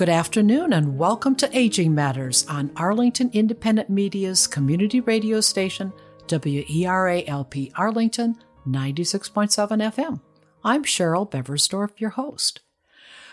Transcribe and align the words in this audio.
Good 0.00 0.08
afternoon 0.08 0.72
and 0.72 0.96
welcome 0.96 1.34
to 1.34 1.50
Aging 1.54 1.94
Matters 1.94 2.46
on 2.48 2.70
Arlington 2.74 3.28
Independent 3.34 3.90
Media's 3.90 4.46
community 4.46 4.98
radio 5.00 5.42
station, 5.42 5.92
WERA-LP 6.26 7.70
Arlington 7.76 8.36
96.7 8.66 9.92
FM. 9.92 10.22
I'm 10.64 10.84
Cheryl 10.84 11.30
Beversdorf, 11.30 12.00
your 12.00 12.08
host. 12.08 12.60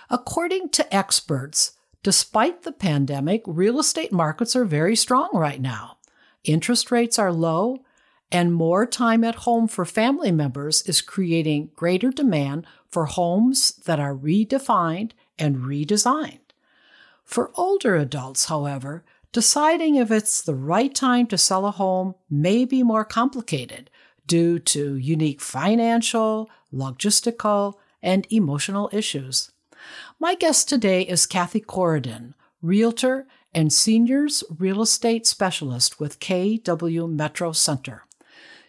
According 0.10 0.68
to 0.72 0.94
experts, 0.94 1.78
despite 2.04 2.64
the 2.64 2.74
pandemic, 2.74 3.44
real 3.46 3.80
estate 3.80 4.12
markets 4.12 4.54
are 4.54 4.66
very 4.66 4.98
strong 4.98 5.30
right 5.32 5.62
now. 5.62 6.00
Interest 6.44 6.92
rates 6.92 7.18
are 7.18 7.32
low, 7.32 7.78
and 8.30 8.54
more 8.54 8.86
time 8.86 9.24
at 9.24 9.36
home 9.36 9.70
for 9.70 9.86
family 9.86 10.34
members 10.34 10.82
is 10.82 11.00
creating 11.00 11.70
greater 11.78 12.10
demand 12.10 12.68
for 12.90 13.06
homes 13.06 13.72
that 13.86 14.02
are 14.02 14.14
redefined 14.14 15.12
and 15.40 15.60
redesigned. 15.60 16.40
For 17.28 17.52
older 17.56 17.98
adults, 17.98 18.46
however, 18.46 19.04
deciding 19.34 19.96
if 19.96 20.10
it's 20.10 20.42
the 20.42 20.56
right 20.56 20.96
time 20.96 21.28
to 21.28 21.38
sell 21.38 21.66
a 21.66 21.72
home 21.72 22.16
may 22.30 22.64
be 22.64 22.84
more 22.84 23.04
complicated 23.04 23.90
due 24.26 24.60
to 24.60 24.96
unique 24.96 25.42
financial, 25.42 26.50
logistical, 26.74 27.74
and 28.02 28.26
emotional 28.30 28.90
issues. 28.94 29.52
My 30.18 30.36
guest 30.36 30.70
today 30.70 31.02
is 31.02 31.28
Cathi 31.28 31.64
Coridan, 31.66 32.34
realtor 32.62 33.28
and 33.54 33.74
seniors 33.74 34.46
real 34.58 34.82
estate 34.82 35.28
specialist 35.28 36.00
with 36.00 36.22
KW 36.22 37.12
Metro 37.12 37.52
Center. 37.52 38.06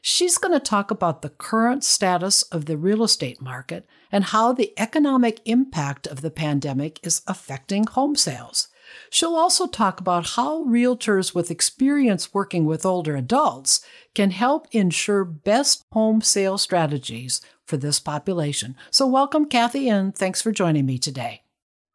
She's 0.02 0.36
going 0.36 0.52
to 0.52 0.60
talk 0.60 0.90
about 0.90 1.22
the 1.22 1.30
current 1.30 1.84
status 1.84 2.42
of 2.42 2.64
the 2.64 2.76
real 2.76 3.04
estate 3.04 3.40
market 3.40 3.86
and 4.10 4.24
how 4.24 4.52
the 4.52 4.72
economic 4.78 5.40
impact 5.44 6.06
of 6.06 6.20
the 6.20 6.30
pandemic 6.30 6.98
is 7.02 7.22
affecting 7.26 7.86
home 7.86 8.16
sales. 8.16 8.68
She'll 9.10 9.36
also 9.36 9.66
talk 9.66 10.00
about 10.00 10.30
how 10.30 10.64
realtors 10.64 11.34
with 11.34 11.50
experience 11.50 12.32
working 12.32 12.64
with 12.64 12.86
older 12.86 13.16
adults 13.16 13.84
can 14.14 14.30
help 14.30 14.66
ensure 14.72 15.24
best 15.24 15.84
home 15.92 16.20
sale 16.20 16.58
strategies 16.58 17.40
for 17.64 17.76
this 17.76 18.00
population. 18.00 18.76
So, 18.90 19.06
welcome, 19.06 19.46
Cathi, 19.46 19.90
and 19.92 20.14
thanks 20.14 20.40
for 20.40 20.52
joining 20.52 20.86
me 20.86 20.98
today. 20.98 21.42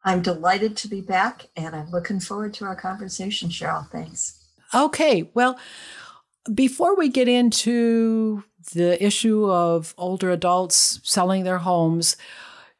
I'm 0.04 0.22
delighted 0.22 0.76
to 0.78 0.88
be 0.88 1.00
back, 1.00 1.46
and 1.56 1.74
I'm 1.74 1.90
looking 1.90 2.20
forward 2.20 2.54
to 2.54 2.64
our 2.66 2.76
conversation, 2.76 3.48
Cheryl. 3.48 3.90
Thanks. 3.90 4.44
Okay, 4.74 5.30
well, 5.34 5.58
before 6.52 6.94
we 6.96 7.08
get 7.08 7.26
into 7.28 8.44
the 8.72 9.02
issue 9.04 9.50
of 9.50 9.94
older 9.96 10.30
adults 10.30 11.00
selling 11.02 11.44
their 11.44 11.58
homes, 11.58 12.16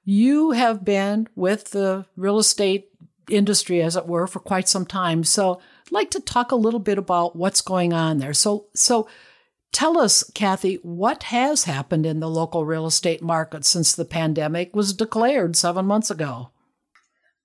you 0.05 0.53
have 0.53 0.85
been 0.85 1.29
with 1.35 1.71
the 1.71 2.07
real 2.17 2.39
estate 2.39 2.89
industry, 3.31 3.83
as 3.83 3.97
it 3.97 4.07
were, 4.07 4.27
for 4.27 4.41
quite 4.41 4.69
some 4.69 4.87
time. 4.87 5.25
So 5.25 5.61
I'd 5.87 5.93
like 5.93 6.11
to 6.11 6.21
talk 6.21 6.53
a 6.53 6.57
little 6.57 6.81
bit 6.81 6.99
about 6.99 7.37
what's 7.37 7.61
going 7.61 7.93
on 7.93 8.19
there. 8.19 8.35
So, 8.35 8.67
so 8.75 9.09
tell 9.73 9.99
us, 9.99 10.31
Cathi, 10.35 10.79
what 10.83 11.25
has 11.25 11.65
happened 11.65 12.07
in 12.07 12.21
the 12.21 12.29
local 12.29 12.65
real 12.65 12.87
estate 12.87 13.23
market 13.23 13.65
since 13.65 13.95
the 13.95 14.05
pandemic 14.05 14.75
was 14.77 14.93
declared 14.93 15.57
seven 15.57 15.87
months 15.87 16.11
ago? 16.11 16.51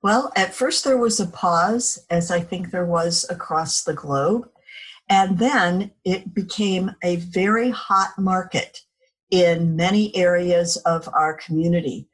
Well, 0.01 0.31
at 0.35 0.53
first 0.53 0.85
there 0.85 0.97
was 0.97 1.19
a 1.19 1.27
pause, 1.27 2.05
as 2.09 2.31
I 2.31 2.39
think 2.39 2.71
there 2.71 2.85
was 2.85 3.25
across 3.29 3.83
the 3.83 3.93
globe. 3.93 4.49
And 5.09 5.39
then 5.39 5.91
it 6.05 6.33
became 6.33 6.91
a 7.03 7.15
very 7.17 7.71
hot 7.71 8.11
market 8.17 8.81
in 9.31 9.75
many 9.75 10.15
areas 10.15 10.77
of 10.77 11.09
our 11.13 11.33
community. 11.33 12.07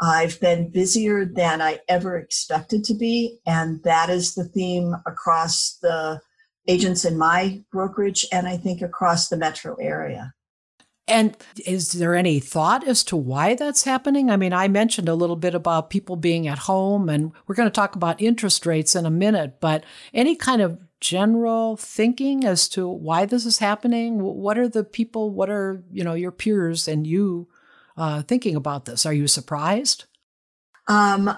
I've 0.00 0.40
been 0.40 0.70
busier 0.70 1.24
than 1.24 1.60
I 1.60 1.80
ever 1.88 2.16
expected 2.16 2.84
to 2.84 2.94
be, 2.94 3.38
and 3.46 3.82
that 3.82 4.08
is 4.10 4.34
the 4.34 4.44
theme 4.44 4.94
across 5.06 5.76
the 5.82 6.20
agents 6.68 7.04
in 7.04 7.18
my 7.18 7.62
brokerage 7.72 8.26
and 8.30 8.46
I 8.46 8.56
think 8.56 8.80
across 8.82 9.28
the 9.28 9.36
metro 9.36 9.74
area. 9.76 10.34
And 11.08 11.36
is 11.66 11.92
there 11.92 12.14
any 12.14 12.38
thought 12.38 12.86
as 12.86 13.02
to 13.04 13.16
why 13.16 13.54
that's 13.54 13.84
happening? 13.84 14.30
I 14.30 14.36
mean, 14.36 14.52
I 14.52 14.68
mentioned 14.68 15.08
a 15.08 15.14
little 15.14 15.36
bit 15.36 15.54
about 15.54 15.88
people 15.88 16.16
being 16.16 16.46
at 16.46 16.58
home, 16.58 17.08
and 17.08 17.32
we're 17.46 17.54
going 17.54 17.68
to 17.68 17.74
talk 17.74 17.96
about 17.96 18.20
interest 18.20 18.66
rates 18.66 18.94
in 18.94 19.06
a 19.06 19.10
minute, 19.10 19.58
but 19.58 19.84
any 20.12 20.36
kind 20.36 20.60
of 20.60 20.78
general 21.00 21.76
thinking 21.76 22.44
as 22.44 22.68
to 22.70 22.88
why 22.88 23.24
this 23.24 23.46
is 23.46 23.58
happening? 23.58 24.22
What 24.22 24.58
are 24.58 24.68
the 24.68 24.84
people, 24.84 25.30
what 25.30 25.50
are, 25.50 25.82
you 25.90 26.04
know, 26.04 26.14
your 26.14 26.32
peers 26.32 26.88
and 26.88 27.06
you 27.06 27.48
uh, 27.96 28.22
thinking 28.22 28.56
about 28.56 28.84
this? 28.84 29.06
Are 29.06 29.12
you 29.12 29.28
surprised? 29.28 30.04
Um, 30.88 31.36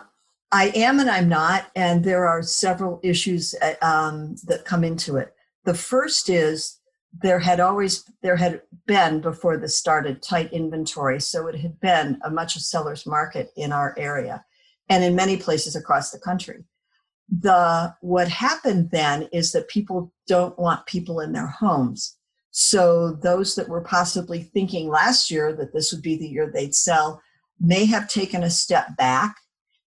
I 0.53 0.69
am 0.75 0.99
and 0.99 1.11
I'm 1.11 1.29
not, 1.29 1.71
and 1.77 2.05
there 2.05 2.27
are 2.27 2.43
several 2.43 3.01
issues 3.03 3.55
uh, 3.63 3.75
um, 3.83 4.37
that 4.45 4.65
come 4.65 4.85
into 4.85 5.17
it. 5.17 5.35
The 5.65 5.75
first 5.75 6.29
is 6.29 6.79
there 7.23 7.39
had 7.39 7.61
always 7.61 8.05
there 8.23 8.37
had 8.37 8.63
been 8.87 9.21
before 9.21 9.57
this 9.57 9.77
started 9.77 10.23
tight 10.23 10.53
inventory, 10.53 11.21
so 11.21 11.47
it 11.49 11.57
had 11.57 11.79
been 11.81 12.21
a 12.25 12.31
much 12.31 12.57
a 12.57 12.61
seller's 12.61 13.07
market 13.07 13.51
in 13.57 13.73
our 13.73 13.95
area, 13.99 14.45
and 14.89 15.05
in 15.05 15.15
many 15.15 15.37
places 15.37 15.77
across 15.77 16.11
the 16.11 16.19
country 16.19 16.65
the 17.31 17.95
what 18.01 18.29
happened 18.29 18.91
then 18.91 19.29
is 19.33 19.53
that 19.53 19.69
people 19.69 20.13
don't 20.27 20.59
want 20.59 20.87
people 20.87 21.21
in 21.21 21.33
their 21.33 21.47
homes. 21.47 22.17
So 22.51 23.13
those 23.13 23.55
that 23.55 23.69
were 23.69 23.83
possibly 23.83 24.43
thinking 24.43 24.89
last 24.89 25.31
year 25.31 25.53
that 25.55 25.73
this 25.73 25.93
would 25.93 26.03
be 26.03 26.17
the 26.17 26.29
year 26.29 26.51
they'd 26.51 26.75
sell 26.75 27.23
may 27.61 27.85
have 27.87 28.09
taken 28.09 28.43
a 28.43 28.51
step 28.51 28.97
back. 28.97 29.37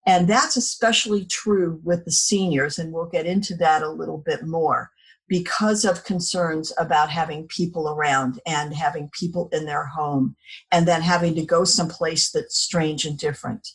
And 0.07 0.29
that's 0.29 0.57
especially 0.57 1.25
true 1.25 1.81
with 1.83 2.05
the 2.05 2.13
seniors 2.13 2.79
and 2.79 2.93
we'll 2.93 3.07
get 3.07 3.27
into 3.27 3.55
that 3.57 3.83
a 3.83 3.89
little 3.89 4.19
bit 4.19 4.45
more 4.45 4.91
because 5.29 5.85
of 5.85 6.05
concerns 6.05 6.73
about 6.77 7.09
having 7.09 7.47
people 7.47 7.89
around 7.89 8.41
and 8.47 8.75
having 8.75 9.09
people 9.19 9.49
in 9.53 9.65
their 9.65 9.87
home 9.87 10.35
and 10.73 10.89
then 10.89 11.01
having 11.01 11.35
to 11.37 11.45
go 11.45 11.65
someplace 11.65 12.31
that's 12.33 12.59
strange 12.59 13.05
and 13.05 13.17
different. 13.17 13.69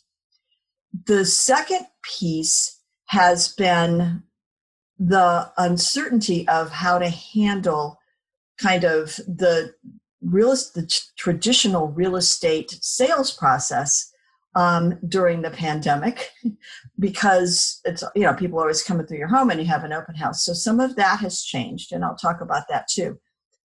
The 1.06 1.24
second 1.24 1.86
piece 2.02 2.75
has 3.06 3.54
been 3.54 4.22
the 4.98 5.52
uncertainty 5.58 6.46
of 6.48 6.70
how 6.70 6.98
to 6.98 7.08
handle 7.08 7.98
kind 8.58 8.84
of 8.84 9.16
the 9.16 9.74
real 10.22 10.50
the 10.50 10.90
traditional 11.16 11.88
real 11.88 12.16
estate 12.16 12.78
sales 12.80 13.30
process 13.30 14.12
um, 14.54 14.98
during 15.06 15.42
the 15.42 15.50
pandemic. 15.50 16.30
Because 16.98 17.82
it's 17.84 18.02
you 18.14 18.22
know 18.22 18.32
people 18.32 18.58
always 18.58 18.82
coming 18.82 19.06
through 19.06 19.18
your 19.18 19.28
home 19.28 19.50
and 19.50 19.60
you 19.60 19.66
have 19.66 19.84
an 19.84 19.92
open 19.92 20.14
house. 20.14 20.46
So 20.46 20.54
some 20.54 20.80
of 20.80 20.96
that 20.96 21.20
has 21.20 21.42
changed 21.42 21.92
and 21.92 22.02
i'll 22.02 22.16
talk 22.16 22.40
about 22.40 22.68
that 22.70 22.88
too. 22.88 23.18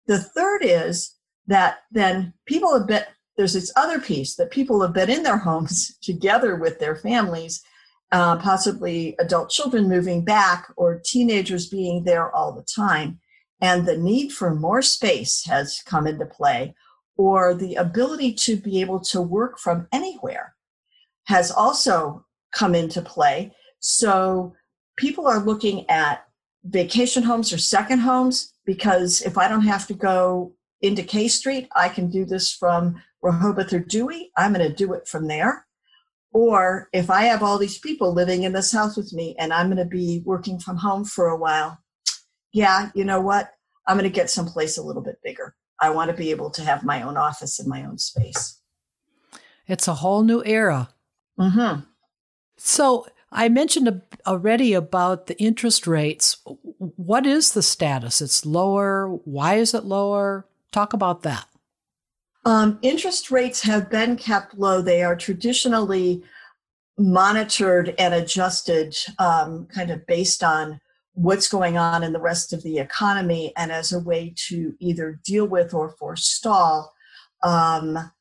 The 0.07 0.21
third 0.21 0.61
is 0.63 1.17
that 1.49 1.79
then 1.91 2.35
people 2.47 2.73
have 2.79 2.87
been 2.87 3.03
there's 3.37 3.55
this 3.55 3.73
other 3.75 3.99
piece 3.99 4.37
that 4.37 4.53
people 4.53 4.81
have 4.81 4.93
been 4.93 5.11
in 5.11 5.25
their 5.25 5.39
homes 5.49 5.99
together 6.03 6.55
with 6.55 6.79
their 6.79 6.95
families 6.95 7.63
uh, 8.13 8.37
possibly 8.37 9.15
adult 9.19 9.51
children 9.51 9.89
moving 9.89 10.25
back 10.25 10.67
or 10.77 11.01
teenagers 11.05 11.69
being 11.69 12.05
there 12.05 12.35
all 12.35 12.53
the 12.53 12.63
time. 12.63 13.21
And 13.61 13.87
the 13.87 13.97
need 13.97 14.33
for 14.33 14.55
more 14.55 14.83
space 14.83 15.45
has 15.47 15.83
come 15.87 16.07
into 16.07 16.27
play, 16.27 16.75
or 17.17 17.55
the 17.55 17.75
ability 17.77 18.35
to 18.35 18.57
be 18.57 18.81
able 18.81 19.01
to 19.01 19.23
work 19.23 19.59
from 19.59 19.89
anywhere 19.93 20.55
has 21.25 21.51
also 21.51 22.25
come 22.53 22.75
into 22.75 23.01
play. 23.01 23.53
So 23.81 24.55
people 24.97 25.27
are 25.27 25.39
looking 25.39 25.89
at 25.89 26.27
vacation 26.65 27.23
homes 27.23 27.53
or 27.53 27.59
second 27.59 28.01
homes 28.01 28.53
because 28.65 29.23
if 29.23 29.39
I 29.39 29.49
don't 29.49 29.63
have 29.63 29.87
to 29.87 29.95
go 29.95 30.53
into 30.83 31.03
K 31.03 31.29
Street, 31.29 31.69
I 31.75 31.89
can 31.89 32.11
do 32.11 32.25
this 32.25 32.53
from 32.53 33.03
Rehoboth 33.23 33.73
or 33.73 33.81
Dewey. 33.81 34.31
I'm 34.37 34.53
going 34.53 34.69
to 34.69 34.75
do 34.75 34.93
it 34.93 35.09
from 35.09 35.29
there 35.29 35.67
Or 36.37 36.91
if 36.93 37.09
I 37.09 37.23
have 37.23 37.43
all 37.43 37.57
these 37.57 37.79
people 37.79 38.13
living 38.13 38.43
in 38.43 38.53
this 38.53 38.71
house 38.71 38.95
with 38.95 39.11
me 39.15 39.35
and 39.39 39.55
I'm 39.55 39.69
going 39.69 39.79
to 39.79 39.87
be 39.87 40.21
working 40.27 40.59
from 40.59 40.77
home 40.77 41.03
for 41.03 41.29
a 41.29 41.37
while, 41.39 41.79
yeah, 42.53 42.91
you 42.95 43.05
know 43.07 43.23
what? 43.23 43.55
I'm 43.87 43.97
going 43.97 44.05
to 44.05 44.15
get 44.15 44.29
someplace 44.29 44.77
a 44.77 44.83
little 44.83 45.01
bit 45.01 45.17
bigger. 45.25 45.55
I 45.81 45.89
want 45.89 46.11
to 46.11 46.17
be 46.17 46.31
able 46.31 46.51
to 46.51 46.63
have 46.63 46.85
my 46.85 47.01
own 47.01 47.17
office 47.17 47.59
and 47.59 47.67
my 47.67 47.87
own 47.87 47.97
space. 47.97 48.61
It's 49.67 49.89
a 49.89 49.95
whole 49.95 50.23
new 50.25 50.45
era. 50.45 50.91
Mm-hmm. 51.41 51.81
So 52.59 53.07
I 53.33 53.49
mentioned 53.49 54.03
already 54.27 54.75
about 54.75 55.29
the 55.29 55.39
interest 55.41 55.87
rates. 55.87 56.37
What 56.45 57.25
is 57.25 57.53
the 57.53 57.63
status? 57.63 58.21
It's 58.21 58.45
lower. 58.45 59.09
Why 59.25 59.55
is 59.55 59.73
it 59.73 59.85
lower? 59.85 60.47
Talk 60.71 60.93
about 60.93 61.23
that. 61.23 61.47
Um, 62.47 62.79
interest 62.81 63.33
rates 63.33 63.61
have 63.63 63.91
been 63.91 64.17
kept 64.17 64.57
low. 64.57 64.81
They 64.81 65.03
are 65.03 65.17
traditionally 65.17 66.23
monitored 66.97 67.93
and 67.99 68.15
adjusted 68.15 68.97
um, 69.19 69.67
kind 69.67 69.91
of 69.91 70.07
based 70.07 70.45
on 70.45 70.81
what's 71.15 71.49
going 71.49 71.77
on 71.77 72.05
in 72.05 72.13
the 72.13 72.21
rest 72.21 72.53
of 72.53 72.63
the 72.63 72.79
economy 72.79 73.53
and 73.57 73.73
as 73.73 73.93
a 73.93 73.99
way 73.99 74.33
to 74.49 74.77
either 74.79 75.19
deal 75.25 75.45
with 75.45 75.75
or 75.75 75.97
forestall 75.99 76.95
um, 77.43 78.13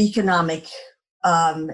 economic 0.00 0.66
um, 1.22 1.70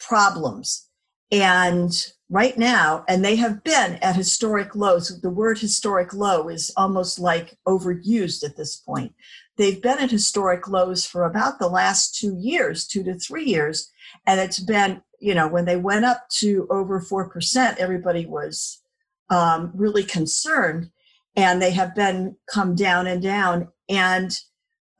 problems. 0.00 0.88
And 1.30 1.92
right 2.28 2.58
now, 2.58 3.04
and 3.08 3.24
they 3.24 3.36
have 3.36 3.62
been 3.62 3.96
at 4.02 4.16
historic 4.16 4.74
lows. 4.74 5.20
The 5.20 5.30
word 5.30 5.60
historic 5.60 6.12
low 6.12 6.48
is 6.48 6.72
almost 6.76 7.20
like 7.20 7.56
overused 7.68 8.42
at 8.42 8.56
this 8.56 8.74
point. 8.74 9.14
They've 9.56 9.80
been 9.80 9.98
at 9.98 10.10
historic 10.10 10.68
lows 10.68 11.06
for 11.06 11.24
about 11.24 11.58
the 11.58 11.68
last 11.68 12.16
two 12.16 12.36
years, 12.36 12.86
two 12.86 13.04
to 13.04 13.14
three 13.14 13.44
years. 13.44 13.90
And 14.26 14.40
it's 14.40 14.58
been, 14.58 15.02
you 15.20 15.34
know, 15.34 15.46
when 15.46 15.64
they 15.64 15.76
went 15.76 16.04
up 16.04 16.28
to 16.40 16.66
over 16.70 17.00
4%, 17.00 17.76
everybody 17.78 18.26
was 18.26 18.82
um, 19.30 19.70
really 19.74 20.02
concerned, 20.02 20.90
and 21.36 21.60
they 21.60 21.70
have 21.70 21.94
been 21.94 22.36
come 22.52 22.74
down 22.74 23.06
and 23.06 23.22
down. 23.22 23.68
And 23.88 24.36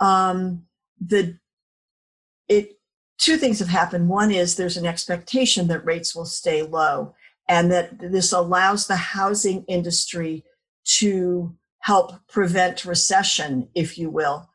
um, 0.00 0.64
the 1.00 1.38
it 2.48 2.78
two 3.18 3.36
things 3.36 3.58
have 3.58 3.68
happened. 3.68 4.08
One 4.08 4.30
is 4.30 4.56
there's 4.56 4.76
an 4.76 4.86
expectation 4.86 5.68
that 5.68 5.84
rates 5.84 6.14
will 6.14 6.26
stay 6.26 6.62
low, 6.62 7.14
and 7.48 7.70
that 7.70 7.98
this 7.98 8.32
allows 8.32 8.86
the 8.86 8.96
housing 8.96 9.64
industry 9.64 10.44
to 10.84 11.54
help 11.84 12.12
prevent 12.28 12.86
recession, 12.86 13.68
if 13.74 13.98
you 13.98 14.08
will. 14.08 14.48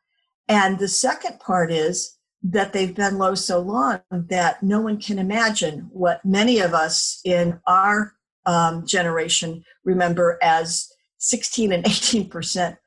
And 0.48 0.80
the 0.80 0.88
second 0.88 1.40
part 1.40 1.72
is 1.72 2.18
that 2.42 2.74
they've 2.74 2.96
been 2.96 3.20
low 3.20 3.36
so 3.36 3.60
long 3.60 4.02
that 4.12 4.64
no 4.64 4.82
one 4.82 5.00
can 5.00 5.20
imagine 5.20 5.92
what 5.94 6.26
many 6.26 6.58
of 6.58 6.74
us 6.74 7.22
in 7.24 7.60
our 7.68 8.14
um, 8.48 8.84
generation 8.84 9.64
remember 9.84 10.40
as 10.42 10.92
16 11.20 11.72
and 11.72 11.86
18 11.86 12.30
percent 12.30 12.78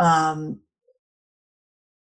um, 0.00 0.58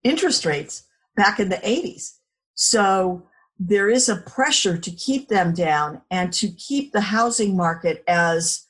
interest 0.03 0.45
rates 0.45 0.83
back 1.15 1.39
in 1.39 1.47
the 1.47 1.55
80s. 1.57 2.17
So 2.55 3.25
there 3.57 3.89
is 3.89 4.09
a 4.09 4.17
pressure 4.17 4.77
to 4.77 4.91
keep 4.91 5.29
them 5.29 5.53
down 5.53 6.01
and 6.11 6.33
to 6.33 6.49
keep 6.49 6.91
the 6.91 6.99
housing 6.99 7.55
market 7.55 8.03
as 8.05 8.65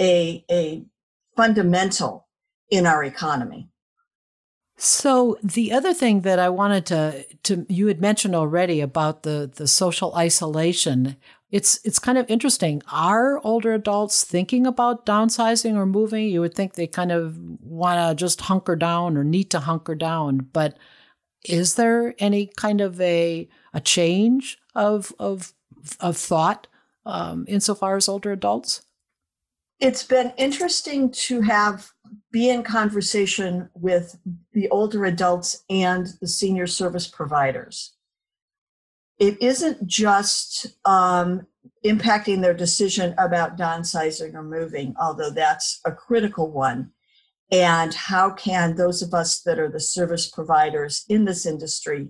a, 0.00 0.44
a 0.50 0.84
fundamental 1.36 2.23
in 2.70 2.86
our 2.86 3.04
economy. 3.04 3.68
So 4.76 5.36
the 5.42 5.72
other 5.72 5.94
thing 5.94 6.22
that 6.22 6.38
I 6.38 6.48
wanted 6.48 6.86
to 6.86 7.24
to 7.44 7.64
you 7.68 7.86
had 7.86 8.00
mentioned 8.00 8.34
already 8.34 8.80
about 8.80 9.22
the 9.22 9.50
the 9.54 9.68
social 9.68 10.14
isolation 10.16 11.16
it's 11.54 11.78
it's 11.84 12.00
kind 12.00 12.18
of 12.18 12.28
interesting. 12.28 12.82
Are 12.90 13.38
older 13.44 13.74
adults 13.74 14.24
thinking 14.24 14.66
about 14.66 15.06
downsizing 15.06 15.76
or 15.76 15.86
moving? 15.86 16.26
You 16.28 16.40
would 16.40 16.54
think 16.54 16.74
they 16.74 16.88
kind 16.88 17.12
of 17.12 17.38
want 17.60 18.00
to 18.00 18.20
just 18.20 18.40
hunker 18.40 18.74
down 18.74 19.16
or 19.16 19.22
need 19.22 19.50
to 19.52 19.60
hunker 19.60 19.94
down, 19.94 20.48
but 20.52 20.76
is 21.44 21.76
there 21.76 22.16
any 22.18 22.50
kind 22.56 22.80
of 22.80 23.00
a 23.00 23.48
a 23.72 23.80
change 23.80 24.58
of 24.74 25.14
of 25.20 25.52
of 26.00 26.16
thought 26.16 26.66
um, 27.06 27.44
insofar 27.46 27.96
as 27.96 28.08
older 28.08 28.32
adults? 28.32 28.82
It's 29.80 30.04
been 30.04 30.32
interesting 30.36 31.10
to 31.10 31.40
have 31.42 31.90
be 32.30 32.48
in 32.48 32.62
conversation 32.62 33.70
with 33.74 34.18
the 34.52 34.68
older 34.70 35.04
adults 35.04 35.64
and 35.70 36.08
the 36.20 36.28
senior 36.28 36.66
service 36.66 37.06
providers 37.06 37.94
it 39.18 39.40
isn't 39.40 39.86
just 39.86 40.66
um, 40.84 41.46
impacting 41.84 42.42
their 42.42 42.54
decision 42.54 43.14
about 43.18 43.56
downsizing 43.56 44.34
or 44.34 44.42
moving, 44.42 44.94
although 45.00 45.30
that's 45.30 45.80
a 45.84 45.92
critical 45.92 46.50
one. 46.50 46.90
And 47.52 47.94
how 47.94 48.30
can 48.30 48.74
those 48.74 49.02
of 49.02 49.14
us 49.14 49.42
that 49.42 49.58
are 49.58 49.70
the 49.70 49.80
service 49.80 50.28
providers 50.28 51.04
in 51.08 51.24
this 51.24 51.46
industry 51.46 52.08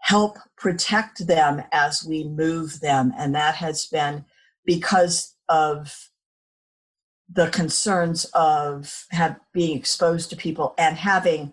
help 0.00 0.36
protect 0.56 1.26
them 1.26 1.62
as 1.72 2.04
we 2.04 2.24
move 2.24 2.80
them? 2.80 3.12
And 3.16 3.34
that 3.34 3.54
has 3.56 3.86
been 3.86 4.24
because 4.66 5.34
of 5.48 6.10
the 7.30 7.48
concerns 7.48 8.24
of 8.34 9.06
have 9.10 9.38
being 9.52 9.76
exposed 9.76 10.30
to 10.30 10.36
people 10.36 10.74
and 10.78 10.96
having 10.96 11.52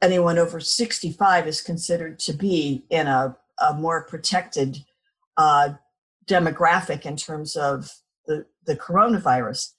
anyone 0.00 0.38
over 0.38 0.60
65 0.60 1.46
is 1.46 1.60
considered 1.60 2.18
to 2.20 2.32
be 2.32 2.84
in 2.90 3.06
a 3.06 3.36
a 3.60 3.74
more 3.74 4.04
protected 4.04 4.84
uh, 5.36 5.70
demographic 6.26 7.06
in 7.06 7.16
terms 7.16 7.56
of 7.56 7.90
the, 8.26 8.46
the 8.66 8.76
coronavirus. 8.76 9.72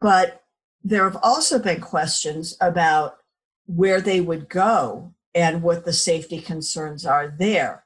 But 0.00 0.42
there 0.82 1.04
have 1.04 1.18
also 1.22 1.58
been 1.58 1.80
questions 1.80 2.56
about 2.60 3.18
where 3.66 4.00
they 4.00 4.20
would 4.20 4.48
go 4.48 5.14
and 5.34 5.62
what 5.62 5.84
the 5.84 5.92
safety 5.92 6.40
concerns 6.40 7.06
are 7.06 7.32
there 7.38 7.84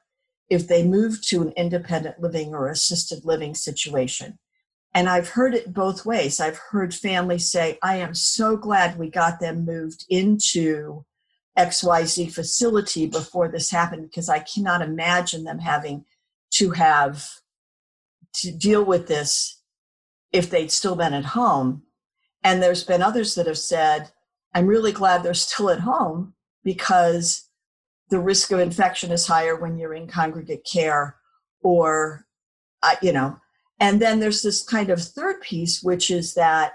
if 0.49 0.67
they 0.67 0.83
move 0.83 1.21
to 1.21 1.41
an 1.41 1.51
independent 1.55 2.19
living 2.19 2.53
or 2.53 2.69
assisted 2.69 3.25
living 3.25 3.53
situation. 3.53 4.39
And 4.95 5.09
I've 5.09 5.27
heard 5.27 5.53
it 5.53 5.73
both 5.73 6.05
ways. 6.05 6.39
I've 6.39 6.57
heard 6.57 6.95
families 6.95 7.51
say, 7.51 7.77
I 7.83 7.97
am 7.97 8.15
so 8.15 8.55
glad 8.55 8.97
we 8.97 9.09
got 9.09 9.41
them 9.41 9.65
moved 9.65 10.05
into 10.09 11.03
XYZ 11.57 12.33
facility 12.33 13.05
before 13.05 13.49
this 13.49 13.69
happened 13.69 14.03
because 14.09 14.29
I 14.29 14.39
cannot 14.39 14.81
imagine 14.81 15.43
them 15.43 15.59
having 15.59 16.05
to 16.51 16.71
have 16.71 17.29
to 18.35 18.51
deal 18.53 18.85
with 18.85 19.07
this 19.07 19.61
if 20.31 20.49
they'd 20.49 20.71
still 20.71 20.95
been 20.95 21.13
at 21.13 21.25
home. 21.25 21.83
And 22.41 22.63
there's 22.63 22.85
been 22.85 23.01
others 23.01 23.35
that 23.35 23.47
have 23.47 23.57
said, 23.57 24.11
I'm 24.53 24.65
really 24.65 24.93
glad 24.93 25.23
they're 25.23 25.33
still 25.33 25.69
at 25.69 25.81
home 25.81 26.35
because 26.63 27.49
the 28.09 28.19
risk 28.19 28.51
of 28.51 28.61
infection 28.61 29.11
is 29.11 29.27
higher 29.27 29.57
when 29.57 29.77
you're 29.77 29.93
in 29.93 30.07
congregate 30.07 30.65
care 30.71 31.17
or, 31.61 32.25
uh, 32.81 32.95
you 33.01 33.11
know. 33.11 33.41
And 33.79 34.01
then 34.01 34.19
there's 34.19 34.41
this 34.41 34.63
kind 34.63 34.89
of 34.89 35.01
third 35.01 35.41
piece, 35.41 35.83
which 35.83 36.09
is 36.09 36.33
that 36.35 36.73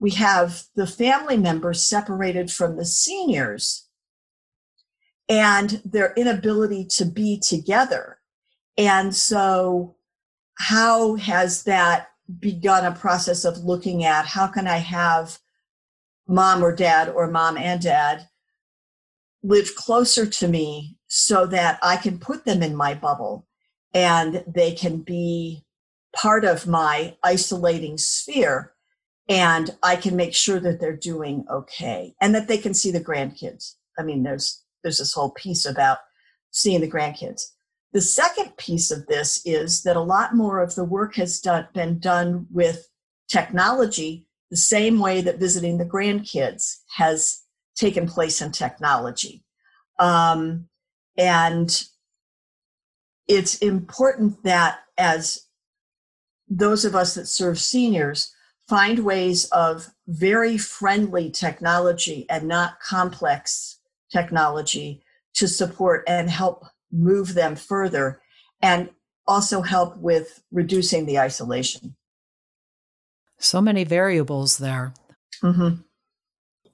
we 0.00 0.10
have 0.12 0.64
the 0.74 0.86
family 0.86 1.36
members 1.36 1.86
separated 1.86 2.50
from 2.50 2.76
the 2.76 2.84
seniors 2.84 3.88
and 5.28 5.80
their 5.84 6.12
inability 6.14 6.86
to 6.86 7.04
be 7.04 7.38
together. 7.38 8.18
And 8.76 9.14
so, 9.14 9.96
how 10.54 11.14
has 11.16 11.62
that 11.64 12.08
begun 12.38 12.84
a 12.84 12.94
process 12.94 13.44
of 13.44 13.58
looking 13.58 14.04
at 14.04 14.26
how 14.26 14.46
can 14.46 14.66
I 14.66 14.78
have 14.78 15.38
mom 16.26 16.62
or 16.62 16.74
dad 16.74 17.08
or 17.08 17.30
mom 17.30 17.56
and 17.56 17.80
dad 17.80 18.28
live 19.42 19.74
closer 19.74 20.26
to 20.26 20.48
me 20.48 20.96
so 21.08 21.46
that 21.46 21.78
I 21.82 21.96
can 21.96 22.18
put 22.18 22.44
them 22.44 22.62
in 22.62 22.76
my 22.76 22.94
bubble 22.94 23.46
and 23.94 24.44
they 24.46 24.72
can 24.72 24.98
be 24.98 25.64
part 26.14 26.44
of 26.44 26.66
my 26.66 27.16
isolating 27.22 27.98
sphere 27.98 28.72
and 29.28 29.70
I 29.82 29.94
can 29.94 30.16
make 30.16 30.34
sure 30.34 30.58
that 30.58 30.80
they're 30.80 30.96
doing 30.96 31.44
okay 31.48 32.14
and 32.20 32.34
that 32.34 32.48
they 32.48 32.58
can 32.58 32.74
see 32.74 32.90
the 32.90 33.00
grandkids. 33.00 33.76
I 33.98 34.02
mean, 34.02 34.24
there's 34.24 34.62
there's 34.82 34.98
this 34.98 35.12
whole 35.12 35.30
piece 35.30 35.66
about 35.66 35.98
seeing 36.50 36.80
the 36.80 36.90
grandkids. 36.90 37.42
The 37.92 38.00
second 38.00 38.56
piece 38.56 38.90
of 38.90 39.06
this 39.06 39.40
is 39.44 39.82
that 39.82 39.96
a 39.96 40.00
lot 40.00 40.34
more 40.34 40.60
of 40.60 40.74
the 40.74 40.84
work 40.84 41.16
has 41.16 41.40
done, 41.40 41.68
been 41.74 41.98
done 41.98 42.46
with 42.50 42.88
technology, 43.28 44.26
the 44.50 44.56
same 44.56 44.98
way 44.98 45.20
that 45.20 45.38
visiting 45.38 45.78
the 45.78 45.84
grandkids 45.84 46.78
has 46.96 47.42
taken 47.76 48.06
place 48.08 48.40
in 48.40 48.52
technology. 48.52 49.44
Um, 49.98 50.68
and 51.16 51.84
it's 53.28 53.58
important 53.58 54.42
that 54.44 54.80
as 54.98 55.46
those 56.50 56.84
of 56.84 56.94
us 56.94 57.14
that 57.14 57.26
serve 57.26 57.58
seniors 57.58 58.34
find 58.68 58.98
ways 59.00 59.46
of 59.46 59.88
very 60.06 60.58
friendly 60.58 61.30
technology 61.30 62.26
and 62.28 62.46
not 62.46 62.80
complex 62.80 63.78
technology 64.12 65.02
to 65.34 65.48
support 65.48 66.04
and 66.06 66.28
help 66.28 66.66
move 66.92 67.34
them 67.34 67.56
further. 67.56 68.20
And 68.60 68.90
also 69.26 69.62
help 69.62 69.96
with 69.98 70.42
reducing 70.50 71.06
the 71.06 71.18
isolation. 71.18 71.94
So 73.38 73.60
many 73.60 73.84
variables 73.84 74.58
there. 74.58 74.92
Mm-hmm. 75.42 75.82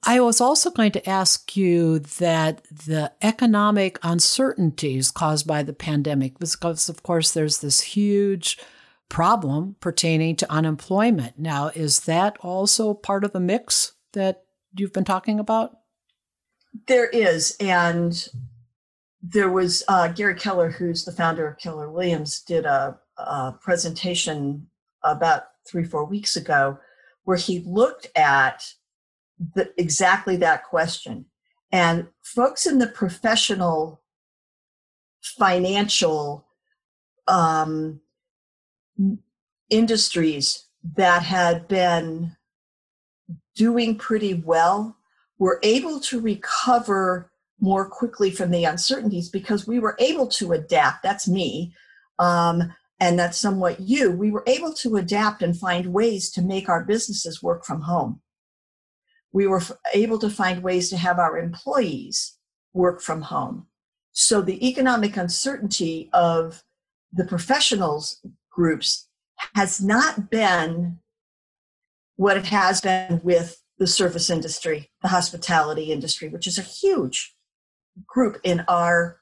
I 0.03 0.19
was 0.19 0.41
also 0.41 0.71
going 0.71 0.91
to 0.93 1.09
ask 1.09 1.55
you 1.55 1.99
that 1.99 2.63
the 2.65 3.11
economic 3.21 3.99
uncertainties 4.01 5.11
caused 5.11 5.45
by 5.45 5.61
the 5.61 5.73
pandemic, 5.73 6.39
because 6.39 6.89
of 6.89 7.03
course 7.03 7.31
there's 7.31 7.59
this 7.59 7.81
huge 7.81 8.57
problem 9.09 9.75
pertaining 9.79 10.35
to 10.37 10.51
unemployment. 10.51 11.39
Now, 11.39 11.67
is 11.69 12.01
that 12.01 12.37
also 12.41 12.93
part 12.93 13.23
of 13.23 13.31
the 13.31 13.39
mix 13.39 13.93
that 14.13 14.43
you've 14.73 14.93
been 14.93 15.05
talking 15.05 15.39
about? 15.39 15.77
There 16.87 17.07
is. 17.07 17.55
And 17.59 18.27
there 19.21 19.49
was 19.49 19.83
uh, 19.87 20.09
Gary 20.09 20.35
Keller, 20.35 20.69
who's 20.69 21.05
the 21.05 21.11
founder 21.11 21.47
of 21.47 21.57
Keller 21.57 21.91
Williams, 21.91 22.41
did 22.41 22.65
a, 22.65 22.97
a 23.17 23.53
presentation 23.61 24.67
about 25.03 25.43
three, 25.67 25.83
four 25.83 26.05
weeks 26.05 26.35
ago 26.35 26.77
where 27.23 27.37
he 27.37 27.59
looked 27.65 28.07
at 28.15 28.63
the, 29.53 29.71
exactly 29.77 30.37
that 30.37 30.63
question. 30.63 31.25
And 31.71 32.07
folks 32.23 32.65
in 32.65 32.79
the 32.79 32.87
professional 32.87 34.01
financial 35.21 36.47
um, 37.27 37.99
industries 39.69 40.65
that 40.95 41.23
had 41.23 41.67
been 41.67 42.35
doing 43.55 43.97
pretty 43.97 44.33
well 44.33 44.97
were 45.39 45.59
able 45.63 45.99
to 45.99 46.19
recover 46.19 47.31
more 47.59 47.89
quickly 47.89 48.29
from 48.29 48.51
the 48.51 48.63
uncertainties 48.63 49.29
because 49.29 49.67
we 49.67 49.79
were 49.79 49.95
able 49.99 50.27
to 50.27 50.53
adapt. 50.53 51.03
That's 51.03 51.27
me. 51.27 51.73
Um, 52.19 52.73
and 52.99 53.17
that's 53.17 53.37
somewhat 53.37 53.79
you. 53.79 54.11
We 54.11 54.31
were 54.31 54.43
able 54.47 54.73
to 54.75 54.97
adapt 54.97 55.41
and 55.41 55.57
find 55.57 55.93
ways 55.93 56.31
to 56.31 56.41
make 56.41 56.69
our 56.69 56.83
businesses 56.83 57.43
work 57.43 57.63
from 57.63 57.81
home. 57.81 58.21
We 59.31 59.45
were 59.47 59.61
able 59.93 60.17
to 60.19 60.29
find 60.29 60.63
ways 60.63 60.89
to 60.89 60.97
have 60.97 61.19
our 61.19 61.37
employees 61.37 62.37
work 62.73 63.01
from 63.01 63.21
home. 63.23 63.67
So 64.13 64.41
the 64.41 64.67
economic 64.67 65.15
uncertainty 65.15 66.09
of 66.13 66.63
the 67.13 67.25
professionals 67.25 68.19
groups 68.57 69.07
has 69.55 69.79
not 69.79 70.31
been 70.31 70.97
what 72.15 72.37
it 72.37 72.47
has 72.47 72.81
been 72.81 73.21
with 73.23 73.61
the 73.77 73.85
service 73.85 74.31
industry, 74.31 74.89
the 75.03 75.09
hospitality 75.09 75.91
industry, 75.91 76.27
which 76.27 76.47
is 76.47 76.57
a 76.57 76.63
huge 76.63 77.35
group 78.07 78.39
in 78.43 78.65
our 78.67 79.19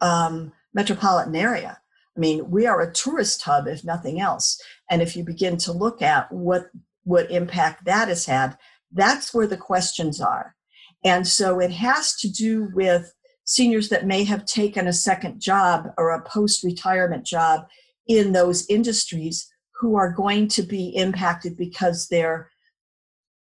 um, 0.00 0.52
metropolitan 0.74 1.36
area. 1.36 1.78
I 2.16 2.20
mean, 2.20 2.50
we 2.50 2.66
are 2.66 2.80
a 2.80 2.92
tourist 2.92 3.42
hub, 3.42 3.68
if 3.68 3.84
nothing 3.84 4.20
else. 4.20 4.60
And 4.90 5.00
if 5.00 5.16
you 5.16 5.22
begin 5.22 5.56
to 5.58 5.72
look 5.72 6.02
at 6.02 6.30
what 6.30 6.66
what 7.04 7.30
impact 7.30 7.84
that 7.84 8.08
has 8.08 8.26
had, 8.26 8.56
that's 8.90 9.34
where 9.34 9.46
the 9.46 9.58
questions 9.58 10.20
are. 10.20 10.56
And 11.04 11.28
so 11.28 11.60
it 11.60 11.70
has 11.70 12.16
to 12.16 12.30
do 12.30 12.70
with 12.74 13.12
seniors 13.44 13.90
that 13.90 14.06
may 14.06 14.24
have 14.24 14.46
taken 14.46 14.88
a 14.88 14.92
second 14.92 15.38
job 15.40 15.88
or 15.98 16.10
a 16.10 16.22
post 16.22 16.64
retirement 16.64 17.26
job 17.26 17.66
in 18.06 18.32
those 18.32 18.68
industries 18.68 19.48
who 19.80 19.96
are 19.96 20.12
going 20.12 20.48
to 20.48 20.62
be 20.62 20.88
impacted 20.96 21.56
because 21.56 22.08
they're 22.08 22.50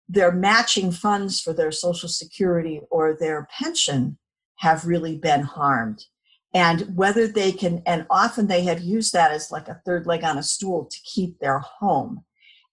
their 0.10 0.32
matching 0.32 0.92
funds 0.92 1.40
for 1.40 1.54
their 1.54 1.72
social 1.72 2.10
security 2.10 2.82
or 2.92 3.16
their 3.16 3.48
pension 3.58 4.18
have 4.58 4.86
really 4.86 5.18
been 5.18 5.42
harmed. 5.42 6.06
And 6.54 6.96
whether 6.96 7.28
they 7.28 7.52
can 7.52 7.82
and 7.86 8.06
often 8.10 8.48
they 8.48 8.64
have 8.64 8.82
used 8.82 9.14
that 9.14 9.32
as 9.32 9.52
like 9.52 9.68
a 9.68 9.82
third 9.86 10.06
leg 10.06 10.24
on 10.24 10.38
a 10.38 10.44
stool 10.44 10.86
to 10.86 10.98
keep 11.04 11.40
their 11.40 11.60
home. 11.60 12.24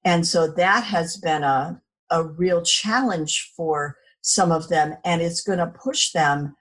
And 0.05 0.27
so 0.27 0.51
that 0.53 0.85
has 0.85 1.17
been 1.17 1.43
a, 1.43 1.81
a 2.11 2.25
real 2.25 2.63
challenge 2.63 3.53
for 3.57 3.97
some 4.21 4.53
of 4.53 4.69
them 4.69 4.97
and 5.05 5.23
it's 5.23 5.41
going 5.41 5.59
to 5.59 5.67
push 5.67 6.13
them 6.13 6.55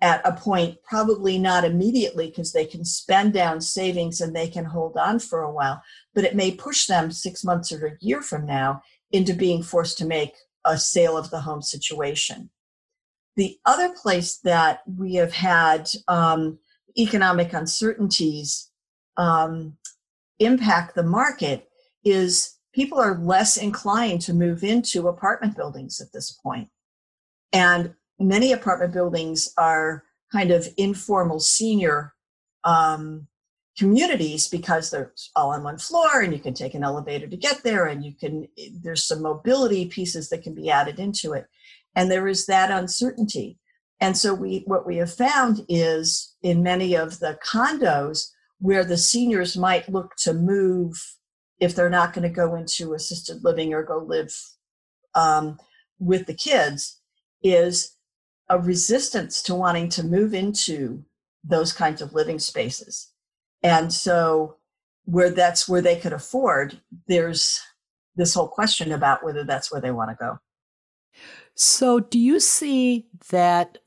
at 0.00 0.20
a 0.26 0.32
point 0.32 0.76
probably 0.82 1.38
not 1.38 1.64
immediately 1.64 2.28
because 2.28 2.52
they 2.52 2.66
can 2.66 2.84
spend 2.84 3.32
down 3.32 3.60
savings 3.60 4.20
and 4.20 4.34
they 4.34 4.48
can 4.48 4.64
hold 4.64 4.96
on 4.96 5.18
for 5.18 5.40
a 5.40 5.52
while 5.52 5.82
but 6.14 6.24
it 6.24 6.36
may 6.36 6.50
push 6.50 6.86
them 6.86 7.10
six 7.10 7.42
months 7.44 7.72
or 7.72 7.86
a 7.86 7.96
year 8.00 8.20
from 8.20 8.44
now 8.44 8.82
into 9.10 9.32
being 9.32 9.62
forced 9.62 9.96
to 9.96 10.04
make 10.04 10.34
a 10.64 10.76
sale 10.76 11.16
of 11.16 11.30
the 11.30 11.40
home 11.40 11.62
situation 11.62 12.50
the 13.36 13.58
other 13.64 13.90
place 13.90 14.38
that 14.38 14.80
we 14.98 15.14
have 15.14 15.32
had 15.32 15.88
um, 16.08 16.58
economic 16.98 17.52
uncertainties 17.52 18.70
um, 19.16 19.76
impact 20.38 20.94
the 20.94 21.02
market 21.02 21.68
is 22.04 22.56
people 22.72 22.98
are 22.98 23.18
less 23.18 23.56
inclined 23.56 24.20
to 24.20 24.34
move 24.34 24.62
into 24.62 25.08
apartment 25.08 25.56
buildings 25.56 26.00
at 26.00 26.12
this 26.12 26.30
point. 26.30 26.68
And 27.52 27.94
many 28.18 28.52
apartment 28.52 28.92
buildings 28.92 29.52
are 29.58 30.04
kind 30.32 30.50
of 30.50 30.68
informal 30.76 31.40
senior 31.40 32.14
um, 32.64 33.26
communities 33.78 34.48
because 34.48 34.90
they're 34.90 35.12
all 35.34 35.50
on 35.50 35.62
one 35.62 35.78
floor 35.78 36.22
and 36.22 36.32
you 36.32 36.38
can 36.38 36.54
take 36.54 36.74
an 36.74 36.82
elevator 36.82 37.26
to 37.26 37.36
get 37.36 37.62
there 37.62 37.86
and 37.86 38.04
you 38.04 38.12
can 38.12 38.48
there's 38.82 39.04
some 39.04 39.22
mobility 39.22 39.86
pieces 39.86 40.30
that 40.30 40.42
can 40.42 40.54
be 40.54 40.70
added 40.70 40.98
into 40.98 41.32
it. 41.34 41.46
And 41.94 42.10
there 42.10 42.26
is 42.28 42.46
that 42.46 42.70
uncertainty. 42.70 43.58
And 44.00 44.16
so 44.16 44.34
we 44.34 44.62
what 44.66 44.86
we 44.86 44.96
have 44.96 45.12
found 45.12 45.64
is 45.68 46.34
in 46.42 46.62
many 46.62 46.96
of 46.96 47.18
the 47.18 47.38
condos 47.44 48.30
where 48.58 48.84
the 48.84 48.98
seniors 48.98 49.56
might 49.56 49.88
look 49.88 50.16
to 50.16 50.32
move 50.32 50.96
if 51.60 51.74
they're 51.74 51.90
not 51.90 52.12
going 52.12 52.22
to 52.22 52.34
go 52.34 52.54
into 52.54 52.94
assisted 52.94 53.44
living 53.44 53.72
or 53.72 53.82
go 53.82 53.98
live 53.98 54.34
um, 55.14 55.58
with 55.98 56.26
the 56.26 56.34
kids 56.34 57.00
is 57.42 57.95
a 58.48 58.58
resistance 58.58 59.42
to 59.42 59.54
wanting 59.54 59.88
to 59.88 60.04
move 60.04 60.34
into 60.34 61.04
those 61.44 61.72
kinds 61.72 62.02
of 62.02 62.14
living 62.14 62.38
spaces 62.38 63.12
and 63.62 63.92
so 63.92 64.56
where 65.04 65.30
that's 65.30 65.68
where 65.68 65.82
they 65.82 65.96
could 65.96 66.12
afford 66.12 66.80
there's 67.06 67.60
this 68.16 68.34
whole 68.34 68.48
question 68.48 68.92
about 68.92 69.22
whether 69.24 69.44
that's 69.44 69.70
where 69.70 69.80
they 69.80 69.90
want 69.90 70.10
to 70.10 70.16
go 70.16 70.38
so, 71.58 72.00
do 72.00 72.18
you 72.18 72.38
see 72.38 73.06
that 73.30 73.78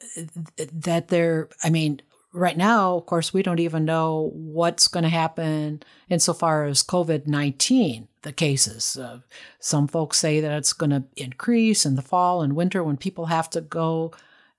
that 0.74 1.10
there? 1.10 1.50
I 1.64 1.70
mean, 1.70 2.02
right 2.34 2.58
now, 2.58 2.96
of 2.96 3.06
course, 3.06 3.32
we 3.32 3.44
don't 3.44 3.60
even 3.60 3.86
know 3.86 4.32
what's 4.34 4.88
going 4.88 5.04
to 5.04 5.10
happen 5.10 5.84
insofar 6.10 6.66
as 6.66 6.82
COVID 6.82 7.28
nineteen. 7.28 8.08
The 8.24 8.34
cases. 8.34 8.98
Uh, 8.98 9.20
some 9.60 9.88
folks 9.88 10.18
say 10.18 10.42
that 10.42 10.52
it's 10.52 10.74
going 10.74 10.90
to 10.90 11.04
increase 11.16 11.86
in 11.86 11.96
the 11.96 12.02
fall 12.02 12.42
and 12.42 12.54
winter 12.56 12.84
when 12.84 12.98
people 12.98 13.28
have 13.28 13.50
to 13.52 13.62
go 13.62 14.12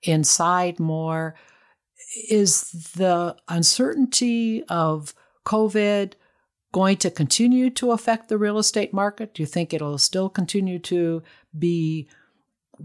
inside 0.03 0.79
more. 0.79 1.35
Is 2.29 2.71
the 2.95 3.37
uncertainty 3.47 4.63
of 4.67 5.13
COVID 5.45 6.13
going 6.73 6.97
to 6.97 7.11
continue 7.11 7.69
to 7.71 7.91
affect 7.91 8.29
the 8.29 8.37
real 8.37 8.57
estate 8.57 8.93
market? 8.93 9.33
Do 9.33 9.43
you 9.43 9.47
think 9.47 9.73
it'll 9.73 9.97
still 9.97 10.29
continue 10.29 10.79
to 10.79 11.23
be 11.57 12.09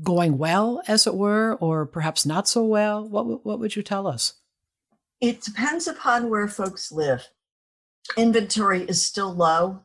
going 0.02 0.38
well, 0.38 0.82
as 0.86 1.06
it 1.06 1.14
were, 1.14 1.56
or 1.60 1.86
perhaps 1.86 2.26
not 2.26 2.46
so 2.48 2.64
well? 2.64 3.08
What, 3.08 3.44
what 3.44 3.58
would 3.58 3.76
you 3.76 3.82
tell 3.82 4.06
us? 4.06 4.34
It 5.20 5.40
depends 5.40 5.86
upon 5.86 6.28
where 6.28 6.48
folks 6.48 6.92
live. 6.92 7.28
Inventory 8.16 8.82
is 8.82 9.02
still 9.02 9.34
low. 9.34 9.82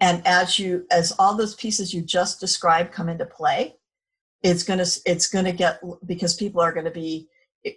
And 0.00 0.26
as 0.26 0.58
you 0.58 0.86
as 0.90 1.12
all 1.18 1.36
those 1.36 1.54
pieces 1.54 1.92
you 1.92 2.00
just 2.00 2.40
described 2.40 2.90
come 2.92 3.10
into 3.10 3.26
play, 3.26 3.76
it's 4.42 4.62
gonna 4.62 4.86
it's 5.06 5.28
gonna 5.28 5.52
get 5.52 5.80
because 6.06 6.34
people 6.34 6.60
are 6.60 6.72
gonna 6.72 6.90
be 6.90 7.28
it, 7.64 7.76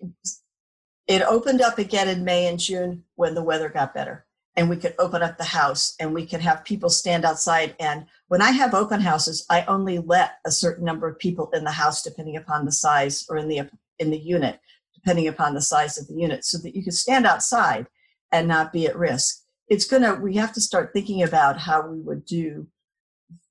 it 1.07 1.21
opened 1.23 1.61
up 1.61 1.77
again 1.77 2.07
in 2.07 2.23
May 2.23 2.47
and 2.47 2.59
June 2.59 3.03
when 3.15 3.35
the 3.35 3.43
weather 3.43 3.69
got 3.69 3.93
better 3.93 4.25
and 4.55 4.69
we 4.69 4.77
could 4.77 4.93
open 4.99 5.21
up 5.23 5.37
the 5.37 5.43
house 5.43 5.95
and 5.99 6.13
we 6.13 6.25
could 6.25 6.41
have 6.41 6.63
people 6.63 6.89
stand 6.89 7.25
outside 7.25 7.75
and 7.79 8.05
when 8.27 8.39
i 8.39 8.51
have 8.51 8.75
open 8.75 9.01
houses 9.01 9.47
i 9.49 9.63
only 9.63 9.97
let 9.97 10.33
a 10.45 10.51
certain 10.51 10.85
number 10.85 11.07
of 11.07 11.17
people 11.17 11.49
in 11.53 11.63
the 11.63 11.71
house 11.71 12.03
depending 12.03 12.37
upon 12.37 12.63
the 12.63 12.71
size 12.71 13.25
or 13.29 13.37
in 13.37 13.47
the 13.47 13.67
in 13.97 14.11
the 14.11 14.17
unit 14.19 14.59
depending 15.03 15.27
upon 15.27 15.53
the 15.53 15.61
size 15.61 15.97
of 15.97 16.07
the 16.07 16.13
unit 16.13 16.45
so 16.45 16.57
that 16.57 16.75
you 16.75 16.83
could 16.83 16.93
stand 16.93 17.25
outside 17.25 17.87
and 18.31 18.47
not 18.47 18.71
be 18.71 18.87
at 18.87 18.97
risk. 18.97 19.43
It's 19.67 19.85
going 19.85 20.03
to 20.03 20.15
we 20.15 20.35
have 20.35 20.53
to 20.53 20.61
start 20.61 20.91
thinking 20.93 21.23
about 21.23 21.57
how 21.57 21.87
we 21.87 21.99
would 22.01 22.25
do 22.25 22.67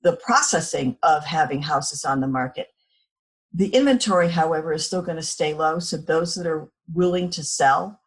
the 0.03 0.17
processing 0.17 0.97
of 1.03 1.25
having 1.25 1.63
houses 1.63 2.05
on 2.05 2.21
the 2.21 2.27
market 2.27 2.69
the 3.55 3.69
inventory 3.69 4.31
however 4.31 4.73
is 4.73 4.87
still 4.87 5.03
going 5.03 5.17
to 5.17 5.23
stay 5.23 5.53
low 5.55 5.79
so 5.79 5.97
those 5.97 6.35
that 6.35 6.47
are 6.47 6.69
willing 6.93 7.29
to 7.31 7.45
sell 7.45 8.01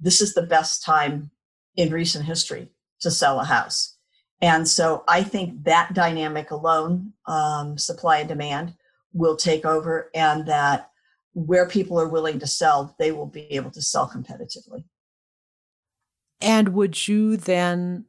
this 0.00 0.20
is 0.20 0.34
the 0.34 0.42
best 0.42 0.82
time 0.82 1.30
in 1.76 1.92
recent 1.92 2.24
history 2.24 2.68
to 3.00 3.10
sell 3.10 3.38
a 3.40 3.44
house. 3.44 3.96
And 4.40 4.66
so 4.66 5.04
I 5.06 5.22
think 5.22 5.64
that 5.64 5.92
dynamic 5.92 6.50
alone, 6.50 7.12
um, 7.26 7.76
supply 7.76 8.18
and 8.18 8.28
demand, 8.28 8.74
will 9.12 9.36
take 9.36 9.66
over, 9.66 10.10
and 10.14 10.46
that 10.46 10.90
where 11.34 11.68
people 11.68 12.00
are 12.00 12.08
willing 12.08 12.38
to 12.38 12.46
sell, 12.46 12.94
they 12.98 13.12
will 13.12 13.26
be 13.26 13.52
able 13.52 13.70
to 13.72 13.82
sell 13.82 14.08
competitively. 14.08 14.84
And 16.40 16.70
would 16.70 17.06
you 17.06 17.36
then 17.36 18.06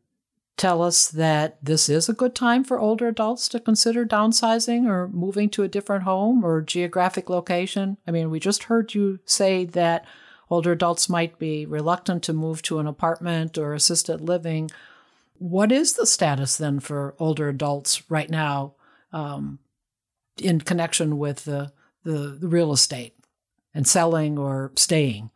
tell 0.58 0.81
us 0.81 1.08
that 1.10 1.63
this 1.63 1.89
is 1.89 2.08
a 2.08 2.13
good 2.13 2.36
time 2.36 2.63
for 2.63 2.79
older 2.79 3.08
adults 3.08 3.48
to 3.50 3.60
consider 3.60 4.05
downsizing 4.05 4.86
or 4.86 5.08
moving 5.08 5.50
to 5.50 5.63
a 5.63 5.67
different 5.67 6.03
home 6.03 6.43
or 6.43 6.62
geographic 6.62 7.29
location? 7.29 7.98
I 8.08 8.12
mean, 8.12 8.29
we 8.29 8.39
just 8.39 8.63
heard 8.63 8.93
you 8.93 9.20
say 9.25 9.65
that 9.65 10.05
older 10.50 10.74
adults 10.74 11.10
might 11.10 11.39
be 11.39 11.65
reluctant 11.65 12.24
to 12.24 12.34
move 12.34 12.62
to 12.63 12.79
an 12.79 12.88
apartment 12.88 13.58
or 13.58 13.74
assisted 13.74 14.22
living. 14.22 14.70
What 15.38 15.72
is 15.72 15.93
the 15.93 16.05
status 16.05 16.58
then 16.58 16.79
for 16.79 17.15
older 17.17 17.50
adults 17.50 18.10
right 18.12 18.29
now 18.29 18.75
um, 19.12 19.60
in 20.38 20.62
connection 20.62 21.17
with 21.17 21.46
the, 21.46 21.72
the, 22.03 22.38
the 22.39 22.48
real 22.48 22.72
estate 22.72 23.15
and 23.74 23.88
selling 23.88 24.38
or 24.38 24.72
staying? 24.75 25.31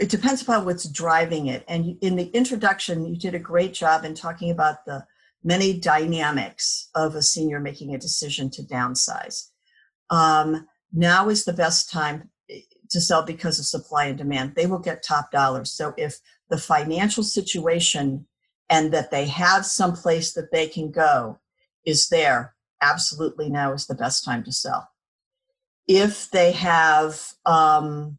It 0.00 0.08
depends 0.08 0.40
upon 0.40 0.64
what's 0.64 0.88
driving 0.88 1.48
it. 1.48 1.62
And 1.68 1.98
in 2.00 2.16
the 2.16 2.28
introduction, 2.28 3.04
you 3.04 3.16
did 3.16 3.34
a 3.34 3.38
great 3.38 3.74
job 3.74 4.04
in 4.04 4.14
talking 4.14 4.50
about 4.50 4.86
the 4.86 5.04
many 5.44 5.78
dynamics 5.78 6.88
of 6.94 7.14
a 7.14 7.22
senior 7.22 7.60
making 7.60 7.94
a 7.94 7.98
decision 7.98 8.48
to 8.50 8.62
downsize. 8.62 9.48
Um, 10.08 10.66
now 10.90 11.28
is 11.28 11.44
the 11.44 11.52
best 11.52 11.90
time 11.90 12.30
to 12.88 13.00
sell 13.00 13.22
because 13.22 13.58
of 13.58 13.66
supply 13.66 14.06
and 14.06 14.16
demand. 14.16 14.54
They 14.54 14.66
will 14.66 14.78
get 14.78 15.02
top 15.02 15.30
dollars. 15.30 15.70
So 15.70 15.92
if 15.98 16.16
the 16.48 16.58
financial 16.58 17.22
situation 17.22 18.26
and 18.70 18.92
that 18.92 19.10
they 19.10 19.26
have 19.26 19.66
some 19.66 19.92
place 19.92 20.32
that 20.32 20.50
they 20.50 20.66
can 20.66 20.90
go 20.90 21.38
is 21.84 22.08
there, 22.08 22.54
absolutely 22.80 23.50
now 23.50 23.74
is 23.74 23.86
the 23.86 23.94
best 23.94 24.24
time 24.24 24.44
to 24.44 24.52
sell. 24.52 24.88
If 25.86 26.30
they 26.30 26.52
have 26.52 27.20
um, 27.44 28.18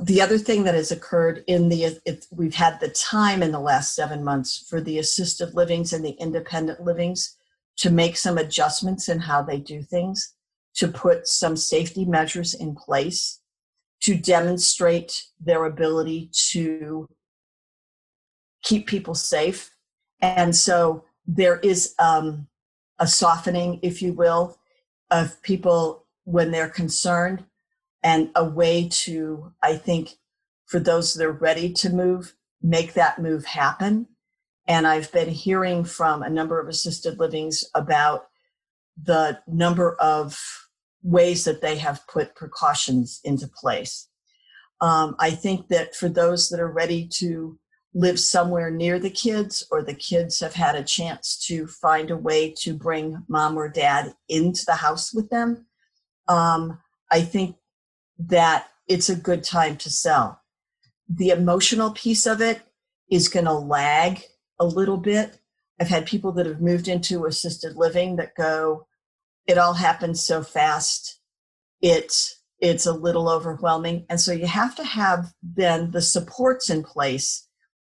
the 0.00 0.20
other 0.20 0.38
thing 0.38 0.64
that 0.64 0.74
has 0.74 0.90
occurred 0.90 1.44
in 1.46 1.68
the 1.68 2.00
we've 2.30 2.54
had 2.54 2.80
the 2.80 2.88
time 2.88 3.42
in 3.42 3.52
the 3.52 3.60
last 3.60 3.94
seven 3.94 4.24
months 4.24 4.64
for 4.68 4.80
the 4.80 4.98
assisted 4.98 5.54
livings 5.54 5.92
and 5.92 6.04
the 6.04 6.12
independent 6.12 6.80
livings 6.82 7.36
to 7.76 7.90
make 7.90 8.16
some 8.16 8.38
adjustments 8.38 9.08
in 9.08 9.18
how 9.18 9.42
they 9.42 9.58
do 9.58 9.82
things 9.82 10.34
to 10.74 10.88
put 10.88 11.26
some 11.26 11.56
safety 11.56 12.04
measures 12.04 12.54
in 12.54 12.74
place 12.74 13.40
to 14.00 14.16
demonstrate 14.16 15.26
their 15.40 15.64
ability 15.66 16.30
to 16.32 17.06
keep 18.62 18.86
people 18.86 19.14
safe. 19.14 19.70
And 20.20 20.54
so 20.54 21.04
there 21.26 21.58
is 21.58 21.94
um, 21.98 22.46
a 22.98 23.06
softening 23.06 23.78
if 23.82 24.02
you 24.02 24.12
will 24.12 24.58
of 25.10 25.40
people 25.42 26.06
when 26.24 26.50
they're 26.50 26.68
concerned 26.68 27.44
and 28.02 28.30
a 28.34 28.44
way 28.44 28.88
to, 28.90 29.52
I 29.62 29.76
think, 29.76 30.16
for 30.66 30.80
those 30.80 31.14
that 31.14 31.24
are 31.24 31.32
ready 31.32 31.72
to 31.74 31.90
move, 31.90 32.34
make 32.62 32.94
that 32.94 33.20
move 33.20 33.44
happen. 33.44 34.06
And 34.66 34.86
I've 34.86 35.12
been 35.12 35.28
hearing 35.28 35.84
from 35.84 36.22
a 36.22 36.30
number 36.30 36.60
of 36.60 36.68
assisted 36.68 37.18
livings 37.18 37.64
about 37.74 38.26
the 39.00 39.40
number 39.46 39.94
of 39.94 40.40
ways 41.02 41.44
that 41.44 41.60
they 41.60 41.76
have 41.78 42.06
put 42.06 42.34
precautions 42.34 43.20
into 43.24 43.48
place. 43.48 44.08
Um, 44.80 45.16
I 45.18 45.30
think 45.30 45.68
that 45.68 45.94
for 45.94 46.08
those 46.08 46.48
that 46.48 46.60
are 46.60 46.70
ready 46.70 47.08
to 47.18 47.58
live 47.94 48.18
somewhere 48.18 48.70
near 48.70 48.98
the 48.98 49.10
kids, 49.10 49.66
or 49.70 49.82
the 49.82 49.94
kids 49.94 50.40
have 50.40 50.54
had 50.54 50.74
a 50.74 50.82
chance 50.82 51.38
to 51.46 51.66
find 51.66 52.10
a 52.10 52.16
way 52.16 52.50
to 52.58 52.74
bring 52.74 53.22
mom 53.28 53.56
or 53.56 53.68
dad 53.68 54.14
into 54.28 54.64
the 54.64 54.74
house 54.74 55.12
with 55.12 55.28
them, 55.30 55.66
um, 56.28 56.78
I 57.10 57.20
think 57.20 57.56
that 58.28 58.68
it's 58.88 59.08
a 59.08 59.16
good 59.16 59.44
time 59.44 59.76
to 59.78 59.90
sell. 59.90 60.40
The 61.08 61.30
emotional 61.30 61.90
piece 61.90 62.26
of 62.26 62.40
it 62.40 62.62
is 63.10 63.28
going 63.28 63.46
to 63.46 63.52
lag 63.52 64.22
a 64.58 64.64
little 64.64 64.96
bit. 64.96 65.38
I've 65.80 65.88
had 65.88 66.06
people 66.06 66.32
that 66.32 66.46
have 66.46 66.60
moved 66.60 66.88
into 66.88 67.26
assisted 67.26 67.76
living 67.76 68.16
that 68.16 68.34
go, 68.36 68.86
it 69.46 69.58
all 69.58 69.74
happens 69.74 70.22
so 70.22 70.42
fast. 70.42 71.20
It's 71.80 72.38
it's 72.60 72.86
a 72.86 72.92
little 72.92 73.28
overwhelming. 73.28 74.06
And 74.08 74.20
so 74.20 74.30
you 74.30 74.46
have 74.46 74.76
to 74.76 74.84
have 74.84 75.32
then 75.42 75.90
the 75.90 76.00
supports 76.00 76.70
in 76.70 76.84
place. 76.84 77.48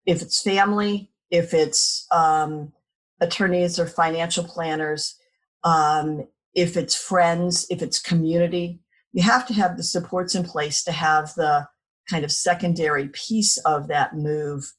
If 0.05 0.21
it's 0.21 0.43
family, 0.43 1.09
if 1.31 1.55
it's 1.55 2.05
um, 2.11 2.71
attorneys 3.19 3.79
or 3.79 3.87
financial 3.87 4.43
planners, 4.43 5.15
um, 5.63 6.27
if 6.53 6.77
it's 6.77 6.95
friends, 6.95 7.65
if 7.71 7.81
it's 7.81 7.99
community, 7.99 8.79
you 9.11 9.23
have 9.23 9.47
to 9.47 9.53
have 9.53 9.77
the 9.77 9.83
supports 9.83 10.35
in 10.35 10.43
place 10.43 10.83
to 10.83 10.91
have 10.91 11.33
the 11.35 11.67
kind 12.09 12.23
of 12.23 12.31
secondary 12.31 13.09
piece 13.09 13.57
of 13.59 13.87
that 13.87 14.15
move 14.15 14.73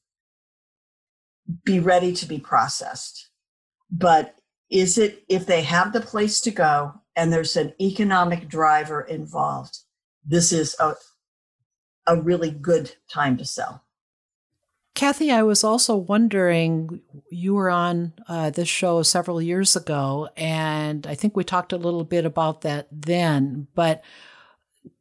be 1.65 1.81
ready 1.81 2.13
to 2.13 2.27
be 2.27 2.39
processed. 2.39 3.31
But 3.91 4.37
is 4.71 4.99
it, 4.99 5.25
if 5.29 5.47
they 5.47 5.63
have 5.63 5.93
the 5.93 6.01
place 6.01 6.41
to 6.43 6.51
go 6.51 6.93
and 7.17 7.33
there's 7.33 7.57
an 7.57 7.75
economic 7.81 8.49
driver 8.49 9.01
involved, 9.01 9.79
this 10.25 10.53
is 10.53 10.77
a, 10.79 10.95
a 12.07 12.21
really 12.21 12.51
good 12.51 12.95
time 13.13 13.37
to 13.39 13.45
sell. 13.45 13.85
Cathi, 14.95 15.33
I 15.33 15.43
was 15.43 15.63
also 15.65 15.97
wondering, 15.97 17.01
you 17.31 17.55
were 17.55 17.71
on 17.71 18.13
uh, 18.29 18.51
this 18.51 18.69
show 18.69 19.03
several 19.03 19.41
years 19.41 19.77
ago, 19.77 20.29
and 20.37 21.07
I 21.07 21.15
think 21.15 21.37
we 21.37 21.45
talked 21.45 21.73
a 21.73 21.79
little 21.79 22.05
bit 22.05 22.25
about 22.25 22.63
that 22.63 22.89
then, 22.91 23.69
but 23.75 24.03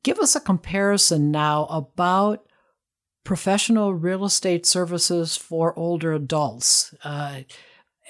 give 0.04 0.19
us 0.19 0.36
a 0.36 0.41
comparison 0.41 1.32
now 1.32 1.65
about 1.65 2.45
professional 3.23 3.93
real 3.93 4.25
estate 4.25 4.65
services 4.65 5.36
for 5.36 5.78
older 5.78 6.13
adults. 6.13 6.93
Uh, 7.04 7.41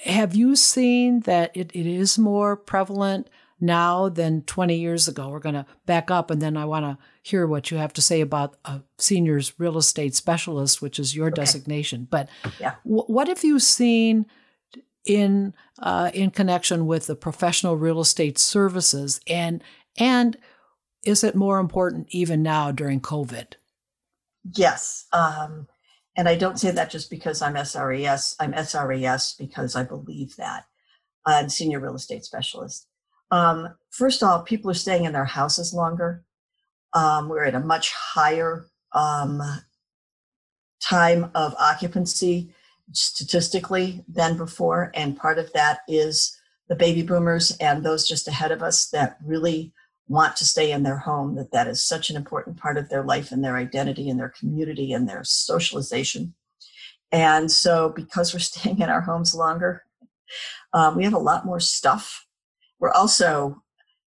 have 0.04 0.36
you 0.36 0.56
seen 0.56 1.22
that 1.22 1.52
it, 1.56 1.72
it 1.74 1.86
is 1.86 2.18
more 2.18 2.56
prevalent 2.56 3.30
now 3.60 4.10
than 4.10 4.42
20 4.44 4.76
years 4.76 5.08
ago? 5.08 5.30
We're 5.30 5.40
going 5.40 5.56
to 5.56 5.66
back 5.86 6.10
up 6.12 6.32
and 6.32 6.42
then 6.42 6.58
I 6.58 6.66
want 6.66 6.86
to 6.86 6.98
hear 7.22 7.46
what 7.48 7.72
you 7.72 7.78
have 7.78 7.94
to 7.94 8.02
say 8.02 8.22
about 8.22 8.58
a 8.66 8.82
seniors 8.98 9.54
real 9.60 9.78
estate 9.78 10.16
specialist, 10.16 10.82
which 10.82 11.00
is 11.00 11.16
your 11.16 11.28
okay. 11.28 11.36
designation. 11.36 12.08
But 12.10 12.30
yeah. 12.60 12.76
w- 12.84 13.06
what 13.06 13.28
have 13.28 13.44
you 13.44 13.60
seen 13.60 14.26
in 15.06 15.54
uh, 15.80 16.12
in 16.14 16.32
connection 16.32 16.86
with 16.86 17.08
the 17.08 17.16
professional 17.16 17.78
real 17.78 18.00
estate 18.00 18.38
services 18.38 19.20
and 19.28 19.64
and 19.98 20.38
is 21.04 21.24
it 21.24 21.36
more 21.36 21.60
important 21.60 22.08
even 22.10 22.44
now 22.44 22.72
during 22.72 23.00
COVID? 23.00 23.54
Yes. 24.56 25.06
Um, 25.14 25.68
and 26.16 26.28
I 26.28 26.36
don't 26.36 26.60
say 26.60 26.72
that 26.72 26.90
just 26.90 27.10
because 27.10 27.42
I'm 27.42 27.56
SRES. 27.56 28.36
I'm 28.40 28.52
SRES 28.52 29.38
because 29.38 29.76
I 29.76 29.84
believe 29.84 30.36
that. 30.36 30.66
I'm 31.26 31.48
senior 31.48 31.80
real 31.80 31.96
estate 31.96 32.26
specialist. 32.26 32.88
Um, 33.32 33.70
first 33.92 34.22
of 34.22 34.30
all, 34.30 34.44
people 34.44 34.72
are 34.72 34.76
staying 34.76 35.06
in 35.06 35.14
their 35.14 35.26
houses 35.26 35.74
longer. 35.74 36.24
Um, 36.94 37.30
we're 37.30 37.44
at 37.44 37.56
a 37.56 37.60
much 37.60 37.94
higher 37.94 38.66
um, 38.94 39.42
time 40.82 41.30
of 41.36 41.54
occupancy 41.60 42.54
statistically 42.92 44.04
than 44.08 44.38
before. 44.38 44.92
And 44.96 45.18
part 45.18 45.38
of 45.38 45.52
that 45.54 45.80
is 45.88 46.36
the 46.68 46.76
baby 46.76 47.04
boomers 47.04 47.56
and 47.60 47.84
those 47.84 48.08
just 48.08 48.28
ahead 48.28 48.52
of 48.52 48.64
us 48.64 48.90
that 48.90 49.18
really 49.24 49.74
want 50.08 50.36
to 50.38 50.46
stay 50.46 50.72
in 50.72 50.84
their 50.84 50.98
home, 50.98 51.36
that 51.36 51.52
that 51.52 51.68
is 51.68 51.84
such 51.84 52.10
an 52.10 52.16
important 52.16 52.58
part 52.58 52.78
of 52.78 52.90
their 52.90 53.04
life 53.04 53.32
and 53.32 53.44
their 53.44 53.58
identity 53.58 54.10
and 54.10 54.20
their 54.20 54.30
community 54.30 54.92
and 54.92 55.08
their 55.08 55.24
socialization. 55.24 56.34
And 57.12 57.52
so, 57.52 57.90
because 57.90 58.34
we're 58.34 58.40
staying 58.52 58.80
in 58.80 58.90
our 58.90 59.02
homes 59.02 59.36
longer, 59.36 59.84
um, 60.74 60.96
we 60.96 61.04
have 61.04 61.14
a 61.14 61.20
lot 61.20 61.46
more 61.46 61.60
stuff. 61.60 62.26
We're 62.80 62.92
also, 62.92 63.62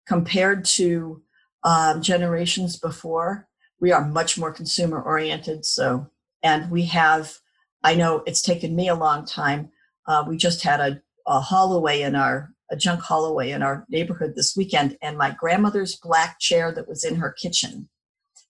compared 0.07 0.65
to 0.65 1.23
um, 1.65 2.03
generations 2.03 2.79
before, 2.79 3.49
we 3.81 3.93
are 3.93 4.05
much 4.05 4.39
more 4.39 4.53
consumer 4.53 5.01
oriented. 5.01 5.65
So, 5.65 6.11
and 6.43 6.71
we 6.71 6.85
have, 6.87 7.39
I 7.83 7.95
know 7.95 8.23
it's 8.27 8.43
taken 8.43 8.75
me 8.75 8.89
a 8.89 8.95
long 8.95 9.25
time. 9.25 9.71
Uh, 10.07 10.25
we 10.27 10.37
just 10.37 10.63
had 10.63 10.81
a, 10.81 11.01
a 11.27 11.41
haul 11.41 11.75
away 11.75 12.03
in 12.03 12.15
our 12.15 12.51
a 12.71 12.77
junk 12.77 13.01
haul 13.01 13.25
away 13.25 13.51
in 13.53 13.63
our 13.63 13.87
neighborhood 13.89 14.35
this 14.37 14.55
weekend, 14.57 14.97
and 15.01 15.17
my 15.17 15.31
grandmother's 15.31 15.97
black 15.97 16.39
chair 16.39 16.71
that 16.73 16.89
was 16.89 17.05
in 17.05 17.17
her 17.17 17.33
kitchen 17.33 17.89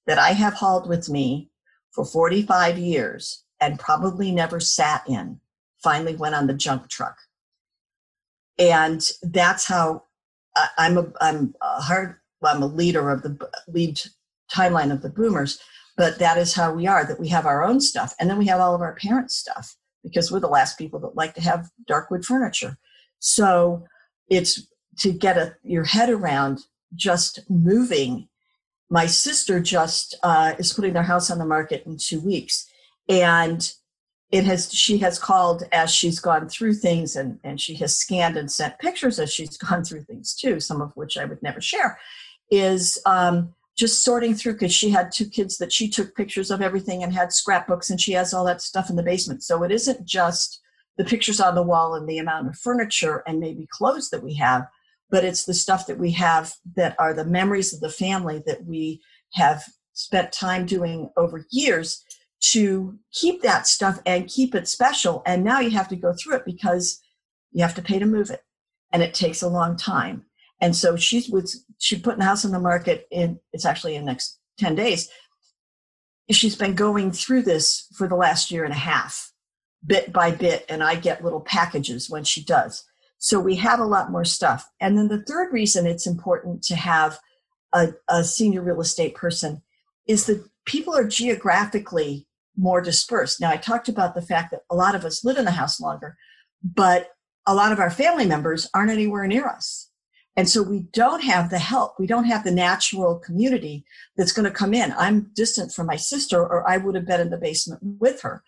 that 0.07 0.18
I 0.18 0.31
have 0.31 0.54
hauled 0.54 0.88
with 0.88 1.09
me 1.09 1.50
for 1.92 2.04
45 2.04 2.78
years 2.78 3.44
and 3.61 3.78
probably 3.78 4.33
never 4.33 4.59
sat 4.59 5.02
in 5.09 5.40
finally 5.83 6.16
went 6.16 6.35
on 6.35 6.46
the 6.46 6.54
junk 6.54 6.88
truck. 6.88 7.16
And 8.59 9.07
that's 9.22 9.66
how 9.66 10.04
I'm 10.77 10.99
a, 10.99 11.12
I'm 11.21 11.55
a 11.61 11.81
hard, 11.81 12.16
I'm 12.42 12.62
a 12.62 12.66
leader 12.66 13.11
of 13.11 13.23
the 13.23 13.51
lead 13.68 14.01
timeline 14.53 14.92
of 14.92 15.03
the 15.03 15.11
boomers, 15.11 15.61
but 15.97 16.18
that 16.18 16.38
is 16.38 16.55
how 16.55 16.73
we 16.73 16.87
are, 16.87 17.05
that 17.05 17.21
we 17.21 17.29
have 17.29 17.47
our 17.47 17.62
own 17.64 17.81
stuff. 17.81 18.14
And 18.18 18.31
then 18.31 18.38
we 18.38 18.47
have 18.47 18.61
all 18.61 18.75
of 18.75 18.81
our 18.81 18.94
parents' 18.94 19.35
stuff 19.35 19.77
because 20.03 20.31
we're 20.31 20.40
the 20.40 20.49
last 20.49 20.79
people 20.79 21.01
that 21.01 21.16
like 21.16 21.35
to 21.35 21.40
have 21.40 21.71
dark 21.87 22.11
wood 22.11 22.25
furniture. 22.25 22.79
So 23.18 23.85
it's 24.29 24.66
to 24.99 25.12
get 25.12 25.37
a, 25.37 25.57
your 25.62 25.85
head 25.85 26.09
around 26.09 26.61
just 26.94 27.40
moving. 27.51 28.29
My 28.90 29.07
sister 29.07 29.61
just 29.61 30.14
uh, 30.23 30.55
is 30.59 30.73
putting 30.73 30.94
their 30.94 31.03
house 31.03 31.31
on 31.31 31.38
the 31.38 31.44
market 31.44 31.85
in 31.85 31.99
two 31.99 32.21
weeks, 32.21 32.66
And 33.09 33.73
it 34.31 34.45
has 34.45 34.73
she 34.73 34.99
has 34.99 35.19
called 35.19 35.64
as 35.73 35.93
she's 35.93 36.21
gone 36.21 36.49
through 36.49 36.75
things 36.75 37.17
and, 37.17 37.38
and 37.45 37.61
she 37.61 37.75
has 37.75 37.97
scanned 37.97 38.37
and 38.37 38.51
sent 38.51 38.79
pictures 38.79 39.19
as 39.19 39.33
she's 39.33 39.57
gone 39.57 39.85
through 39.85 40.03
things 40.03 40.35
too, 40.35 40.61
some 40.61 40.81
of 40.81 40.93
which 40.95 41.17
I 41.17 41.25
would 41.25 41.43
never 41.43 41.61
share, 41.61 41.99
is 42.51 42.99
um, 43.07 43.55
just 43.77 44.05
sorting 44.05 44.35
through 44.35 44.55
because 44.55 44.75
she 44.75 44.91
had 44.91 45.12
two 45.12 45.29
kids 45.29 45.57
that 45.59 45.73
she 45.73 45.88
took 45.88 46.14
pictures 46.14 46.51
of 46.51 46.61
everything 46.61 47.03
and 47.03 47.12
had 47.12 47.33
scrapbooks 47.33 47.91
and 47.91 48.01
she 48.01 48.12
has 48.12 48.35
all 48.35 48.45
that 48.45 48.61
stuff 48.61 48.91
in 48.91 48.97
the 48.97 49.03
basement. 49.03 49.43
So 49.43 49.62
it 49.62 49.71
isn't 49.71 50.05
just 50.05 50.61
the 50.99 51.05
pictures 51.05 51.41
on 51.41 51.55
the 51.55 51.62
wall 51.62 51.95
and 51.95 52.09
the 52.09 52.19
amount 52.19 52.49
of 52.49 52.59
furniture 52.59 53.23
and 53.27 53.38
maybe 53.38 53.69
clothes 53.71 54.11
that 54.11 54.23
we 54.23 54.35
have, 54.35 54.67
but 55.11 55.25
it's 55.25 55.45
the 55.45 55.55
stuff 55.55 55.87
that 55.87 55.99
we 55.99 56.11
have 56.12 56.53
that 56.77 56.97
are 56.99 57.14
the 57.14 57.25
memories 57.25 57.73
of 57.73 57.81
the 57.81 57.88
family 57.88 58.43
that 58.47 58.64
we 58.67 59.01
have 59.35 59.62
spent 59.93 60.33
time 60.33 60.67
doing 60.67 61.11
over 61.17 61.47
years 61.51 62.05
to 62.40 62.98
keep 63.12 63.42
that 63.42 63.66
stuff 63.66 64.01
and 64.07 64.29
keep 64.29 64.55
it 64.55 64.68
special. 64.68 65.22
And 65.27 65.44
now 65.44 65.61
you 65.61 65.70
have 65.70 65.88
to 65.88 65.96
go 65.96 66.12
through 66.12 66.37
it 66.37 66.44
because 66.44 67.01
you 67.53 67.62
have 67.62 67.74
to 67.74 67.83
pay 67.83 67.98
to 67.98 68.07
move 68.07 68.31
it. 68.31 68.42
And 68.92 69.03
it 69.03 69.14
takes 69.14 69.42
a 69.42 69.48
long 69.48 69.77
time. 69.77 70.24
And 70.61 70.74
so 70.74 70.96
she's 70.96 71.29
with 71.29 71.55
she 71.79 71.98
put 71.98 72.18
the 72.18 72.24
house 72.24 72.44
on 72.44 72.51
the 72.51 72.59
market 72.59 73.07
in 73.11 73.38
it's 73.53 73.64
actually 73.64 73.96
in 73.96 74.05
the 74.05 74.11
next 74.11 74.38
10 74.59 74.74
days. 74.74 75.09
She's 76.31 76.57
been 76.57 76.74
going 76.74 77.12
through 77.12 77.42
this 77.42 77.87
for 77.96 78.09
the 78.09 78.16
last 78.16 78.51
year 78.51 78.64
and 78.64 78.72
a 78.72 78.77
half, 78.77 79.33
bit 79.87 80.12
by 80.12 80.31
bit, 80.31 80.66
and 80.68 80.83
I 80.83 80.96
get 80.96 81.24
little 81.24 81.40
packages 81.40 82.11
when 82.11 82.24
she 82.24 82.44
does. 82.44 82.85
So 83.18 83.40
we 83.40 83.57
have 83.57 83.81
a 83.81 83.85
lot 83.85 84.11
more 84.11 84.24
stuff. 84.24 84.68
And 84.81 84.96
then 84.96 85.09
the 85.09 85.22
third 85.22 85.53
reason 85.53 85.87
it's 85.87 86.07
important 86.07 86.62
to 86.64 86.77
have 86.77 87.18
a, 87.72 87.88
a 88.09 88.24
senior 88.24 88.62
real 88.62 88.81
estate 88.81 89.14
person 89.14 89.62
is 90.07 90.27
that 90.27 90.44
people 90.66 90.94
are 90.94 91.07
geographically 91.07 92.28
more 92.59 92.81
dispersed. 92.81 93.40
Now, 93.40 93.51
I 93.51 93.57
talked 93.57 93.88
about 93.88 94.14
the 94.14 94.23
fact 94.23 94.51
that 94.51 94.62
a 94.71 94.75
lot 94.75 94.94
of 94.94 95.05
us 95.05 95.25
live 95.25 95.38
in 95.38 95.44
the 95.44 95.53
house 95.53 95.81
longer, 95.81 96.16
but 96.62 97.11
a 97.47 97.55
lot 97.55 97.73
of 97.73 97.79
our 97.79 97.90
family 97.90 98.27
members 98.27 98.68
aren't 98.75 98.90
anywhere 98.90 99.27
near 99.27 99.47
us. 99.47 99.88
And 100.37 100.49
so 100.49 100.62
we 100.62 100.81
don't 100.92 101.23
have 101.25 101.51
the 101.51 101.59
help. 101.59 101.94
We 101.99 102.07
don't 102.07 102.25
have 102.25 102.44
the 102.44 102.53
natural 102.53 103.18
community 103.18 103.85
that's 104.16 104.33
going 104.33 104.44
to 104.44 104.57
come 104.57 104.73
in. 104.73 104.92
I'm 104.97 105.31
distant 105.35 105.73
from 105.73 105.87
my 105.87 105.97
sister, 105.97 106.40
or 106.40 106.68
I 106.68 106.77
would 106.77 106.94
have 106.94 107.07
been 107.07 107.21
in 107.21 107.31
the 107.31 107.38
basement 107.38 107.81
with 107.83 108.23
her. 108.23 108.44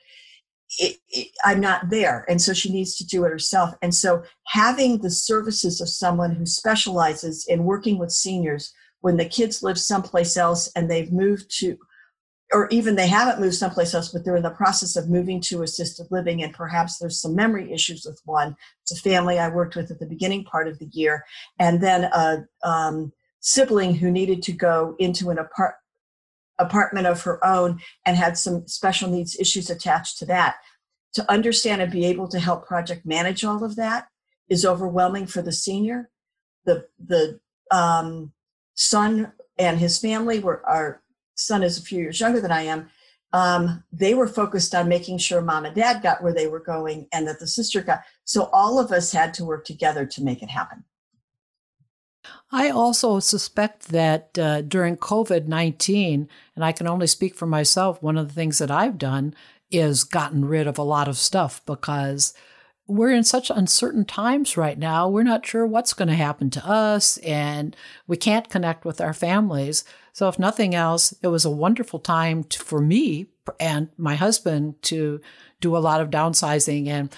It, 0.78 0.98
it, 1.08 1.28
I'm 1.44 1.58
not 1.58 1.90
there. 1.90 2.24
And 2.28 2.40
so 2.40 2.52
she 2.52 2.72
needs 2.72 2.96
to 2.98 3.06
do 3.06 3.24
it 3.24 3.30
herself. 3.30 3.74
And 3.82 3.92
so 3.92 4.22
having 4.46 4.98
the 4.98 5.10
services 5.10 5.80
of 5.80 5.88
someone 5.88 6.36
who 6.36 6.46
specializes 6.46 7.44
in 7.48 7.64
working 7.64 7.98
with 7.98 8.12
seniors 8.12 8.72
when 9.00 9.16
the 9.16 9.24
kids 9.24 9.62
live 9.62 9.78
someplace 9.78 10.36
else 10.36 10.70
and 10.76 10.88
they've 10.88 11.12
moved 11.12 11.50
to 11.58 11.76
or 12.52 12.68
even 12.68 12.96
they 12.96 13.06
haven't 13.06 13.40
moved 13.40 13.54
someplace 13.54 13.94
else, 13.94 14.08
but 14.08 14.24
they're 14.24 14.36
in 14.36 14.42
the 14.42 14.50
process 14.50 14.96
of 14.96 15.08
moving 15.08 15.40
to 15.40 15.62
assisted 15.62 16.06
living, 16.10 16.42
and 16.42 16.52
perhaps 16.52 16.98
there's 16.98 17.20
some 17.20 17.34
memory 17.34 17.72
issues 17.72 18.04
with 18.04 18.20
one. 18.24 18.56
It's 18.82 18.92
a 18.92 19.02
family 19.02 19.38
I 19.38 19.48
worked 19.48 19.76
with 19.76 19.90
at 19.90 20.00
the 20.00 20.06
beginning 20.06 20.44
part 20.44 20.66
of 20.66 20.78
the 20.78 20.88
year, 20.92 21.24
and 21.58 21.80
then 21.80 22.04
a 22.04 22.44
um, 22.64 23.12
sibling 23.40 23.94
who 23.94 24.10
needed 24.10 24.42
to 24.42 24.52
go 24.52 24.96
into 24.98 25.30
an 25.30 25.38
apart- 25.38 25.76
apartment 26.58 27.06
of 27.06 27.22
her 27.22 27.44
own 27.44 27.80
and 28.04 28.16
had 28.16 28.36
some 28.36 28.66
special 28.66 29.08
needs 29.08 29.38
issues 29.38 29.70
attached 29.70 30.18
to 30.18 30.26
that. 30.26 30.56
To 31.14 31.30
understand 31.30 31.82
and 31.82 31.90
be 31.90 32.06
able 32.06 32.28
to 32.28 32.38
help 32.38 32.66
project 32.66 33.04
manage 33.04 33.44
all 33.44 33.64
of 33.64 33.76
that 33.76 34.06
is 34.48 34.64
overwhelming 34.64 35.26
for 35.26 35.42
the 35.42 35.52
senior. 35.52 36.10
The 36.64 36.86
the 37.04 37.40
um, 37.70 38.32
son 38.74 39.32
and 39.58 39.78
his 39.78 39.98
family 39.98 40.38
were 40.40 40.62
are 40.68 41.02
son 41.40 41.62
is 41.62 41.78
a 41.78 41.82
few 41.82 42.00
years 42.00 42.20
younger 42.20 42.40
than 42.40 42.52
I 42.52 42.62
am, 42.62 42.90
um, 43.32 43.84
they 43.92 44.14
were 44.14 44.26
focused 44.26 44.74
on 44.74 44.88
making 44.88 45.18
sure 45.18 45.40
mom 45.40 45.64
and 45.64 45.74
dad 45.74 46.02
got 46.02 46.22
where 46.22 46.34
they 46.34 46.48
were 46.48 46.60
going 46.60 47.06
and 47.12 47.26
that 47.28 47.38
the 47.38 47.46
sister 47.46 47.80
got. 47.80 48.00
So 48.24 48.50
all 48.52 48.78
of 48.78 48.90
us 48.90 49.12
had 49.12 49.34
to 49.34 49.44
work 49.44 49.64
together 49.64 50.04
to 50.06 50.24
make 50.24 50.42
it 50.42 50.50
happen. 50.50 50.84
I 52.52 52.70
also 52.70 53.20
suspect 53.20 53.88
that 53.88 54.38
uh, 54.38 54.62
during 54.62 54.96
COVID 54.96 55.46
19, 55.46 56.28
and 56.56 56.64
I 56.64 56.72
can 56.72 56.86
only 56.86 57.06
speak 57.06 57.34
for 57.34 57.46
myself, 57.46 58.02
one 58.02 58.18
of 58.18 58.28
the 58.28 58.34
things 58.34 58.58
that 58.58 58.70
I've 58.70 58.98
done 58.98 59.34
is 59.70 60.04
gotten 60.04 60.44
rid 60.44 60.66
of 60.66 60.76
a 60.76 60.82
lot 60.82 61.08
of 61.08 61.16
stuff 61.16 61.64
because 61.64 62.34
we're 62.90 63.12
in 63.12 63.24
such 63.24 63.50
uncertain 63.50 64.04
times 64.04 64.56
right 64.56 64.78
now. 64.78 65.08
We're 65.08 65.22
not 65.22 65.46
sure 65.46 65.64
what's 65.64 65.94
going 65.94 66.08
to 66.08 66.14
happen 66.14 66.50
to 66.50 66.66
us, 66.66 67.18
and 67.18 67.76
we 68.06 68.16
can't 68.16 68.50
connect 68.50 68.84
with 68.84 69.00
our 69.00 69.14
families. 69.14 69.84
So, 70.12 70.28
if 70.28 70.38
nothing 70.38 70.74
else, 70.74 71.14
it 71.22 71.28
was 71.28 71.44
a 71.44 71.50
wonderful 71.50 72.00
time 72.00 72.44
to, 72.44 72.58
for 72.58 72.80
me 72.80 73.26
and 73.58 73.88
my 73.96 74.16
husband 74.16 74.82
to 74.82 75.20
do 75.60 75.76
a 75.76 75.78
lot 75.78 76.00
of 76.00 76.10
downsizing. 76.10 76.88
And, 76.88 77.14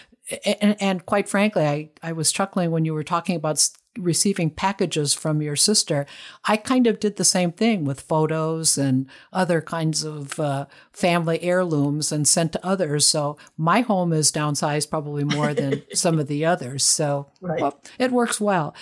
and, 0.61 0.77
and 0.81 1.07
quite 1.07 1.29
frankly, 1.29 1.65
I, 1.65 1.91
I 2.03 2.13
was 2.13 2.33
chuckling 2.33 2.71
when 2.71 2.85
you 2.85 2.95
were 2.95 3.05
talking 3.05 3.37
about 3.37 3.67
receiving 3.99 4.51
packages 4.51 5.15
from 5.15 5.43
your 5.43 5.57
sister, 5.57 6.07
I 6.45 6.57
kind 6.57 6.87
of 6.87 7.01
did 7.01 7.17
the 7.17 7.25
same 7.25 7.53
thing 7.53 7.85
with 7.85 8.01
photos 8.01 8.79
and 8.79 9.07
other 9.33 9.61
kinds 9.61 10.05
of 10.05 10.39
uh, 10.39 10.67
family 10.93 11.43
heirlooms 11.43 12.13
and 12.13 12.27
sent 12.27 12.53
to 12.53 12.67
others. 12.67 13.07
So 13.07 13.37
my 13.57 13.81
home 13.81 14.13
is 14.13 14.33
downsized 14.33 14.91
probably 14.91 15.25
more 15.25 15.55
than 15.55 15.83
some 15.95 16.19
of 16.19 16.29
the 16.29 16.45
others. 16.45 16.85
So 16.85 17.27
right. 17.41 17.61
well, 17.61 17.81
it 17.99 18.13
works 18.13 18.41
well. 18.41 18.75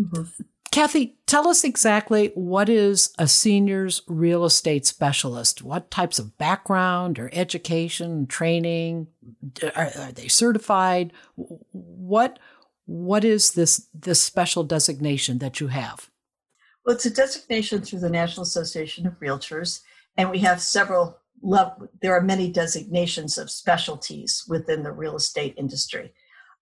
Mm-hmm. 0.00 0.42
Cathi, 0.74 1.12
tell 1.26 1.46
us 1.46 1.62
exactly 1.62 2.32
what 2.34 2.68
is 2.68 3.14
a 3.16 3.28
seniors 3.28 4.02
real 4.08 4.44
estate 4.44 4.84
specialist? 4.84 5.62
What 5.62 5.88
types 5.88 6.18
of 6.18 6.36
background 6.36 7.16
or 7.20 7.30
education, 7.32 8.26
training? 8.26 9.06
Are, 9.76 9.92
are 9.96 10.10
they 10.10 10.26
certified? 10.26 11.12
What 11.36 12.40
what 12.86 13.24
is 13.24 13.52
this 13.52 13.88
this 13.94 14.20
special 14.20 14.64
designation 14.64 15.38
that 15.38 15.60
you 15.60 15.68
have? 15.68 16.10
Well, 16.84 16.94
it's 16.94 17.06
a 17.06 17.10
designation 17.10 17.80
through 17.80 18.00
the 18.00 18.10
National 18.10 18.42
Association 18.42 19.06
of 19.06 19.18
Realtors, 19.20 19.80
and 20.16 20.30
we 20.30 20.38
have 20.40 20.60
several. 20.60 21.18
There 22.00 22.16
are 22.16 22.22
many 22.22 22.50
designations 22.50 23.36
of 23.36 23.50
specialties 23.50 24.44
within 24.48 24.82
the 24.82 24.92
real 24.92 25.16
estate 25.16 25.54
industry. 25.58 26.12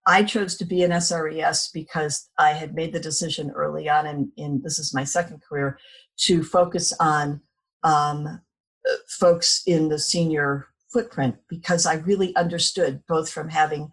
I 0.06 0.24
chose 0.24 0.56
to 0.56 0.64
be 0.64 0.82
an 0.82 0.90
SRES 0.90 1.72
because 1.72 2.28
I 2.38 2.50
had 2.50 2.74
made 2.74 2.92
the 2.92 2.98
decision 2.98 3.52
early 3.52 3.88
on, 3.88 4.06
in, 4.06 4.32
in, 4.36 4.60
this 4.62 4.80
is 4.80 4.92
my 4.92 5.04
second 5.04 5.40
career, 5.48 5.78
to 6.22 6.42
focus 6.42 6.92
on 6.98 7.40
um, 7.84 8.40
folks 9.06 9.62
in 9.66 9.88
the 9.88 9.98
senior 9.98 10.66
footprint 10.92 11.36
because 11.48 11.86
I 11.86 11.94
really 11.94 12.34
understood 12.36 13.02
both 13.08 13.30
from 13.30 13.48
having 13.48 13.92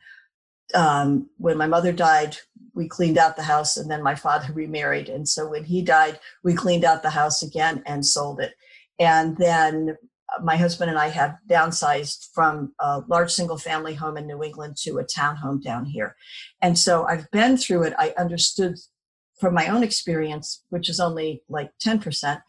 um, 0.73 1.29
when 1.37 1.57
my 1.57 1.67
mother 1.67 1.91
died, 1.91 2.37
we 2.73 2.87
cleaned 2.87 3.17
out 3.17 3.35
the 3.35 3.43
house, 3.43 3.77
and 3.77 3.89
then 3.89 4.03
my 4.03 4.15
father 4.15 4.51
remarried. 4.53 5.09
And 5.09 5.27
so 5.27 5.49
when 5.49 5.63
he 5.63 5.81
died, 5.81 6.19
we 6.43 6.53
cleaned 6.53 6.85
out 6.85 7.03
the 7.03 7.09
house 7.09 7.41
again 7.41 7.83
and 7.85 8.05
sold 8.05 8.39
it. 8.39 8.53
And 8.99 9.37
then 9.37 9.97
my 10.43 10.57
husband 10.57 10.89
and 10.89 10.99
I 10.99 11.09
have 11.09 11.37
downsized 11.49 12.27
from 12.33 12.73
a 12.79 13.01
large 13.07 13.31
single 13.31 13.57
family 13.57 13.95
home 13.95 14.17
in 14.17 14.27
New 14.27 14.43
England 14.43 14.77
to 14.83 14.99
a 14.99 15.03
townhome 15.03 15.61
down 15.61 15.85
here. 15.85 16.15
And 16.61 16.77
so 16.77 17.05
I've 17.05 17.29
been 17.31 17.57
through 17.57 17.83
it. 17.83 17.93
I 17.97 18.13
understood 18.17 18.75
from 19.39 19.53
my 19.53 19.67
own 19.67 19.83
experience, 19.83 20.63
which 20.69 20.89
is 20.89 20.99
only 20.99 21.41
like 21.49 21.71
10%. 21.83 22.41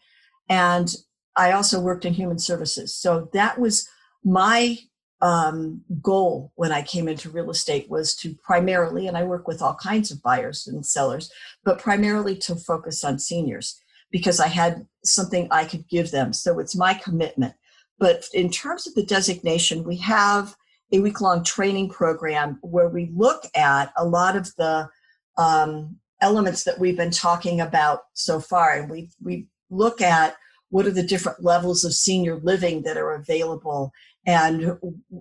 And 0.49 0.93
I 1.35 1.53
also 1.53 1.79
worked 1.79 2.05
in 2.05 2.13
human 2.13 2.37
services. 2.37 2.93
So 2.93 3.29
that 3.33 3.57
was 3.57 3.87
my 4.23 4.77
um, 5.21 5.81
goal 6.01 6.51
when 6.55 6.71
I 6.71 6.81
came 6.81 7.07
into 7.07 7.29
real 7.29 7.51
estate 7.51 7.89
was 7.89 8.15
to 8.15 8.33
primarily, 8.35 9.07
and 9.07 9.17
I 9.17 9.23
work 9.23 9.47
with 9.47 9.61
all 9.61 9.75
kinds 9.75 10.11
of 10.11 10.21
buyers 10.21 10.67
and 10.67 10.85
sellers, 10.85 11.31
but 11.63 11.79
primarily 11.79 12.35
to 12.37 12.55
focus 12.55 13.03
on 13.03 13.19
seniors 13.19 13.79
because 14.11 14.39
I 14.39 14.47
had 14.47 14.85
something 15.03 15.47
I 15.51 15.65
could 15.65 15.87
give 15.87 16.11
them. 16.11 16.33
So 16.33 16.59
it's 16.59 16.75
my 16.75 16.93
commitment. 16.93 17.53
But 17.99 18.25
in 18.33 18.49
terms 18.49 18.87
of 18.87 18.95
the 18.95 19.05
designation, 19.05 19.83
we 19.83 19.97
have 19.97 20.55
a 20.91 20.99
week 20.99 21.21
long 21.21 21.43
training 21.43 21.89
program 21.89 22.57
where 22.61 22.89
we 22.89 23.11
look 23.15 23.43
at 23.55 23.93
a 23.95 24.05
lot 24.05 24.35
of 24.35 24.53
the 24.55 24.89
um, 25.37 25.97
elements 26.19 26.63
that 26.63 26.79
we've 26.79 26.97
been 26.97 27.11
talking 27.11 27.61
about 27.61 28.01
so 28.13 28.39
far. 28.39 28.73
And 28.73 28.89
we, 28.89 29.09
we 29.23 29.47
look 29.69 30.01
at 30.01 30.35
what 30.69 30.85
are 30.85 30.91
the 30.91 31.03
different 31.03 31.43
levels 31.43 31.83
of 31.83 31.93
senior 31.93 32.37
living 32.37 32.83
that 32.83 32.97
are 32.97 33.13
available 33.13 33.91
and 34.25 34.77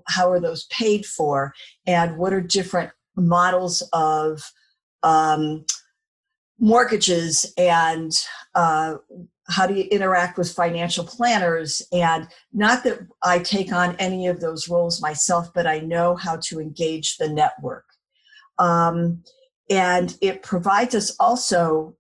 how 0.09 0.31
are 0.31 0.41
those 0.41 0.65
paid 0.67 1.07
for? 1.07 1.55
And 1.87 2.19
what 2.19 2.33
are 2.33 2.41
different 2.41 2.91
models 3.17 3.83
of 3.93 4.43
um, 5.03 5.65
mortgages 6.59 7.53
and 7.57 8.13
uh, 8.55 8.97
how 9.49 9.67
do 9.67 9.75
you 9.75 9.85
interact 9.85 10.39
with 10.39 10.53
financial 10.53 11.05
planners? 11.05 11.83
And 11.93 12.29
not 12.53 12.85
that 12.85 13.01
i 13.23 13.39
take 13.39 13.73
on 13.73 13.97
any 13.97 14.27
of 14.27 14.41
those 14.41 14.69
roles 14.69 15.01
myself 15.01 15.53
but 15.55 15.67
i 15.67 15.79
know 15.81 16.15
how 16.15 16.37
to 16.37 16.61
engage 16.61 17.17
the 17.17 17.29
network. 17.29 17.87
Um, 18.59 19.25
and 19.71 20.17
it 20.21 20.43
provides 20.43 20.95
us 20.95 21.17
also 21.19 21.97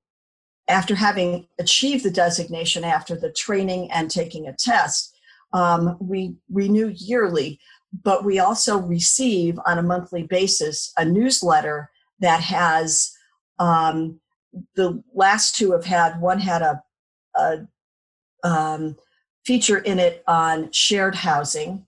after 0.68 0.94
having 0.94 1.48
achieved 1.58 2.04
the 2.04 2.10
designation 2.10 2.84
after 2.84 3.16
the 3.16 3.32
training 3.32 3.90
and 3.90 4.10
taking 4.10 4.46
a 4.46 4.52
test 4.52 5.16
Um, 5.52 5.96
we 6.00 6.36
renew 6.50 6.92
yearly, 6.96 7.58
but 8.04 8.24
we 8.24 8.38
also 8.38 8.78
receive 8.78 9.58
on 9.66 9.78
a 9.78 9.82
monthly 9.82 10.22
basis 10.22 10.92
a 10.96 11.04
newsletter 11.04 11.90
that 12.20 12.40
has 12.40 13.12
um, 13.58 14.20
the 14.74 15.02
last 15.14 15.56
two 15.56 15.72
have 15.72 15.84
had 15.84 16.20
one 16.20 16.40
had 16.40 16.62
a, 16.62 16.82
a 17.36 17.66
um, 18.42 18.96
feature 19.44 19.78
in 19.78 19.98
it 19.98 20.22
on 20.26 20.70
shared 20.72 21.14
housing 21.14 21.86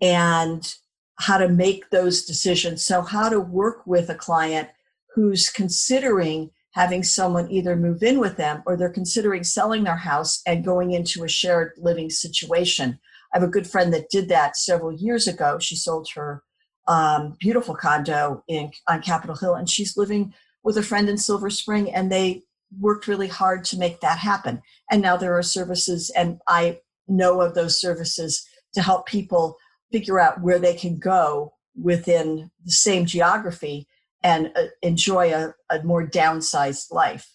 and 0.00 0.74
how 1.18 1.38
to 1.38 1.48
make 1.48 1.90
those 1.90 2.24
decisions. 2.24 2.84
So, 2.84 3.02
how 3.02 3.28
to 3.28 3.40
work 3.40 3.86
with 3.86 4.10
a 4.10 4.14
client 4.14 4.68
who's 5.14 5.48
considering 5.48 6.50
having 6.76 7.02
someone 7.02 7.50
either 7.50 7.74
move 7.74 8.02
in 8.02 8.18
with 8.18 8.36
them 8.36 8.62
or 8.66 8.76
they're 8.76 8.90
considering 8.90 9.42
selling 9.42 9.82
their 9.82 9.96
house 9.96 10.42
and 10.46 10.62
going 10.62 10.92
into 10.92 11.24
a 11.24 11.28
shared 11.28 11.72
living 11.78 12.10
situation. 12.10 12.98
I 13.32 13.38
have 13.38 13.48
a 13.48 13.50
good 13.50 13.66
friend 13.66 13.94
that 13.94 14.10
did 14.10 14.28
that 14.28 14.58
several 14.58 14.92
years 14.92 15.26
ago. 15.26 15.58
She 15.58 15.74
sold 15.74 16.06
her 16.14 16.42
um, 16.86 17.34
beautiful 17.40 17.74
condo 17.74 18.44
in 18.46 18.70
on 18.90 19.00
Capitol 19.00 19.36
Hill, 19.36 19.54
and 19.54 19.70
she's 19.70 19.96
living 19.96 20.34
with 20.64 20.76
a 20.76 20.82
friend 20.82 21.08
in 21.08 21.16
Silver 21.16 21.48
Spring, 21.48 21.90
and 21.94 22.12
they 22.12 22.42
worked 22.78 23.08
really 23.08 23.28
hard 23.28 23.64
to 23.64 23.78
make 23.78 24.00
that 24.02 24.18
happen. 24.18 24.60
And 24.90 25.00
now 25.00 25.16
there 25.16 25.36
are 25.36 25.42
services, 25.42 26.10
and 26.10 26.40
I 26.46 26.80
know 27.08 27.40
of 27.40 27.54
those 27.54 27.80
services 27.80 28.46
to 28.74 28.82
help 28.82 29.06
people 29.06 29.56
figure 29.90 30.20
out 30.20 30.42
where 30.42 30.58
they 30.58 30.74
can 30.74 30.98
go 30.98 31.54
within 31.74 32.50
the 32.66 32.72
same 32.72 33.06
geography 33.06 33.88
and 34.22 34.50
uh, 34.56 34.64
enjoy 34.82 35.32
a, 35.32 35.54
a, 35.70 35.82
more 35.82 36.06
downsized 36.06 36.92
life. 36.92 37.28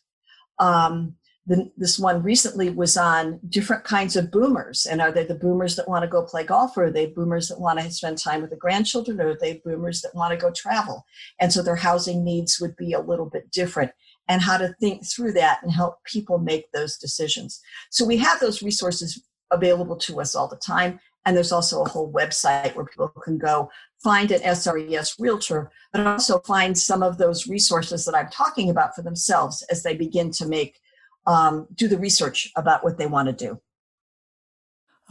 Um, 0.59 1.15
the, 1.47 1.71
this 1.75 1.97
one 1.97 2.21
recently 2.21 2.69
was 2.69 2.97
on 2.97 3.39
different 3.49 3.83
kinds 3.83 4.15
of 4.15 4.31
boomers. 4.31 4.85
And 4.85 5.01
are 5.01 5.11
they 5.11 5.25
the 5.25 5.35
boomers 5.35 5.75
that 5.75 5.87
want 5.87 6.03
to 6.03 6.07
go 6.07 6.23
play 6.23 6.43
golf, 6.43 6.77
or 6.77 6.85
are 6.85 6.91
they 6.91 7.07
boomers 7.07 7.47
that 7.47 7.59
want 7.59 7.79
to 7.79 7.91
spend 7.91 8.17
time 8.17 8.41
with 8.41 8.51
the 8.51 8.55
grandchildren, 8.55 9.19
or 9.19 9.29
are 9.29 9.37
they 9.39 9.61
boomers 9.65 10.01
that 10.01 10.15
want 10.15 10.31
to 10.31 10.37
go 10.37 10.51
travel? 10.51 11.05
And 11.39 11.51
so 11.51 11.63
their 11.63 11.75
housing 11.75 12.23
needs 12.23 12.59
would 12.61 12.75
be 12.75 12.93
a 12.93 13.01
little 13.01 13.29
bit 13.29 13.51
different 13.51 13.91
and 14.27 14.41
how 14.41 14.57
to 14.57 14.73
think 14.79 15.05
through 15.05 15.33
that 15.33 15.59
and 15.63 15.71
help 15.71 16.03
people 16.05 16.37
make 16.37 16.71
those 16.71 16.97
decisions. 16.97 17.59
So 17.89 18.05
we 18.05 18.17
have 18.17 18.39
those 18.39 18.61
resources 18.61 19.21
available 19.51 19.97
to 19.97 20.21
us 20.21 20.35
all 20.35 20.47
the 20.47 20.55
time. 20.55 20.99
And 21.25 21.35
there's 21.35 21.51
also 21.51 21.83
a 21.83 21.89
whole 21.89 22.11
website 22.11 22.75
where 22.75 22.85
people 22.85 23.07
can 23.09 23.37
go 23.37 23.69
find 24.03 24.31
an 24.31 24.41
SRES 24.41 25.19
realtor, 25.19 25.71
but 25.93 26.05
also 26.05 26.39
find 26.39 26.77
some 26.77 27.03
of 27.03 27.17
those 27.17 27.47
resources 27.47 28.05
that 28.05 28.15
I'm 28.15 28.29
talking 28.29 28.69
about 28.69 28.95
for 28.95 29.03
themselves 29.03 29.61
as 29.69 29.83
they 29.83 29.95
begin 29.95 30.31
to 30.31 30.47
make, 30.47 30.79
um, 31.27 31.67
do 31.75 31.87
the 31.87 31.99
research 31.99 32.51
about 32.55 32.83
what 32.83 32.97
they 32.97 33.05
want 33.05 33.27
to 33.27 33.33
do. 33.33 33.61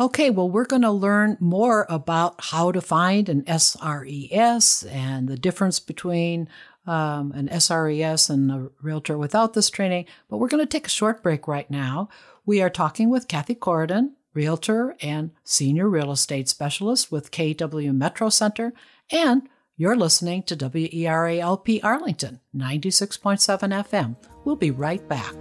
Okay, 0.00 0.30
well, 0.30 0.48
we're 0.48 0.64
going 0.64 0.82
to 0.82 0.90
learn 0.90 1.36
more 1.40 1.86
about 1.90 2.36
how 2.38 2.72
to 2.72 2.80
find 2.80 3.28
an 3.28 3.42
SRES 3.42 4.90
and 4.90 5.28
the 5.28 5.36
difference 5.36 5.78
between 5.78 6.48
um, 6.86 7.32
an 7.32 7.48
SRES 7.48 8.30
and 8.30 8.50
a 8.50 8.70
realtor 8.80 9.18
without 9.18 9.52
this 9.52 9.68
training. 9.68 10.06
But 10.28 10.38
we're 10.38 10.48
going 10.48 10.64
to 10.64 10.70
take 10.70 10.86
a 10.86 10.90
short 10.90 11.22
break 11.22 11.46
right 11.46 11.70
now. 11.70 12.08
We 12.46 12.62
are 12.62 12.70
talking 12.70 13.10
with 13.10 13.28
Cathi 13.28 13.58
Coridan, 13.58 14.12
realtor 14.34 14.96
and 15.00 15.30
senior 15.44 15.88
real 15.88 16.12
estate 16.12 16.48
specialist 16.48 17.10
with 17.10 17.30
KW 17.30 17.94
Metro 17.94 18.28
Center, 18.28 18.72
and 19.10 19.48
you're 19.76 19.96
listening 19.96 20.42
to 20.44 20.56
WERALP 20.56 21.80
Arlington, 21.82 22.40
96.7 22.54 23.38
FM. 23.88 24.16
We'll 24.44 24.56
be 24.56 24.70
right 24.70 25.06
back. 25.08 25.34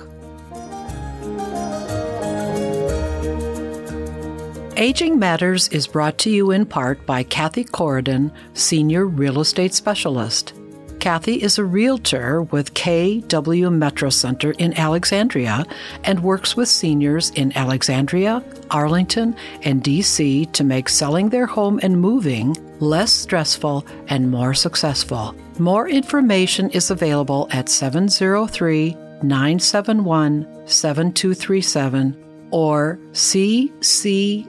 Aging 4.78 5.19
Matters 5.19 5.67
is 5.67 5.88
brought 5.88 6.17
to 6.19 6.30
you 6.30 6.52
in 6.52 6.65
part 6.65 7.06
by 7.06 7.25
Cathi 7.25 7.69
Coridan, 7.69 8.32
Senior 8.54 9.08
Real 9.08 9.41
Estate 9.41 9.73
Specialist. 9.73 10.54
Cathi 10.99 11.38
is 11.38 11.57
a 11.57 11.63
realtor 11.63 12.43
with 12.43 12.73
KW 12.73 13.73
Metro 13.73 14.09
Center 14.09 14.51
in 14.51 14.77
Alexandria 14.77 15.65
and 16.03 16.21
works 16.21 16.57
with 16.57 16.67
seniors 16.67 17.29
in 17.31 17.57
Alexandria, 17.57 18.43
Arlington, 18.69 19.33
and 19.63 19.81
DC 19.81 20.51
to 20.51 20.63
make 20.63 20.89
selling 20.89 21.29
their 21.29 21.45
home 21.45 21.79
and 21.81 22.01
moving 22.01 22.55
less 22.79 23.13
stressful 23.13 23.85
and 24.09 24.29
more 24.29 24.53
successful. 24.53 25.33
More 25.57 25.88
information 25.88 26.69
is 26.71 26.91
available 26.91 27.47
at 27.51 27.69
703 27.69 28.93
971 29.23 30.67
7237 30.67 32.25
or 32.51 32.99
ccatkw 33.13 34.43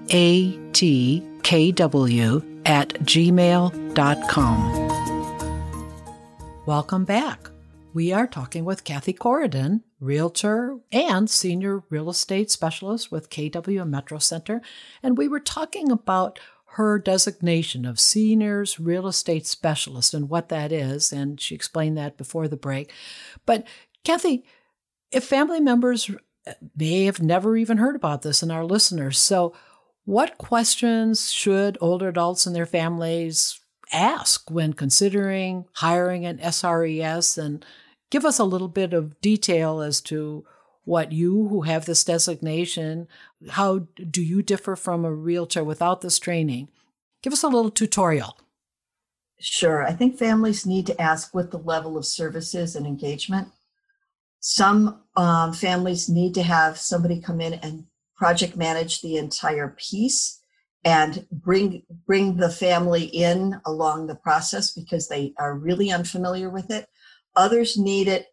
at 2.66 2.88
gmail.com. 2.88 4.89
Welcome 6.70 7.04
back. 7.04 7.50
We 7.94 8.12
are 8.12 8.28
talking 8.28 8.64
with 8.64 8.85
Cathi 8.85 9.18
Coridan, 9.18 9.83
realtor 9.98 10.78
and 10.92 11.28
senior 11.28 11.83
real 11.90 12.09
estate 12.09 12.48
specialist 12.48 13.11
with 13.11 13.28
KW 13.28 13.88
Metro 13.88 14.18
Center, 14.18 14.62
and 15.02 15.18
we 15.18 15.26
were 15.26 15.40
talking 15.40 15.90
about 15.90 16.38
her 16.76 17.00
designation 17.00 17.85
of 17.85 17.98
seniors 17.98 18.78
real 18.78 19.09
estate 19.09 19.48
specialist 19.48 20.14
and 20.14 20.30
what 20.30 20.48
that 20.50 20.70
is, 20.70 21.12
and 21.12 21.40
she 21.40 21.56
explained 21.56 21.98
that 21.98 22.16
before 22.16 22.46
the 22.46 22.56
break. 22.56 22.92
But 23.46 23.66
Cathi, 24.04 24.44
if 25.11 25.24
family 25.24 25.59
members 25.59 26.09
uh, 26.46 26.52
may 26.76 27.06
have 27.06 27.20
never 27.20 27.56
even 27.56 27.78
heard 27.78 27.96
about 27.96 28.22
this 28.22 28.44
and 28.44 28.52
our 28.52 28.64
listeners, 28.64 29.18
so 29.18 29.56
what 30.04 30.38
questions 30.38 31.33
should 31.33 31.76
older 31.80 32.11
adults 32.11 32.46
and 32.46 32.54
their 32.54 32.64
families 32.64 33.59
ask 33.92 34.50
when 34.50 34.72
considering 34.72 35.66
hiring 35.74 36.24
an 36.24 36.38
SRES 36.38 37.38
and 37.38 37.64
give 38.11 38.24
us 38.24 38.38
a 38.38 38.44
little 38.44 38.68
bit 38.68 38.92
of 38.92 39.20
detail 39.20 39.81
as 39.81 40.00
to 40.03 40.44
what 40.85 41.12
you 41.12 41.48
who 41.48 41.62
have 41.62 41.87
this 41.87 42.05
designation, 42.05 43.07
how 43.50 43.87
do 44.11 44.22
you 44.22 44.42
differ 44.42 44.76
from 44.76 45.05
a 45.05 45.12
realtor 45.12 45.62
without 45.62 46.00
this 46.00 46.18
training? 46.18 46.68
Give 47.22 47.33
us 47.33 47.42
a 47.42 47.48
little 47.48 47.70
tutorial. 47.70 48.37
Sure. 49.38 49.87
I 49.87 49.92
think 49.92 50.18
families 50.18 50.66
need 50.66 50.87
to 50.87 51.00
ask 51.00 51.35
what 51.35 51.50
the 51.50 51.59
level 51.59 51.96
of 51.96 52.05
services 52.05 52.76
and 52.76 52.87
engagement. 52.87 53.48
Some 54.40 55.03
um, 55.16 55.53
families 55.53 56.09
need 56.09 56.35
to 56.35 56.42
have 56.42 56.79
somebody 56.79 57.20
come 57.20 57.40
in 57.40 57.55
and 57.55 57.85
project 58.16 58.57
manage 58.57 59.00
the 59.00 59.16
entire 59.16 59.76
piece 59.79 60.39
and 60.84 61.26
bring 61.30 61.82
bring 62.06 62.36
the 62.36 62.50
family 62.50 63.04
in 63.04 63.60
along 63.66 64.06
the 64.06 64.14
process 64.14 64.72
because 64.72 65.08
they 65.08 65.34
are 65.38 65.54
really 65.54 65.90
unfamiliar 65.90 66.48
with 66.48 66.70
it. 66.70 66.88
Others 67.36 67.76
need 67.76 68.08
it 68.08 68.26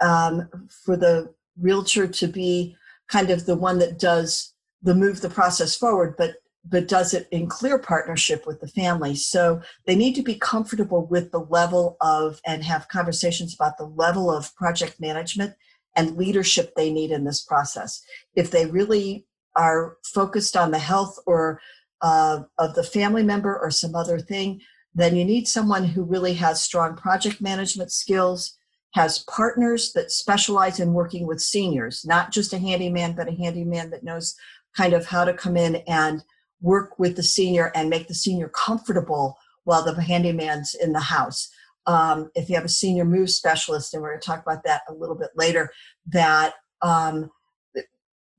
um, 0.00 0.48
for 0.84 0.96
the 0.96 1.32
realtor 1.58 2.06
to 2.06 2.26
be 2.26 2.76
kind 3.08 3.30
of 3.30 3.46
the 3.46 3.56
one 3.56 3.78
that 3.78 3.98
does 3.98 4.54
the 4.82 4.94
move 4.94 5.20
the 5.20 5.28
process 5.28 5.76
forward, 5.76 6.14
but 6.16 6.36
but 6.68 6.88
does 6.88 7.14
it 7.14 7.26
in 7.30 7.46
clear 7.48 7.78
partnership 7.78 8.46
with 8.46 8.60
the 8.60 8.68
family. 8.68 9.14
So 9.14 9.62
they 9.86 9.96
need 9.96 10.14
to 10.16 10.22
be 10.22 10.34
comfortable 10.34 11.06
with 11.06 11.32
the 11.32 11.40
level 11.40 11.96
of 12.00 12.40
and 12.46 12.62
have 12.64 12.88
conversations 12.88 13.54
about 13.54 13.78
the 13.78 13.86
level 13.86 14.30
of 14.30 14.54
project 14.56 15.00
management 15.00 15.54
and 15.96 16.16
leadership 16.16 16.74
they 16.76 16.92
need 16.92 17.10
in 17.10 17.24
this 17.24 17.42
process. 17.42 18.02
If 18.34 18.50
they 18.50 18.66
really 18.66 19.26
are 19.56 19.96
focused 20.04 20.56
on 20.56 20.70
the 20.70 20.78
health 20.78 21.18
or 21.26 21.60
uh, 22.02 22.40
of 22.58 22.74
the 22.74 22.82
family 22.82 23.22
member 23.22 23.58
or 23.58 23.70
some 23.70 23.94
other 23.94 24.18
thing, 24.18 24.60
then 24.94 25.14
you 25.14 25.24
need 25.24 25.46
someone 25.46 25.84
who 25.84 26.02
really 26.02 26.34
has 26.34 26.62
strong 26.62 26.96
project 26.96 27.40
management 27.40 27.92
skills, 27.92 28.56
has 28.94 29.20
partners 29.20 29.92
that 29.92 30.10
specialize 30.10 30.80
in 30.80 30.92
working 30.92 31.26
with 31.26 31.40
seniors, 31.40 32.04
not 32.04 32.32
just 32.32 32.52
a 32.52 32.58
handyman, 32.58 33.14
but 33.14 33.28
a 33.28 33.36
handyman 33.36 33.90
that 33.90 34.02
knows 34.02 34.34
kind 34.76 34.92
of 34.92 35.06
how 35.06 35.24
to 35.24 35.34
come 35.34 35.56
in 35.56 35.76
and 35.86 36.24
work 36.60 36.98
with 36.98 37.16
the 37.16 37.22
senior 37.22 37.72
and 37.74 37.88
make 37.88 38.08
the 38.08 38.14
senior 38.14 38.48
comfortable 38.48 39.36
while 39.64 39.84
the 39.84 40.00
handyman's 40.00 40.74
in 40.74 40.92
the 40.92 41.00
house. 41.00 41.50
Um, 41.86 42.30
if 42.34 42.48
you 42.48 42.56
have 42.56 42.64
a 42.64 42.68
senior 42.68 43.04
move 43.04 43.30
specialist, 43.30 43.94
and 43.94 44.02
we're 44.02 44.10
going 44.10 44.20
to 44.20 44.26
talk 44.26 44.42
about 44.42 44.64
that 44.64 44.82
a 44.88 44.92
little 44.92 45.16
bit 45.16 45.30
later, 45.34 45.70
that 46.08 46.54
um, 46.82 47.30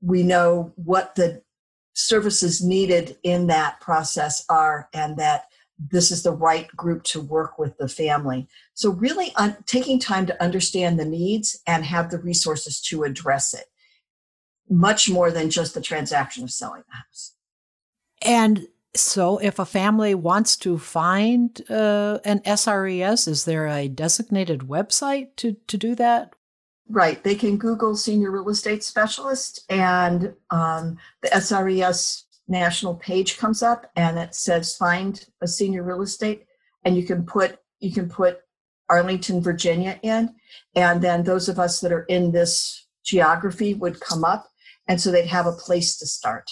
we 0.02 0.22
know 0.22 0.72
what 0.76 1.14
the 1.14 1.42
services 1.94 2.62
needed 2.62 3.16
in 3.22 3.46
that 3.46 3.80
process 3.80 4.44
are 4.48 4.88
and 4.92 5.16
that 5.16 5.44
this 5.90 6.10
is 6.10 6.22
the 6.22 6.32
right 6.32 6.68
group 6.76 7.02
to 7.02 7.20
work 7.20 7.58
with 7.58 7.76
the 7.78 7.88
family. 7.88 8.46
So, 8.74 8.90
really 8.90 9.32
un- 9.36 9.56
taking 9.66 9.98
time 9.98 10.26
to 10.26 10.42
understand 10.42 10.98
the 10.98 11.04
needs 11.04 11.60
and 11.66 11.84
have 11.84 12.10
the 12.10 12.18
resources 12.18 12.80
to 12.82 13.04
address 13.04 13.54
it, 13.54 13.64
much 14.68 15.08
more 15.08 15.30
than 15.30 15.50
just 15.50 15.74
the 15.74 15.80
transaction 15.80 16.44
of 16.44 16.50
selling 16.50 16.82
the 16.88 16.96
house. 16.96 17.34
And 18.20 18.68
so, 18.94 19.38
if 19.38 19.58
a 19.58 19.64
family 19.64 20.14
wants 20.14 20.56
to 20.58 20.78
find 20.78 21.60
uh, 21.68 22.18
an 22.24 22.40
SRES, 22.40 23.26
is 23.26 23.44
there 23.44 23.66
a 23.66 23.88
designated 23.88 24.60
website 24.60 25.34
to, 25.36 25.56
to 25.66 25.76
do 25.78 25.94
that? 25.96 26.34
Right. 26.88 27.22
They 27.22 27.34
can 27.34 27.56
Google 27.56 27.96
senior 27.96 28.30
real 28.30 28.48
estate 28.48 28.82
specialist, 28.82 29.64
and 29.70 30.34
um, 30.50 30.98
the 31.22 31.28
SRES 31.28 32.24
national 32.48 32.94
page 32.96 33.38
comes 33.38 33.62
up 33.62 33.90
and 33.96 34.18
it 34.18 34.34
says 34.34 34.76
find 34.76 35.26
a 35.40 35.48
senior 35.48 35.82
real 35.82 36.02
estate 36.02 36.44
and 36.84 36.96
you 36.96 37.04
can 37.04 37.24
put 37.24 37.58
you 37.80 37.92
can 37.92 38.08
put 38.08 38.40
Arlington, 38.88 39.40
Virginia 39.40 39.98
in 40.02 40.34
and 40.74 41.02
then 41.02 41.22
those 41.22 41.48
of 41.48 41.58
us 41.58 41.80
that 41.80 41.92
are 41.92 42.02
in 42.04 42.32
this 42.32 42.86
geography 43.04 43.74
would 43.74 44.00
come 44.00 44.24
up 44.24 44.48
and 44.88 45.00
so 45.00 45.10
they'd 45.10 45.26
have 45.26 45.46
a 45.46 45.52
place 45.52 45.96
to 45.96 46.06
start. 46.06 46.50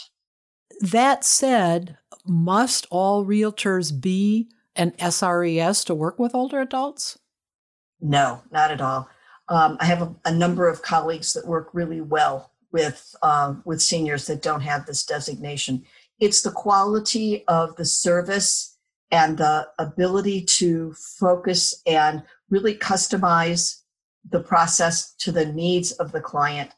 That 0.80 1.24
said, 1.24 1.98
must 2.24 2.86
all 2.90 3.26
realtors 3.26 3.98
be 3.98 4.48
an 4.76 4.92
SRES 4.92 5.84
to 5.86 5.94
work 5.94 6.18
with 6.18 6.34
older 6.34 6.60
adults? 6.60 7.18
No, 8.00 8.42
not 8.50 8.70
at 8.70 8.80
all. 8.80 9.08
Um, 9.50 9.76
I 9.80 9.84
have 9.86 10.02
a, 10.02 10.14
a, 10.24 10.32
number 10.32 10.68
of 10.68 10.80
colleagues 10.80 11.32
that 11.32 11.46
work 11.46 11.70
really 11.72 12.00
well 12.00 12.52
with 12.72 13.14
uh, 13.22 13.54
with 13.64 13.82
seniors 13.82 14.26
that 14.28 14.42
don't 14.42 14.60
have 14.60 14.86
this 14.86 15.04
designation. 15.04 15.84
It's 16.20 16.42
the 16.42 16.52
quality 16.52 17.44
of 17.48 17.74
the 17.76 17.84
service 17.84 18.78
and 19.10 19.36
the 19.36 19.68
ability 19.78 20.42
to 20.42 20.94
focus 21.18 21.82
and 21.86 22.22
really 22.48 22.74
customize 22.74 23.80
the 24.30 24.40
process 24.40 25.14
to 25.14 25.32
the 25.32 25.46
needs 25.46 25.92
of 25.92 26.12
the 26.12 26.20
client 26.20 26.70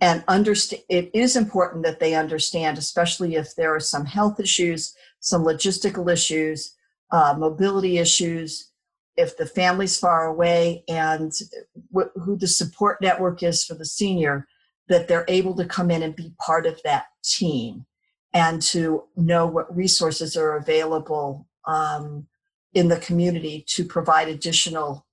and 0.00 0.24
understand 0.28 0.82
it 0.88 1.10
is 1.14 1.36
important 1.36 1.84
that 1.84 2.00
they 2.00 2.14
understand 2.14 2.76
especially 2.76 3.36
if 3.36 3.54
there 3.54 3.74
are 3.74 3.80
some 3.80 4.04
health 4.04 4.38
issues 4.38 4.94
some 5.20 5.42
logistical 5.42 6.12
issues 6.12 6.74
uh, 7.12 7.34
mobility 7.38 7.98
issues 7.98 8.71
if 9.16 9.36
the 9.36 9.46
family's 9.46 9.98
far 9.98 10.26
away 10.26 10.84
and 10.88 11.32
wh- 11.94 12.12
who 12.22 12.36
the 12.36 12.46
support 12.46 13.00
network 13.00 13.42
is 13.42 13.64
for 13.64 13.74
the 13.74 13.84
senior 13.84 14.46
that 14.88 15.08
they're 15.08 15.24
able 15.28 15.54
to 15.56 15.64
come 15.64 15.90
in 15.90 16.02
and 16.02 16.16
be 16.16 16.34
part 16.44 16.66
of 16.66 16.80
that 16.82 17.06
team 17.24 17.86
and 18.34 18.62
to 18.62 19.04
know 19.16 19.46
what 19.46 19.74
resources 19.74 20.36
are 20.36 20.56
available 20.56 21.46
um, 21.66 22.26
in 22.74 22.88
the 22.88 22.98
community 22.98 23.64
to 23.68 23.84
provide 23.84 24.28
additional 24.28 25.06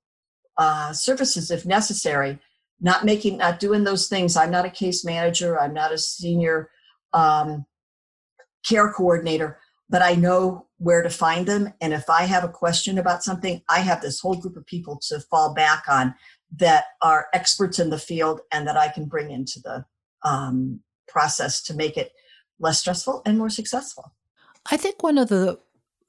uh, 0.57 0.93
services 0.93 1.51
if 1.51 1.65
necessary. 1.65 2.39
Not 2.81 3.03
making 3.03 3.37
not 3.37 3.59
doing 3.59 3.83
those 3.83 4.07
things. 4.07 4.37
I'm 4.37 4.51
not 4.51 4.65
a 4.65 4.69
case 4.69 5.03
manager. 5.03 5.59
I'm 5.59 5.73
not 5.73 5.91
a 5.91 5.97
senior 5.97 6.69
um, 7.11 7.65
care 8.65 8.91
coordinator 8.93 9.59
but 9.89 10.01
i 10.01 10.15
know 10.15 10.65
where 10.77 11.01
to 11.01 11.09
find 11.09 11.45
them. 11.45 11.73
And 11.81 11.93
if 11.93 12.09
i 12.09 12.23
have 12.23 12.43
a 12.43 12.49
question 12.49 12.97
about 12.97 13.23
something 13.23 13.61
i 13.69 13.79
have 13.79 14.01
this 14.01 14.19
whole 14.19 14.35
group 14.35 14.57
of 14.57 14.65
people 14.65 14.99
to 15.09 15.19
fall 15.19 15.53
back 15.53 15.83
on 15.89 16.15
that 16.57 16.85
are 17.01 17.27
experts 17.33 17.79
in 17.79 17.89
the 17.89 17.99
field 17.99 18.41
and 18.51 18.67
that 18.67 18.77
i 18.77 18.87
can 18.87 19.05
bring 19.05 19.31
into 19.31 19.59
the 19.59 19.85
um, 20.23 20.81
process 21.07 21.61
to 21.63 21.73
make 21.73 21.97
it 21.97 22.11
less 22.59 22.79
stressful 22.79 23.21
and 23.25 23.37
more 23.37 23.49
successful. 23.49 24.13
I 24.69 24.77
think 24.77 25.01
one 25.01 25.17
of 25.17 25.29
the 25.29 25.59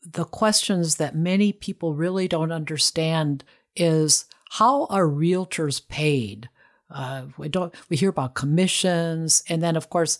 the 0.03 0.25
questions 0.25 0.97
that 0.97 1.15
many 1.15 1.53
people 1.53 1.95
really 1.95 2.27
don't 2.27 2.53
understand 2.53 3.45
is 3.77 4.25
how 4.51 4.87
are 4.87 5.05
realtors 5.07 5.87
paid? 5.87 6.49
Uh, 6.91 7.25
we 7.37 7.49
don't. 7.49 7.75
We 7.89 7.97
hear 7.97 8.09
about 8.09 8.35
commissions, 8.35 9.45
and 9.49 9.63
then 9.63 9.77
of 9.77 9.91
course, 9.91 10.19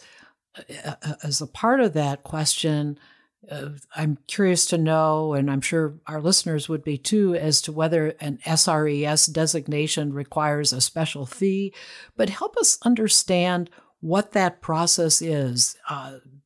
uh, 0.57 0.95
uh, 1.03 1.15
as 1.25 1.41
a 1.41 1.47
part 1.47 1.81
of 1.81 1.95
that 1.95 2.23
question, 2.23 2.99
uh, 3.49 3.71
I'm 3.95 4.19
curious 4.27 4.67
to 4.67 4.79
know, 4.79 5.33
and 5.33 5.51
I'm 5.51 5.61
sure 5.61 5.95
our 6.07 6.21
listeners 6.21 6.69
would 6.69 6.85
be 6.85 6.99
too, 6.99 7.35
as 7.35 7.63
to 7.63 7.73
whether 7.73 8.09
an 8.21 8.39
SRES 8.45 9.33
designation 9.33 10.13
requires 10.13 10.73
a 10.73 10.81
special 10.81 11.27
fee. 11.27 11.73
But 12.17 12.31
help 12.31 12.57
us 12.59 12.79
understand 12.83 13.71
what 14.01 14.33
that 14.33 14.61
process 14.61 15.23
is. 15.23 15.77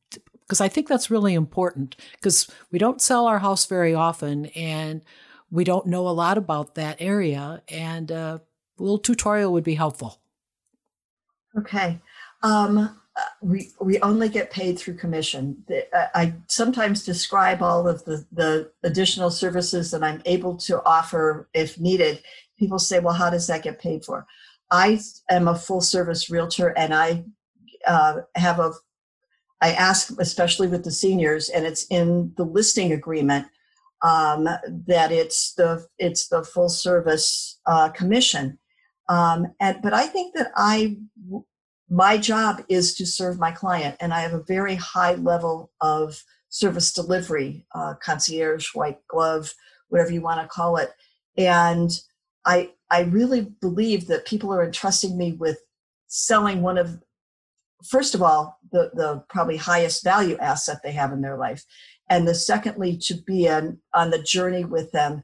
because 0.09 0.61
uh, 0.61 0.63
I 0.63 0.67
think 0.67 0.87
that's 0.87 1.11
really 1.11 1.33
important 1.33 1.95
because 2.13 2.49
we 2.71 2.79
don't 2.79 3.01
sell 3.01 3.27
our 3.27 3.39
house 3.39 3.65
very 3.65 3.93
often 3.93 4.47
and 4.47 5.01
we 5.51 5.63
don't 5.63 5.87
know 5.87 6.07
a 6.07 6.09
lot 6.09 6.37
about 6.37 6.75
that 6.75 6.97
area. 6.99 7.61
And 7.67 8.11
uh, 8.11 8.39
a 8.79 8.81
little 8.81 8.99
tutorial 8.99 9.51
would 9.53 9.63
be 9.63 9.75
helpful. 9.75 10.19
Okay. 11.57 11.99
Um, 12.43 12.99
we 13.41 13.71
we 13.79 13.99
only 14.01 14.29
get 14.29 14.51
paid 14.51 14.77
through 14.77 14.95
commission. 14.95 15.63
Uh, 15.69 16.07
I 16.13 16.33
sometimes 16.47 17.05
describe 17.05 17.61
all 17.61 17.87
of 17.87 18.03
the, 18.05 18.25
the 18.31 18.71
additional 18.83 19.29
services 19.29 19.91
that 19.91 20.03
I'm 20.03 20.21
able 20.25 20.55
to 20.57 20.83
offer 20.83 21.47
if 21.53 21.79
needed. 21.79 22.21
People 22.57 22.79
say, 22.79 22.99
"Well, 22.99 23.13
how 23.13 23.29
does 23.29 23.47
that 23.47 23.63
get 23.63 23.79
paid 23.79 24.03
for?" 24.03 24.25
I 24.71 24.99
am 25.29 25.47
a 25.47 25.55
full 25.57 25.81
service 25.81 26.29
realtor, 26.29 26.69
and 26.77 26.93
I 26.93 27.23
uh, 27.87 28.21
have 28.35 28.59
a. 28.59 28.73
I 29.61 29.71
ask, 29.71 30.13
especially 30.19 30.67
with 30.67 30.83
the 30.83 30.91
seniors, 30.91 31.49
and 31.49 31.65
it's 31.65 31.85
in 31.85 32.33
the 32.35 32.43
listing 32.43 32.91
agreement 32.91 33.47
um, 34.01 34.43
that 34.87 35.11
it's 35.11 35.53
the 35.53 35.87
it's 35.97 36.27
the 36.27 36.43
full 36.43 36.69
service 36.69 37.59
uh, 37.65 37.89
commission 37.89 38.59
um, 39.07 39.53
and 39.59 39.81
but 39.81 39.93
I 39.93 40.07
think 40.07 40.35
that 40.35 40.51
I 40.55 40.97
my 41.89 42.17
job 42.17 42.63
is 42.67 42.95
to 42.95 43.05
serve 43.05 43.39
my 43.39 43.51
client, 43.51 43.95
and 43.99 44.13
I 44.13 44.21
have 44.21 44.33
a 44.33 44.43
very 44.43 44.75
high 44.75 45.15
level 45.15 45.71
of 45.81 46.23
service 46.49 46.91
delivery, 46.91 47.65
uh, 47.75 47.95
concierge, 48.01 48.73
white 48.73 48.99
glove, 49.07 49.53
whatever 49.89 50.11
you 50.11 50.21
want 50.21 50.41
to 50.41 50.47
call 50.47 50.77
it. 50.77 50.91
And 51.37 51.91
I 52.45 52.71
I 52.89 53.01
really 53.01 53.41
believe 53.61 54.07
that 54.07 54.25
people 54.25 54.53
are 54.53 54.63
entrusting 54.63 55.17
me 55.17 55.33
with 55.33 55.59
selling 56.07 56.61
one 56.61 56.77
of 56.77 57.01
first 57.83 58.15
of 58.15 58.21
all 58.21 58.57
the 58.71 58.91
the 58.93 59.23
probably 59.29 59.57
highest 59.57 60.03
value 60.03 60.37
asset 60.37 60.79
they 60.83 60.91
have 60.91 61.11
in 61.11 61.21
their 61.21 61.37
life 61.37 61.63
and 62.09 62.27
the 62.27 62.35
secondly 62.35 62.97
to 62.97 63.15
be 63.15 63.49
on 63.49 63.79
on 63.93 64.11
the 64.11 64.21
journey 64.21 64.63
with 64.63 64.91
them 64.91 65.23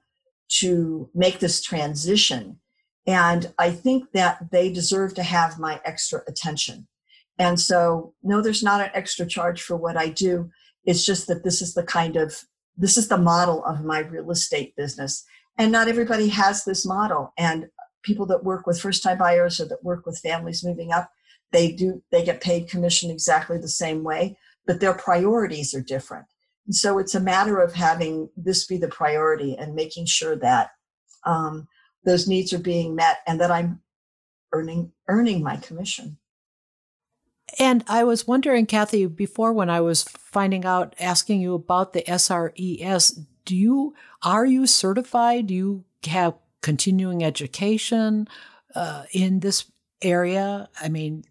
to 0.50 1.10
make 1.14 1.40
this 1.40 1.62
transition 1.62 2.60
and 3.08 3.54
I 3.58 3.72
think 3.72 4.12
that 4.12 4.52
they 4.52 4.72
deserve 4.72 5.14
to 5.16 5.24
have 5.24 5.60
my 5.60 5.82
extra 5.86 6.22
attention. 6.28 6.88
And 7.40 7.60
so, 7.60 8.14
no, 8.22 8.42
there's 8.42 8.64
not 8.64 8.82
an 8.82 8.92
extra 8.94 9.26
charge 9.26 9.62
for 9.62 9.76
what 9.76 9.98
I 9.98 10.10
do. 10.10 10.52
It's 10.86 11.06
just 11.06 11.28
that 11.28 11.44
this 11.44 11.62
is 11.62 11.74
the 11.74 11.84
kind 11.84 12.16
of, 12.16 12.44
this 12.78 12.98
is 12.98 13.08
the 13.08 13.18
model 13.18 13.64
of 13.66 13.84
my 13.84 14.00
real 14.00 14.30
estate 14.32 14.76
business. 14.76 15.24
And 15.58 15.72
not 15.72 15.88
everybody 15.88 16.30
has 16.30 16.64
this 16.64 16.86
model. 16.86 17.34
And 17.38 17.70
people 18.04 18.26
that 18.28 18.44
work 18.44 18.68
with 18.68 18.80
first 18.80 19.04
time 19.04 19.18
buyers 19.18 19.60
or 19.60 19.66
that 19.66 19.84
work 19.84 20.06
with 20.06 20.20
families 20.20 20.64
moving 20.64 20.92
up, 20.92 21.10
they 21.52 21.72
do, 21.72 22.04
they 22.12 22.24
get 22.24 22.42
paid 22.42 22.70
commission 22.70 23.10
exactly 23.10 23.58
the 23.58 23.68
same 23.68 24.04
way, 24.04 24.38
but 24.66 24.80
their 24.80 24.94
priorities 24.94 25.74
are 25.74 25.82
different. 25.82 26.26
And 26.68 26.76
so 26.76 27.00
it's 27.00 27.16
a 27.16 27.20
matter 27.20 27.60
of 27.60 27.74
having 27.74 28.30
this 28.38 28.66
be 28.66 28.78
the 28.78 28.88
priority 28.88 29.58
and 29.58 29.74
making 29.74 30.06
sure 30.06 30.36
that 30.38 30.72
um, 31.26 31.68
those 32.04 32.28
needs 32.28 32.54
are 32.54 32.60
being 32.60 32.96
met 32.96 33.20
and 33.28 33.40
that 33.42 33.52
I'm 33.52 33.82
earning 34.54 34.92
earning 35.08 35.44
my 35.44 35.58
commission. 35.58 36.18
And 37.60 37.84
I 37.88 38.04
was 38.04 38.28
wondering, 38.28 38.66
Cathi, 38.66 39.14
before 39.14 39.52
when 39.52 39.70
I 39.70 39.82
was 39.82 40.04
finding 40.04 40.66
out, 40.66 40.96
asking 41.00 41.42
you 41.42 41.54
about 41.54 41.94
the 41.94 42.04
SRES, 42.04 43.26
do 43.46 43.56
you 43.56 43.94
are 44.24 44.46
you 44.46 44.68
certified? 44.68 45.48
Do 45.48 45.54
you 45.54 45.84
have 46.08 46.36
continuing 46.62 47.24
education 47.24 48.28
uh, 48.76 49.04
in 49.12 49.40
this 49.40 49.66
area? 50.02 50.70
I 50.80 50.90
mean, 50.90 51.26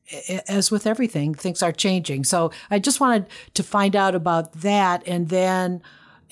as 0.49 0.71
with 0.71 0.87
everything, 0.87 1.35
things 1.35 1.63
are 1.63 1.73
changing. 1.73 2.25
So 2.25 2.51
I 2.71 2.79
just 2.79 3.01
wanted 3.01 3.27
to 3.55 3.63
find 3.63 3.97
out 3.97 4.15
about 4.15 4.53
that, 4.61 5.03
and 5.07 5.29
then 5.29 5.83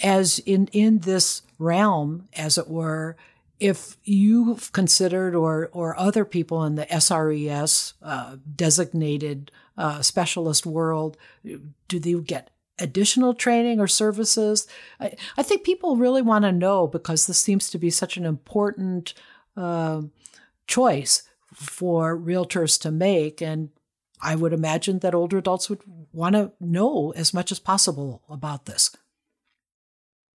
as 0.03 0.39
in 0.41 0.69
in 0.73 0.99
this 1.01 1.43
realm, 1.59 2.29
as 2.35 2.59
it 2.59 2.69
were, 2.69 3.17
if 3.61 3.97
you've 4.05 4.73
considered 4.73 5.35
or 5.35 5.69
or 5.73 5.99
other 5.99 6.25
people 6.25 6.65
in 6.65 6.77
the 6.77 6.87
SRES 6.87 7.95
uh, 8.03 8.37
designated 8.55 9.51
uh, 9.77 10.03
specialist 10.03 10.67
world, 10.67 11.17
do 11.45 11.99
they 11.99 12.15
get 12.15 12.51
additional 12.79 13.35
training 13.35 13.81
or 13.81 13.89
services? 13.89 14.67
I, 15.01 15.15
I 15.37 15.43
think 15.43 15.65
people 15.65 15.97
really 15.97 16.23
want 16.23 16.45
to 16.45 16.53
know 16.53 16.87
because 16.87 17.27
this 17.27 17.39
seems 17.39 17.71
to 17.71 17.79
be 17.79 17.91
such 17.91 18.17
an 18.17 18.25
important 18.25 19.15
uh, 19.57 20.03
choice 20.67 21.25
for 21.53 22.17
realtors 22.17 22.81
to 22.83 22.91
make, 22.91 23.41
and 23.43 23.71
I 24.21 24.37
would 24.37 24.53
imagine 24.53 25.01
that 25.01 25.15
older 25.15 25.39
adults 25.39 25.69
would 25.69 25.81
want 26.13 26.35
to 26.35 26.53
know 26.61 27.13
as 27.17 27.35
much 27.35 27.51
as 27.51 27.59
possible 27.59 28.23
about 28.29 28.67
this. 28.67 28.97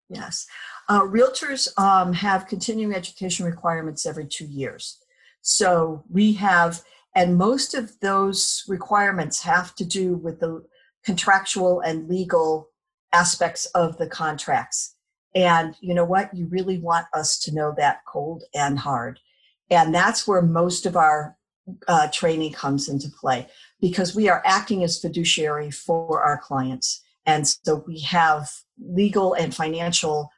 Yes. 0.09 0.46
Uh, 0.93 1.01
realtors 1.05 1.68
um, 1.78 2.12
have 2.12 2.47
continuing 2.47 2.95
education 2.95 3.47
requirements 3.47 4.05
every 4.05 4.26
two 4.26 4.45
years. 4.45 4.99
So 5.40 6.05
we 6.11 6.34
have, 6.34 6.82
and 7.16 7.38
most 7.38 7.72
of 7.72 7.99
those 8.01 8.62
requirements 8.68 9.40
have 9.40 9.74
to 9.76 9.86
do 9.86 10.16
with 10.16 10.40
the 10.40 10.62
contractual 11.03 11.80
and 11.80 12.11
legal 12.11 12.68
aspects 13.11 13.64
of 13.74 13.97
the 13.97 14.07
contracts. 14.07 14.95
And 15.34 15.74
you 15.80 15.95
know 15.95 16.05
what? 16.05 16.28
You 16.34 16.47
really 16.49 16.76
want 16.76 17.07
us 17.14 17.38
to 17.45 17.55
know 17.55 17.72
that 17.78 18.01
cold 18.07 18.45
and 18.55 18.78
hard. 18.78 19.18
And 19.70 19.95
that's 19.95 20.28
where 20.28 20.43
most 20.43 20.84
of 20.84 20.95
our 20.95 21.38
uh, 21.88 22.09
training 22.12 22.53
comes 22.53 22.90
into 22.90 23.09
play 23.09 23.49
because 23.80 24.14
we 24.14 24.28
are 24.28 24.43
acting 24.45 24.84
as 24.84 25.01
fiduciary 25.01 25.70
for 25.70 26.22
our 26.22 26.36
clients 26.36 27.03
And 27.24 27.47
so 27.47 27.84
we 27.86 28.01
have 28.01 28.51
legal 28.78 29.34
and 29.34 29.55
financial 29.55 30.30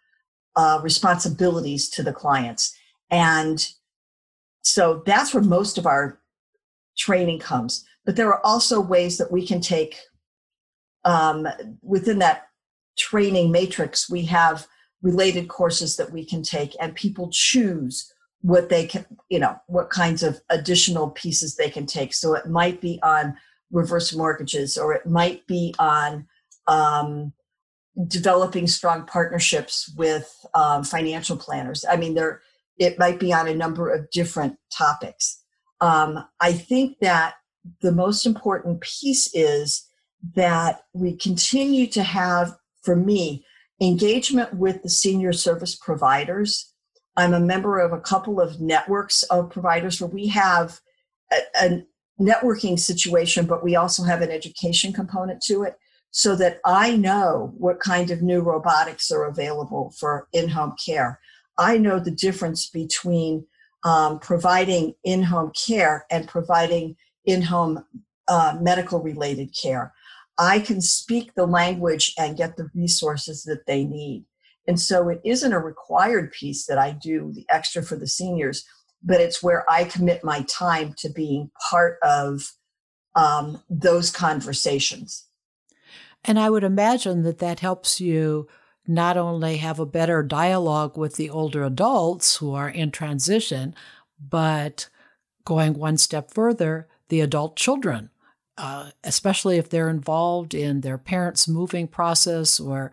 uh, 0.57 0.81
responsibilities 0.83 1.89
to 1.91 2.03
the 2.03 2.13
clients. 2.13 2.75
And 3.11 3.67
so 4.63 5.03
that's 5.07 5.35
where 5.35 5.43
most 5.43 5.79
of 5.79 5.87
our 5.87 6.21
training 6.97 7.39
comes. 7.39 7.85
But 8.05 8.17
there 8.17 8.29
are 8.29 8.45
also 8.45 8.81
ways 8.81 9.19
that 9.19 9.33
we 9.33 9.47
can 9.47 9.61
take 9.61 9.97
um, 11.05 11.47
within 11.83 12.19
that 12.21 12.49
training 12.97 13.51
matrix, 13.51 14.09
we 14.09 14.25
have 14.27 14.67
related 15.03 15.49
courses 15.49 15.97
that 15.97 16.13
we 16.13 16.25
can 16.25 16.43
take, 16.43 16.75
and 16.81 16.95
people 16.95 17.29
choose 17.31 18.11
what 18.41 18.69
they 18.69 18.87
can, 18.87 19.05
you 19.29 19.39
know, 19.39 19.59
what 19.67 19.91
kinds 19.91 20.23
of 20.23 20.41
additional 20.51 21.11
pieces 21.11 21.57
they 21.57 21.71
can 21.71 21.87
take. 21.87 22.15
So 22.15 22.35
it 22.35 22.47
might 22.47 22.81
be 22.81 23.01
on 23.03 23.37
reverse 23.71 24.15
mortgages, 24.15 24.79
or 24.79 24.95
it 24.95 25.07
might 25.07 25.47
be 25.47 25.75
on 25.79 26.27
um, 26.67 27.33
developing 28.09 28.67
strong 28.67 29.07
partnerships 29.07 29.93
with 29.97 30.35
um, 30.55 30.83
financial 30.83 31.37
planners. 31.37 31.85
I 31.89 31.97
mean, 31.97 32.15
there 32.15 32.43
it 32.77 32.99
might 32.99 33.21
be 33.21 33.33
on 33.33 33.47
a 33.47 33.55
number 33.55 33.89
of 33.89 34.11
different 34.11 34.57
topics. 34.73 35.41
Um, 35.81 36.25
I 36.41 36.53
think 36.53 36.99
that 37.01 37.35
the 37.81 37.93
most 37.93 38.27
important 38.27 38.81
piece 38.81 39.33
is 39.33 39.89
that 40.35 40.83
we 40.93 41.15
continue 41.15 41.87
to 41.89 42.03
have, 42.03 42.57
for 42.83 42.97
me, 42.97 43.45
engagement 43.81 44.55
with 44.55 44.83
the 44.83 44.89
senior 44.89 45.33
service 45.33 45.77
providers. 45.77 46.73
I'm 47.17 47.35
a 47.35 47.41
member 47.41 47.79
of 47.79 47.93
a 47.93 48.01
couple 48.01 48.41
of 48.41 48.61
networks 48.61 49.23
of 49.25 49.51
providers 49.51 50.01
where 50.01 50.11
we 50.11 50.29
have 50.29 50.81
a, 51.33 51.37
a 51.61 51.87
networking 52.21 52.79
situation, 52.79 53.47
but 53.47 53.63
we 53.63 53.77
also 53.77 54.03
have 54.05 54.23
an 54.23 54.31
education 54.31 54.93
component 54.93 55.43
to 55.43 55.63
it 55.63 55.77
so 56.17 56.37
that 56.37 56.61
I 56.65 56.97
know 56.97 57.53
what 57.59 57.81
kind 57.81 58.13
of 58.13 58.23
new 58.23 58.41
robotics 58.41 59.11
are 59.11 59.25
available 59.25 59.93
for 59.99 60.29
in 60.33 60.49
home 60.49 60.77
care. 60.87 61.19
I 61.59 61.77
know 61.77 61.99
the 61.99 62.13
difference 62.13 62.71
between 62.71 63.45
um, 63.83 64.21
providing 64.21 64.95
in 65.03 65.25
home 65.25 65.51
care 65.67 66.07
and 66.13 66.29
providing 66.29 66.95
in 67.25 67.43
home 67.43 67.85
uh, 68.29 68.57
medical 68.61 69.01
related 69.01 69.57
care. 69.61 69.93
I 70.39 70.61
can 70.61 70.81
speak 70.81 71.35
the 71.35 71.47
language 71.47 72.15
and 72.17 72.37
get 72.37 72.57
the 72.57 72.71
resources 72.77 73.43
that 73.43 73.67
they 73.67 73.83
need. 73.83 74.25
And 74.69 74.81
so 74.81 75.09
it 75.09 75.21
isn't 75.25 75.53
a 75.53 75.59
required 75.59 76.31
piece 76.31 76.67
that 76.67 76.79
I 76.79 76.93
do 76.93 77.33
the 77.35 77.45
extra 77.51 77.83
for 77.83 77.97
the 77.97 78.07
seniors, 78.07 78.65
but 79.03 79.21
it's 79.21 79.43
where 79.43 79.69
I 79.69 79.83
commit 79.83 80.23
my 80.23 80.43
time 80.43 80.95
to 80.99 81.09
being 81.09 81.51
part 81.71 81.99
of 82.05 82.53
um, 83.17 83.61
those 83.69 84.13
conversations. 84.13 85.27
And 86.25 86.39
I 86.39 86.51
would 86.51 86.65
imagine 86.65 87.23
that 87.23 87.39
that 87.39 87.61
helps 87.61 88.01
you 88.01 88.49
not 88.87 89.17
only 89.17 89.59
have 89.59 89.79
a 89.79 89.87
better 89.87 90.23
dialogue 90.23 90.97
with 90.97 91.17
the 91.17 91.31
older 91.31 91.65
adults 91.65 92.37
who 92.37 92.55
are 92.55 92.69
in 92.69 92.91
transition, 92.91 93.75
but 94.19 94.89
going 95.45 95.75
one 95.75 95.97
step 95.97 96.31
further, 96.33 96.89
the 97.09 97.21
adult 97.21 97.57
children, 97.57 98.11
uh, 98.57 98.91
especially 99.03 99.59
if 99.59 99.69
they're 99.69 99.89
involved 99.91 100.55
in 100.55 100.81
their 100.81 100.99
parents' 100.99 101.49
moving 101.49 101.89
process, 101.89 102.61
or 102.61 102.93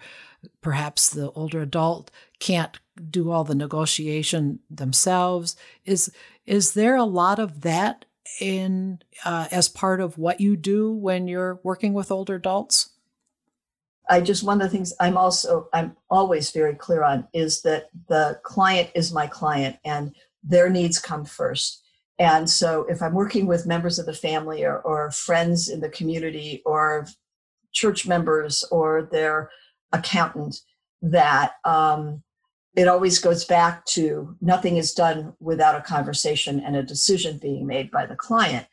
perhaps 0.61 1.09
the 1.09 1.31
older 1.31 1.61
adult 1.61 2.11
can't 2.39 2.79
do 3.09 3.31
all 3.31 3.43
the 3.43 3.55
negotiation 3.55 4.59
themselves. 4.69 5.55
Is 5.85 6.11
is 6.45 6.73
there 6.73 6.95
a 6.95 7.03
lot 7.03 7.39
of 7.39 7.61
that 7.61 8.05
in 8.39 8.99
uh, 9.23 9.47
as 9.51 9.69
part 9.69 10.01
of 10.01 10.17
what 10.17 10.41
you 10.41 10.55
do 10.55 10.91
when 10.91 11.27
you're 11.27 11.59
working 11.63 11.93
with 11.93 12.11
older 12.11 12.35
adults? 12.35 12.90
I 14.09 14.21
just 14.21 14.43
one 14.43 14.61
of 14.61 14.69
the 14.69 14.75
things 14.75 14.93
I'm 14.99 15.17
also 15.17 15.69
I'm 15.73 15.95
always 16.09 16.51
very 16.51 16.75
clear 16.75 17.03
on 17.03 17.27
is 17.33 17.61
that 17.61 17.89
the 18.07 18.39
client 18.43 18.89
is 18.95 19.13
my 19.13 19.27
client 19.27 19.77
and 19.85 20.13
their 20.43 20.69
needs 20.69 20.99
come 20.99 21.25
first. 21.25 21.83
And 22.19 22.49
so 22.49 22.85
if 22.89 23.01
I'm 23.01 23.13
working 23.13 23.47
with 23.47 23.65
members 23.65 23.97
of 23.97 24.05
the 24.05 24.13
family 24.13 24.63
or, 24.63 24.79
or 24.79 25.11
friends 25.11 25.69
in 25.69 25.79
the 25.79 25.89
community 25.89 26.61
or 26.65 27.07
church 27.71 28.07
members 28.07 28.63
or 28.71 29.09
their 29.11 29.49
accountant, 29.91 30.61
that 31.01 31.53
um, 31.65 32.21
it 32.75 32.87
always 32.87 33.19
goes 33.19 33.43
back 33.43 33.85
to 33.85 34.35
nothing 34.39 34.77
is 34.77 34.93
done 34.93 35.33
without 35.39 35.75
a 35.75 35.81
conversation 35.81 36.59
and 36.59 36.75
a 36.75 36.83
decision 36.83 37.37
being 37.37 37.65
made 37.65 37.89
by 37.91 38.05
the 38.05 38.15
client. 38.15 38.67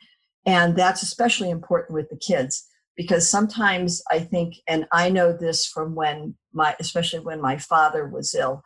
And 0.44 0.76
that's 0.76 1.02
especially 1.02 1.50
important 1.50 1.94
with 1.94 2.10
the 2.10 2.16
kids 2.16 2.67
because 2.98 3.30
sometimes 3.30 4.02
I 4.10 4.18
think, 4.18 4.56
and 4.66 4.84
I 4.90 5.08
know 5.08 5.32
this 5.32 5.64
from 5.64 5.94
when 5.94 6.34
my, 6.52 6.74
especially 6.80 7.20
when 7.20 7.40
my 7.40 7.56
father 7.56 8.08
was 8.08 8.34
ill, 8.34 8.60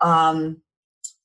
um, 0.00 0.62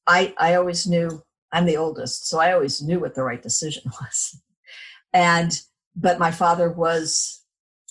I, 0.05 0.33
I 0.37 0.55
always 0.55 0.85
knew 0.85 1.23
I'm 1.53 1.65
the 1.65 1.77
oldest, 1.77 2.27
so 2.27 2.37
I 2.37 2.51
always 2.51 2.81
knew 2.81 2.99
what 2.99 3.15
the 3.15 3.23
right 3.23 3.41
decision 3.41 3.83
was. 4.01 4.41
And, 5.13 5.57
but 5.95 6.19
my 6.19 6.31
father 6.31 6.69
was 6.69 7.41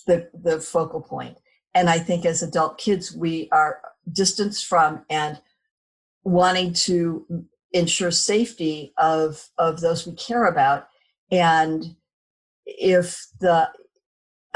the, 0.05 0.29
the 0.39 0.61
focal 0.61 1.01
point. 1.01 1.37
And 1.73 1.89
I 1.89 1.97
think 1.97 2.23
as 2.23 2.43
adult 2.43 2.77
kids, 2.77 3.11
we 3.11 3.49
are 3.51 3.81
distanced 4.13 4.67
from 4.67 5.03
and 5.09 5.41
wanting 6.23 6.73
to 6.73 7.25
ensure 7.73 8.11
safety 8.11 8.93
of, 8.99 9.49
of 9.57 9.81
those 9.81 10.05
we 10.05 10.13
care 10.13 10.45
about. 10.45 10.87
And 11.31 11.95
if 12.67 13.25
the 13.39 13.69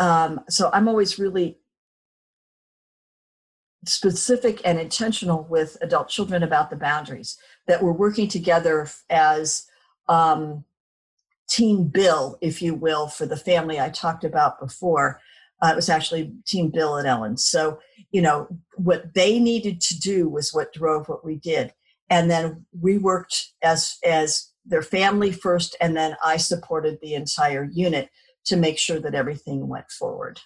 um, 0.03 0.41
so 0.49 0.69
I'm 0.73 0.89
always 0.89 1.17
really 1.17 1.59
specific 3.85 4.59
and 4.65 4.77
intentional 4.77 5.47
with 5.49 5.77
adult 5.81 6.09
children 6.09 6.43
about 6.43 6.69
the 6.69 6.75
boundaries 6.75 7.37
that 7.67 7.81
we're 7.81 7.93
working 7.93 8.27
together 8.27 8.89
as 9.09 9.65
um, 10.09 10.65
team 11.49 11.87
bill 11.87 12.37
if 12.41 12.61
you 12.61 12.73
will 12.73 13.07
for 13.07 13.25
the 13.25 13.37
family 13.37 13.79
i 13.79 13.89
talked 13.89 14.25
about 14.25 14.59
before. 14.59 15.21
Uh, 15.61 15.69
it 15.71 15.75
was 15.75 15.87
actually 15.87 16.33
team 16.45 16.69
bill 16.69 16.97
and 16.97 17.07
ellen. 17.07 17.37
So 17.37 17.79
you 18.11 18.21
know 18.21 18.47
what 18.75 19.13
they 19.13 19.39
needed 19.39 19.79
to 19.81 19.97
do 19.97 20.27
was 20.27 20.53
what 20.53 20.73
drove 20.73 21.07
what 21.07 21.23
we 21.23 21.37
did. 21.37 21.73
And 22.09 22.29
then 22.29 22.65
we 22.77 22.97
worked 22.97 23.53
as 23.61 23.97
as 24.03 24.51
their 24.65 24.81
family 24.81 25.31
first 25.31 25.75
and 25.81 25.95
then 25.95 26.15
i 26.23 26.37
supported 26.37 26.97
the 27.01 27.13
entire 27.13 27.69
unit 27.73 28.09
to 28.45 28.57
make 28.57 28.77
sure 28.77 28.99
that 28.99 29.15
everything 29.15 29.67
went 29.67 29.89
forward. 29.91 30.41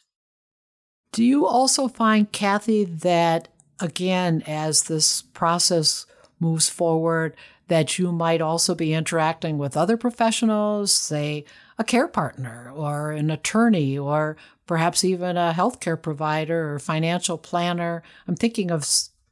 Do 1.12 1.24
you 1.24 1.46
also 1.46 1.88
find, 1.88 2.32
Cathi, 2.32 3.00
that 3.02 3.48
again, 3.80 4.44
as 4.46 4.84
this 4.84 5.22
process 5.22 6.06
moves 6.40 6.70
forward, 6.70 7.36
that 7.68 8.00
you 8.00 8.12
might 8.12 8.42
also 8.42 8.76
be 8.76 8.94
interacting 8.94 9.58
with 9.58 9.76
other 9.76 9.98
professionals, 9.98 10.92
say 10.92 11.46
a 11.78 11.84
care 11.84 12.08
partner 12.08 12.72
or 12.74 13.12
an 13.12 13.30
attorney 13.30 13.98
or 13.98 14.38
perhaps 14.66 15.04
even 15.04 15.38
a 15.38 15.54
healthcare 15.56 16.02
provider 16.02 16.74
or 16.74 16.80
financial 16.80 17.38
planner? 17.38 18.04
I'm 18.28 18.36
thinking 18.36 18.72
of 18.72 18.88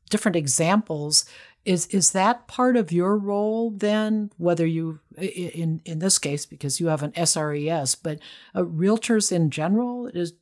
different 0.09 0.35
examples 0.35 1.25
is 1.65 1.87
is 1.87 2.11
that 2.11 2.47
part 2.47 2.77
of 2.77 2.91
your 2.91 3.17
role 3.17 3.71
then? 3.71 4.31
Whether 4.37 4.65
you 4.65 4.99
in 5.17 5.81
in 5.83 5.99
this 5.99 6.17
case 6.17 6.45
because 6.45 6.79
you 6.79 6.87
have 6.87 7.03
an 7.03 7.11
SRES, 7.11 7.97
but 8.01 8.19
uh, 8.53 8.61
realtors 8.61 9.31
in 9.31 9.49
general 9.49 10.07
is 10.07 10.33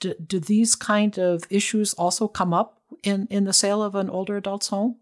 do, 0.00 0.14
do 0.14 0.40
these 0.40 0.74
kind 0.74 1.18
of 1.18 1.44
issues 1.48 1.94
also 1.94 2.26
come 2.28 2.52
up 2.52 2.80
in 3.02 3.28
in 3.30 3.44
the 3.44 3.52
sale 3.52 3.82
of 3.82 3.94
an 3.94 4.10
older 4.10 4.36
adult's 4.36 4.68
home? 4.68 4.96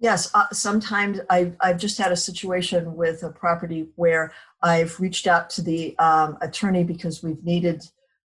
Yes, 0.00 0.30
uh, 0.34 0.46
sometimes 0.52 1.20
I've, 1.30 1.56
I've 1.60 1.78
just 1.78 1.96
had 1.96 2.12
a 2.12 2.16
situation 2.16 2.94
with 2.94 3.22
a 3.22 3.30
property 3.30 3.86
where 3.94 4.32
I've 4.60 4.98
reached 5.00 5.26
out 5.26 5.48
to 5.50 5.62
the 5.62 5.96
um, 5.98 6.36
attorney 6.42 6.84
because 6.84 7.22
we've 7.22 7.42
needed 7.44 7.86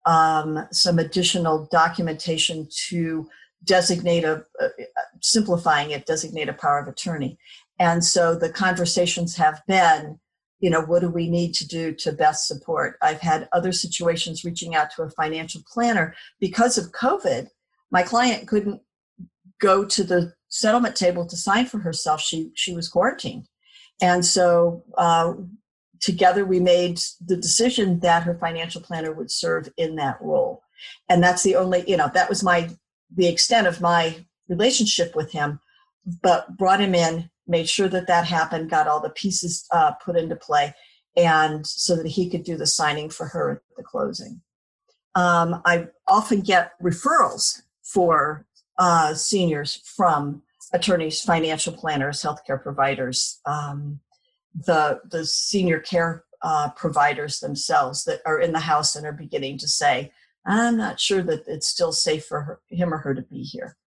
um, 0.05 0.67
some 0.71 0.99
additional 0.99 1.67
documentation 1.71 2.67
to 2.89 3.27
designate 3.63 4.23
a, 4.23 4.43
uh, 4.61 4.67
simplifying 5.21 5.91
it, 5.91 6.05
designate 6.05 6.49
a 6.49 6.53
power 6.53 6.79
of 6.79 6.87
attorney. 6.87 7.37
And 7.79 8.03
so 8.03 8.35
the 8.35 8.49
conversations 8.49 9.35
have 9.37 9.61
been, 9.67 10.19
you 10.59 10.69
know, 10.69 10.81
what 10.81 11.01
do 11.01 11.09
we 11.09 11.29
need 11.29 11.53
to 11.55 11.67
do 11.67 11.93
to 11.95 12.11
best 12.11 12.47
support? 12.47 12.97
I've 13.01 13.19
had 13.19 13.49
other 13.51 13.71
situations 13.71 14.45
reaching 14.45 14.75
out 14.75 14.91
to 14.91 15.03
a 15.03 15.09
financial 15.09 15.61
planner 15.67 16.15
because 16.39 16.77
of 16.77 16.91
COVID. 16.91 17.49
My 17.91 18.03
client 18.03 18.47
couldn't 18.47 18.81
go 19.59 19.85
to 19.85 20.03
the 20.03 20.33
settlement 20.49 20.95
table 20.95 21.25
to 21.25 21.35
sign 21.35 21.65
for 21.65 21.79
herself. 21.79 22.21
She 22.21 22.51
she 22.53 22.73
was 22.73 22.87
quarantined, 22.87 23.47
and 24.01 24.23
so 24.25 24.83
uh, 24.97 25.33
together 26.03 26.45
we 26.45 26.59
made 26.59 26.99
the 27.25 27.37
decision 27.37 27.99
that 28.01 28.23
her 28.23 28.35
financial 28.35 28.81
planner 28.81 29.13
would 29.13 29.31
serve 29.31 29.69
in 29.77 29.95
that 29.95 30.21
role. 30.21 30.61
And 31.09 31.23
that's 31.23 31.43
the 31.43 31.55
only, 31.55 31.83
you 31.87 31.95
know, 31.95 32.11
that 32.13 32.29
was 32.29 32.43
my 32.43 32.69
the 33.15 33.27
extent 33.27 33.67
of 33.67 33.81
my 33.81 34.25
relationship 34.47 35.15
with 35.15 35.31
him, 35.31 35.59
but 36.21 36.57
brought 36.57 36.81
him 36.81 36.93
in, 36.95 37.29
made 37.47 37.67
sure 37.69 37.87
that 37.89 38.07
that 38.07 38.25
happened, 38.25 38.69
got 38.69 38.87
all 38.87 39.01
the 39.01 39.09
pieces 39.11 39.65
uh, 39.71 39.91
put 40.03 40.17
into 40.17 40.35
play, 40.35 40.73
and 41.15 41.65
so 41.65 41.95
that 41.95 42.07
he 42.07 42.29
could 42.29 42.43
do 42.43 42.57
the 42.57 42.65
signing 42.65 43.09
for 43.09 43.27
her 43.27 43.51
at 43.51 43.61
the 43.77 43.83
closing. 43.83 44.41
um, 45.15 45.61
I 45.65 45.87
often 46.07 46.41
get 46.41 46.71
referrals 46.81 47.61
for 47.83 48.45
uh, 48.79 49.13
seniors 49.13 49.75
from 49.95 50.41
attorneys, 50.73 51.21
financial 51.21 51.73
planners, 51.73 52.21
healthcare 52.21 52.61
providers, 52.61 53.39
um, 53.45 53.99
the 54.55 55.01
the 55.09 55.25
senior 55.25 55.79
care 55.79 56.23
uh, 56.41 56.69
providers 56.71 57.39
themselves 57.39 58.03
that 58.05 58.21
are 58.25 58.39
in 58.39 58.51
the 58.51 58.59
house 58.59 58.95
and 58.95 59.05
are 59.05 59.13
beginning 59.13 59.57
to 59.59 59.67
say, 59.67 60.11
"I'm 60.45 60.77
not 60.77 60.99
sure 60.99 61.21
that 61.23 61.47
it's 61.47 61.67
still 61.67 61.91
safe 61.91 62.25
for 62.25 62.41
her, 62.41 62.61
him 62.69 62.93
or 62.93 62.97
her 62.97 63.13
to 63.13 63.21
be 63.21 63.43
here." 63.43 63.77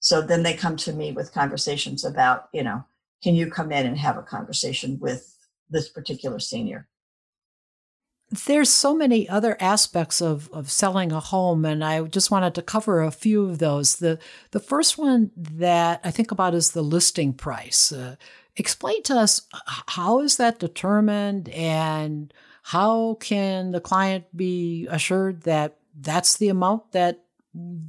So 0.00 0.20
then 0.20 0.42
they 0.42 0.54
come 0.54 0.76
to 0.78 0.92
me 0.92 1.12
with 1.12 1.32
conversations 1.32 2.04
about, 2.04 2.48
you 2.52 2.62
know, 2.62 2.84
can 3.22 3.34
you 3.34 3.50
come 3.50 3.72
in 3.72 3.86
and 3.86 3.96
have 3.96 4.18
a 4.18 4.22
conversation 4.22 4.98
with 5.00 5.34
this 5.70 5.88
particular 5.88 6.38
senior? 6.38 6.88
There's 8.46 8.68
so 8.68 8.94
many 8.94 9.26
other 9.28 9.56
aspects 9.60 10.20
of, 10.20 10.50
of 10.52 10.70
selling 10.70 11.10
a 11.10 11.20
home, 11.20 11.64
and 11.64 11.84
I 11.84 12.02
just 12.02 12.30
wanted 12.30 12.54
to 12.56 12.62
cover 12.62 13.02
a 13.02 13.10
few 13.10 13.46
of 13.48 13.58
those. 13.58 13.96
The 13.96 14.18
the 14.50 14.60
first 14.60 14.98
one 14.98 15.30
that 15.36 16.00
I 16.04 16.10
think 16.10 16.30
about 16.30 16.54
is 16.54 16.72
the 16.72 16.82
listing 16.82 17.32
price. 17.32 17.92
Uh, 17.92 18.16
explain 18.56 19.02
to 19.04 19.14
us 19.14 19.42
how 19.88 20.20
is 20.20 20.36
that 20.36 20.58
determined, 20.58 21.48
and 21.50 22.32
how 22.62 23.14
can 23.20 23.72
the 23.72 23.80
client 23.80 24.24
be 24.36 24.86
assured 24.90 25.42
that 25.42 25.78
that's 25.98 26.36
the 26.36 26.48
amount 26.48 26.92
that 26.92 27.24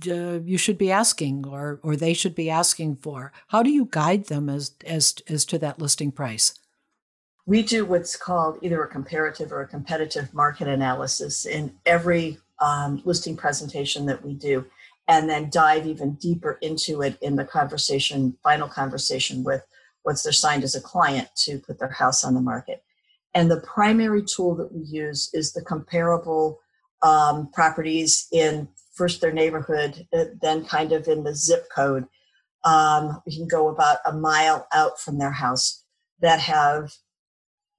uh, 0.08 0.40
you 0.44 0.58
should 0.58 0.78
be 0.78 0.92
asking, 0.92 1.48
or 1.48 1.80
or 1.84 1.96
they 1.96 2.14
should 2.14 2.36
be 2.36 2.50
asking 2.50 2.98
for? 2.98 3.32
How 3.48 3.64
do 3.64 3.72
you 3.72 3.88
guide 3.90 4.26
them 4.26 4.50
as 4.50 4.72
as 4.86 5.16
as 5.28 5.46
to 5.46 5.58
that 5.60 5.80
listing 5.80 6.12
price? 6.12 6.54
we 7.46 7.62
do 7.62 7.86
what's 7.86 8.16
called 8.16 8.58
either 8.62 8.82
a 8.84 8.88
comparative 8.88 9.52
or 9.52 9.62
a 9.62 9.68
competitive 9.68 10.34
market 10.34 10.68
analysis 10.68 11.46
in 11.46 11.74
every 11.86 12.38
um, 12.60 13.02
listing 13.06 13.38
presentation 13.38 14.06
that 14.08 14.24
we 14.24 14.34
do, 14.34 14.66
and 15.08 15.30
then 15.30 15.50
dive 15.52 15.86
even 15.86 16.14
deeper 16.16 16.58
into 16.62 17.02
it 17.02 17.18
in 17.22 17.36
the 17.36 17.46
conversation, 17.46 18.36
final 18.42 18.68
conversation 18.68 19.44
with 19.44 19.64
once 20.04 20.24
they're 20.24 20.32
signed 20.32 20.64
as 20.64 20.76
a 20.76 20.82
client 20.82 21.28
to 21.36 21.60
put 21.60 21.80
their 21.80 21.90
house 21.90 22.24
on 22.24 22.34
the 22.34 22.42
market. 22.42 22.84
And 23.34 23.52
the 23.52 23.62
primary 23.62 24.24
tool 24.24 24.56
that 24.56 24.72
we 24.74 24.84
use 24.84 25.30
is 25.34 25.54
the 25.54 25.62
comparable 25.62 26.62
um, 27.06 27.50
properties 27.54 28.28
in 28.32 28.68
first 28.96 29.22
their 29.22 29.32
neighborhood, 29.32 30.08
uh, 30.12 30.26
then 30.42 30.66
kind 30.66 30.92
of 30.92 31.08
in 31.08 31.24
the 31.24 31.36
zip 31.36 31.68
code. 31.74 32.06
Um, 32.64 33.22
we 33.26 33.36
can 33.36 33.48
go 33.48 33.68
about 33.68 34.00
a 34.06 34.12
mile 34.12 34.68
out 34.74 35.00
from 35.00 35.20
their 35.20 35.32
house 35.32 35.84
that 36.22 36.40
have 36.40 36.92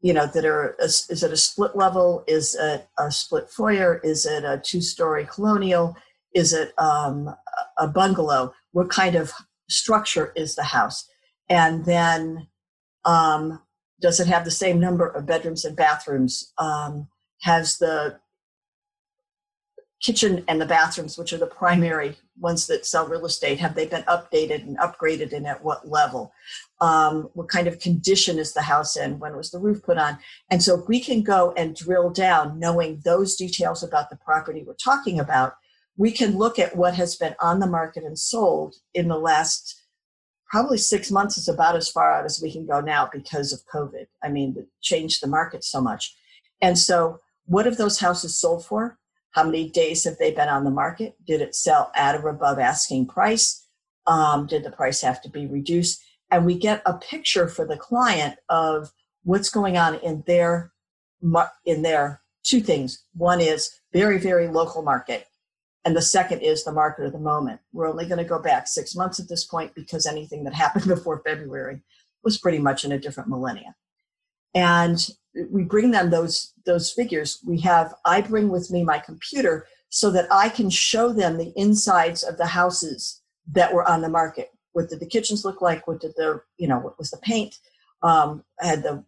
you 0.00 0.12
know 0.12 0.26
that 0.26 0.44
are 0.44 0.76
is 0.78 1.22
it 1.22 1.32
a 1.32 1.36
split 1.36 1.74
level? 1.74 2.22
Is 2.28 2.54
it 2.54 2.86
a 2.98 3.10
split 3.10 3.50
foyer? 3.50 4.00
Is 4.04 4.26
it 4.26 4.44
a 4.44 4.62
two 4.62 4.80
story 4.80 5.26
colonial? 5.26 5.96
Is 6.32 6.52
it 6.52 6.72
um, 6.78 7.34
a 7.78 7.88
bungalow? 7.88 8.54
What 8.70 8.90
kind 8.90 9.16
of 9.16 9.32
structure 9.68 10.32
is 10.36 10.54
the 10.54 10.62
house? 10.62 11.08
And 11.48 11.84
then 11.84 12.46
um, 13.04 13.60
does 14.00 14.20
it 14.20 14.28
have 14.28 14.44
the 14.44 14.50
same 14.52 14.78
number 14.78 15.08
of 15.08 15.26
bedrooms 15.26 15.64
and 15.64 15.76
bathrooms? 15.76 16.52
Um, 16.58 17.08
has 17.42 17.78
the 17.78 18.18
kitchen 20.00 20.44
and 20.46 20.60
the 20.60 20.66
bathrooms 20.66 21.16
which 21.16 21.32
are 21.32 21.38
the 21.38 21.46
primary 21.46 22.16
ones 22.38 22.66
that 22.66 22.84
sell 22.84 23.08
real 23.08 23.24
estate 23.24 23.58
have 23.58 23.74
they 23.74 23.86
been 23.86 24.02
updated 24.02 24.62
and 24.62 24.78
upgraded 24.78 25.32
and 25.32 25.46
at 25.46 25.62
what 25.64 25.88
level? 25.88 26.32
Um, 26.80 27.30
what 27.32 27.48
kind 27.48 27.66
of 27.66 27.80
condition 27.80 28.38
is 28.38 28.52
the 28.52 28.62
house 28.62 28.96
in? 28.96 29.18
When 29.18 29.36
was 29.36 29.50
the 29.50 29.58
roof 29.58 29.82
put 29.82 29.96
on? 29.96 30.18
And 30.50 30.62
so 30.62 30.84
we 30.86 31.00
can 31.00 31.22
go 31.22 31.54
and 31.56 31.74
drill 31.74 32.10
down 32.10 32.58
knowing 32.58 33.00
those 33.04 33.36
details 33.36 33.82
about 33.82 34.10
the 34.10 34.16
property 34.16 34.62
we're 34.66 34.74
talking 34.74 35.18
about 35.18 35.54
we 35.96 36.10
can 36.10 36.36
look 36.36 36.58
at 36.58 36.76
what 36.76 36.94
has 36.94 37.16
been 37.16 37.34
on 37.40 37.60
the 37.60 37.66
market 37.66 38.04
and 38.04 38.18
sold 38.18 38.76
in 38.94 39.08
the 39.08 39.18
last 39.18 39.82
probably 40.48 40.78
six 40.78 41.10
months 41.10 41.36
is 41.36 41.48
about 41.48 41.74
as 41.74 41.90
far 41.90 42.12
out 42.12 42.24
as 42.24 42.40
we 42.40 42.52
can 42.52 42.66
go 42.66 42.80
now 42.80 43.08
because 43.12 43.52
of 43.52 43.60
covid. 43.72 44.06
I 44.22 44.28
mean 44.28 44.54
it 44.56 44.68
changed 44.82 45.22
the 45.22 45.26
market 45.26 45.64
so 45.64 45.80
much. 45.80 46.14
And 46.60 46.78
so 46.78 47.20
what 47.46 47.66
have 47.66 47.76
those 47.76 47.98
houses 47.98 48.38
sold 48.38 48.64
for 48.64 48.98
how 49.36 49.44
many 49.44 49.68
days 49.68 50.02
have 50.04 50.16
they 50.16 50.30
been 50.32 50.48
on 50.48 50.64
the 50.64 50.70
market? 50.70 51.14
Did 51.26 51.42
it 51.42 51.54
sell 51.54 51.92
at 51.94 52.14
or 52.16 52.30
above 52.30 52.58
asking 52.58 53.06
price? 53.06 53.66
Um, 54.06 54.46
did 54.46 54.64
the 54.64 54.70
price 54.70 55.02
have 55.02 55.20
to 55.22 55.28
be 55.28 55.46
reduced? 55.46 56.02
And 56.30 56.46
we 56.46 56.58
get 56.58 56.80
a 56.86 56.94
picture 56.94 57.46
for 57.46 57.66
the 57.66 57.76
client 57.76 58.36
of 58.48 58.90
what's 59.24 59.50
going 59.50 59.76
on 59.76 59.96
in 59.96 60.24
their 60.26 60.72
in 61.66 61.82
their 61.82 62.22
two 62.44 62.60
things. 62.60 63.04
One 63.12 63.42
is 63.42 63.70
very 63.92 64.18
very 64.18 64.48
local 64.48 64.80
market, 64.80 65.26
and 65.84 65.94
the 65.94 66.02
second 66.02 66.40
is 66.40 66.64
the 66.64 66.72
market 66.72 67.04
of 67.04 67.12
the 67.12 67.18
moment. 67.18 67.60
We're 67.74 67.90
only 67.90 68.06
going 68.06 68.18
to 68.18 68.24
go 68.24 68.40
back 68.40 68.66
six 68.66 68.96
months 68.96 69.20
at 69.20 69.28
this 69.28 69.44
point 69.44 69.74
because 69.74 70.06
anything 70.06 70.44
that 70.44 70.54
happened 70.54 70.86
before 70.88 71.22
February 71.26 71.82
was 72.24 72.38
pretty 72.38 72.58
much 72.58 72.86
in 72.86 72.92
a 72.92 72.98
different 72.98 73.28
millennia. 73.28 73.74
And 74.54 74.98
we 75.50 75.62
bring 75.62 75.90
them 75.90 76.10
those 76.10 76.52
those 76.64 76.90
figures. 76.90 77.40
We 77.46 77.60
have 77.60 77.94
i 78.04 78.20
bring 78.20 78.48
with 78.48 78.70
me 78.70 78.84
my 78.84 78.98
computer 78.98 79.66
so 79.88 80.10
that 80.10 80.26
i 80.32 80.48
can 80.48 80.68
show 80.70 81.12
them 81.12 81.36
the 81.36 81.52
insides 81.56 82.22
of 82.22 82.36
the 82.38 82.46
houses 82.46 83.22
that 83.52 83.72
were 83.72 83.88
on 83.88 84.02
the 84.02 84.08
market. 84.08 84.50
What 84.72 84.88
did 84.88 85.00
the 85.00 85.06
kitchens 85.06 85.44
look 85.44 85.60
like? 85.62 85.86
What 85.86 86.00
did 86.00 86.14
the 86.16 86.42
you 86.58 86.68
know 86.68 86.78
what 86.78 86.98
was 86.98 87.10
the 87.10 87.18
paint? 87.18 87.56
Um, 88.02 88.44
had 88.60 88.82
the 88.82 89.04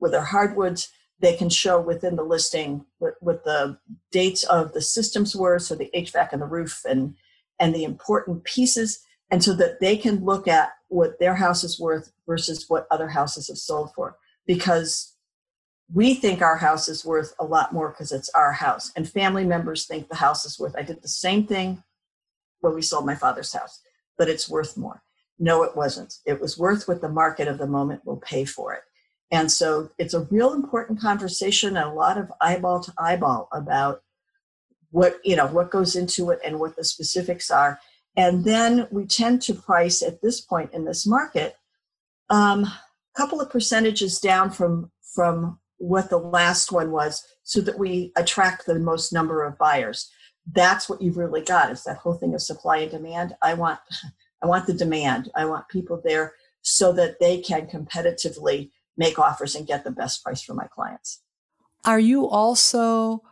with 0.00 0.12
their 0.12 0.24
hardwoods 0.24 0.90
they 1.20 1.36
can 1.36 1.48
show 1.48 1.80
within 1.80 2.16
the 2.16 2.24
listing 2.24 2.84
what, 2.98 3.14
what 3.20 3.44
the 3.44 3.78
dates 4.10 4.44
of 4.44 4.72
the 4.72 4.82
systems 4.82 5.34
were 5.34 5.58
so 5.58 5.74
the 5.74 5.90
hvac 5.94 6.32
and 6.32 6.42
the 6.42 6.46
roof 6.46 6.82
and 6.84 7.14
and 7.60 7.74
the 7.74 7.84
important 7.84 8.44
pieces 8.44 9.00
and 9.30 9.42
so 9.42 9.54
that 9.54 9.80
they 9.80 9.96
can 9.96 10.24
look 10.24 10.46
at 10.46 10.70
what 10.88 11.18
their 11.18 11.34
house 11.34 11.64
is 11.64 11.80
worth 11.80 12.12
versus 12.26 12.66
what 12.68 12.86
other 12.90 13.08
houses 13.08 13.48
have 13.48 13.58
sold 13.58 13.92
for. 13.94 14.16
Because 14.46 15.13
we 15.92 16.14
think 16.14 16.40
our 16.40 16.56
house 16.56 16.88
is 16.88 17.04
worth 17.04 17.34
a 17.38 17.44
lot 17.44 17.72
more 17.72 17.90
because 17.90 18.12
it's 18.12 18.30
our 18.30 18.52
house 18.52 18.90
and 18.96 19.08
family 19.08 19.44
members 19.44 19.86
think 19.86 20.08
the 20.08 20.16
house 20.16 20.44
is 20.44 20.58
worth 20.58 20.74
i 20.76 20.82
did 20.82 21.02
the 21.02 21.08
same 21.08 21.46
thing 21.46 21.82
when 22.60 22.74
we 22.74 22.82
sold 22.82 23.04
my 23.04 23.14
father's 23.14 23.52
house 23.52 23.82
but 24.16 24.28
it's 24.28 24.48
worth 24.48 24.76
more. 24.76 25.02
No 25.38 25.62
it 25.62 25.76
wasn't. 25.76 26.14
It 26.24 26.40
was 26.40 26.58
worth 26.58 26.86
what 26.86 27.00
the 27.00 27.08
market 27.08 27.48
of 27.48 27.58
the 27.58 27.66
moment 27.66 28.04
will 28.04 28.18
pay 28.18 28.44
for 28.44 28.72
it. 28.74 28.82
And 29.30 29.50
so 29.50 29.90
it's 29.98 30.14
a 30.14 30.26
real 30.30 30.52
important 30.52 31.00
conversation 31.00 31.76
and 31.76 31.88
a 31.88 31.92
lot 31.92 32.18
of 32.18 32.32
eyeball 32.40 32.80
to 32.84 32.92
eyeball 32.98 33.48
about 33.52 34.02
what 34.90 35.18
you 35.24 35.34
know 35.34 35.46
what 35.46 35.72
goes 35.72 35.96
into 35.96 36.30
it 36.30 36.38
and 36.44 36.60
what 36.60 36.76
the 36.76 36.84
specifics 36.84 37.50
are. 37.50 37.80
And 38.16 38.44
then 38.44 38.86
we 38.92 39.06
tend 39.06 39.42
to 39.42 39.54
price 39.54 40.02
at 40.02 40.22
this 40.22 40.40
point 40.40 40.72
in 40.72 40.84
this 40.84 41.04
market 41.04 41.56
a 42.30 42.34
um, 42.34 42.66
couple 43.16 43.40
of 43.40 43.50
percentages 43.50 44.20
down 44.20 44.50
from 44.50 44.92
from 45.14 45.58
what 45.84 46.08
the 46.08 46.18
last 46.18 46.72
one 46.72 46.90
was 46.90 47.24
so 47.42 47.60
that 47.60 47.78
we 47.78 48.10
attract 48.16 48.66
the 48.66 48.78
most 48.78 49.12
number 49.12 49.44
of 49.44 49.58
buyers. 49.58 50.10
That's 50.50 50.88
what 50.88 51.02
you've 51.02 51.18
really 51.18 51.42
got 51.42 51.70
is 51.70 51.84
that 51.84 51.98
whole 51.98 52.14
thing 52.14 52.34
of 52.34 52.42
supply 52.42 52.78
and 52.78 52.90
demand. 52.90 53.36
I 53.42 53.54
want 53.54 53.80
i 54.42 54.46
want 54.46 54.66
the 54.66 54.74
demand. 54.74 55.30
I 55.34 55.44
want 55.46 55.68
people 55.68 56.00
there 56.04 56.34
so 56.60 56.92
that 56.92 57.18
they 57.18 57.38
can 57.38 57.66
competitively 57.66 58.70
make 58.96 59.18
offers 59.18 59.54
and 59.54 59.66
get 59.66 59.84
the 59.84 59.90
best 59.90 60.22
price 60.22 60.42
for 60.42 60.54
my 60.54 60.66
clients. 60.66 61.22
Are 61.84 62.00
you 62.00 62.28
also 62.28 63.22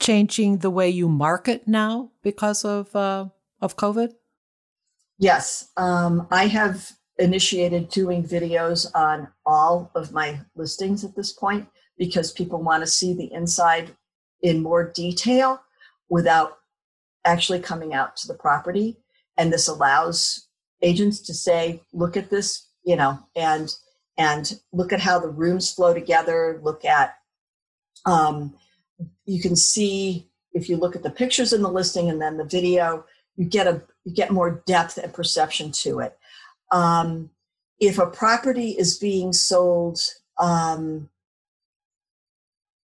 changing 0.00 0.58
the 0.58 0.70
way 0.70 0.88
you 0.88 1.08
market 1.08 1.68
now 1.68 2.10
because 2.22 2.64
of 2.64 2.94
uh, 2.94 3.26
of 3.60 3.76
covid? 3.76 4.12
Yes. 5.18 5.68
Um, 5.76 6.26
i 6.30 6.46
have 6.46 6.92
initiated 7.18 7.90
doing 7.90 8.24
videos 8.24 8.86
on 8.94 9.28
all 9.44 9.90
of 9.94 10.12
my 10.12 10.40
listings 10.56 11.04
at 11.04 11.14
this 11.14 11.32
point 11.32 11.68
because 12.00 12.32
people 12.32 12.60
want 12.60 12.82
to 12.82 12.86
see 12.90 13.12
the 13.14 13.32
inside 13.32 13.94
in 14.42 14.62
more 14.62 14.90
detail 14.90 15.60
without 16.08 16.58
actually 17.24 17.60
coming 17.60 17.94
out 17.94 18.16
to 18.16 18.26
the 18.26 18.34
property. 18.34 18.96
And 19.36 19.52
this 19.52 19.68
allows 19.68 20.48
agents 20.82 21.20
to 21.20 21.34
say 21.34 21.82
look 21.92 22.16
at 22.16 22.30
this 22.30 22.66
you 22.84 22.96
know 22.96 23.18
and 23.36 23.74
and 24.16 24.58
look 24.72 24.94
at 24.94 25.00
how 25.00 25.18
the 25.18 25.28
rooms 25.28 25.70
flow 25.70 25.92
together 25.92 26.58
look 26.62 26.86
at 26.86 27.16
um, 28.06 28.54
you 29.26 29.42
can 29.42 29.54
see 29.54 30.26
if 30.54 30.70
you 30.70 30.78
look 30.78 30.96
at 30.96 31.02
the 31.02 31.10
pictures 31.10 31.52
in 31.52 31.60
the 31.60 31.70
listing 31.70 32.08
and 32.08 32.20
then 32.20 32.38
the 32.38 32.44
video 32.44 33.04
you 33.36 33.44
get 33.44 33.66
a 33.66 33.82
you 34.04 34.12
get 34.12 34.30
more 34.30 34.62
depth 34.66 34.98
and 34.98 35.12
perception 35.12 35.70
to 35.72 36.00
it. 36.00 36.18
Um, 36.72 37.30
if 37.78 37.98
a 37.98 38.06
property 38.06 38.70
is 38.70 38.98
being 38.98 39.32
sold 39.32 39.98
um, 40.38 41.08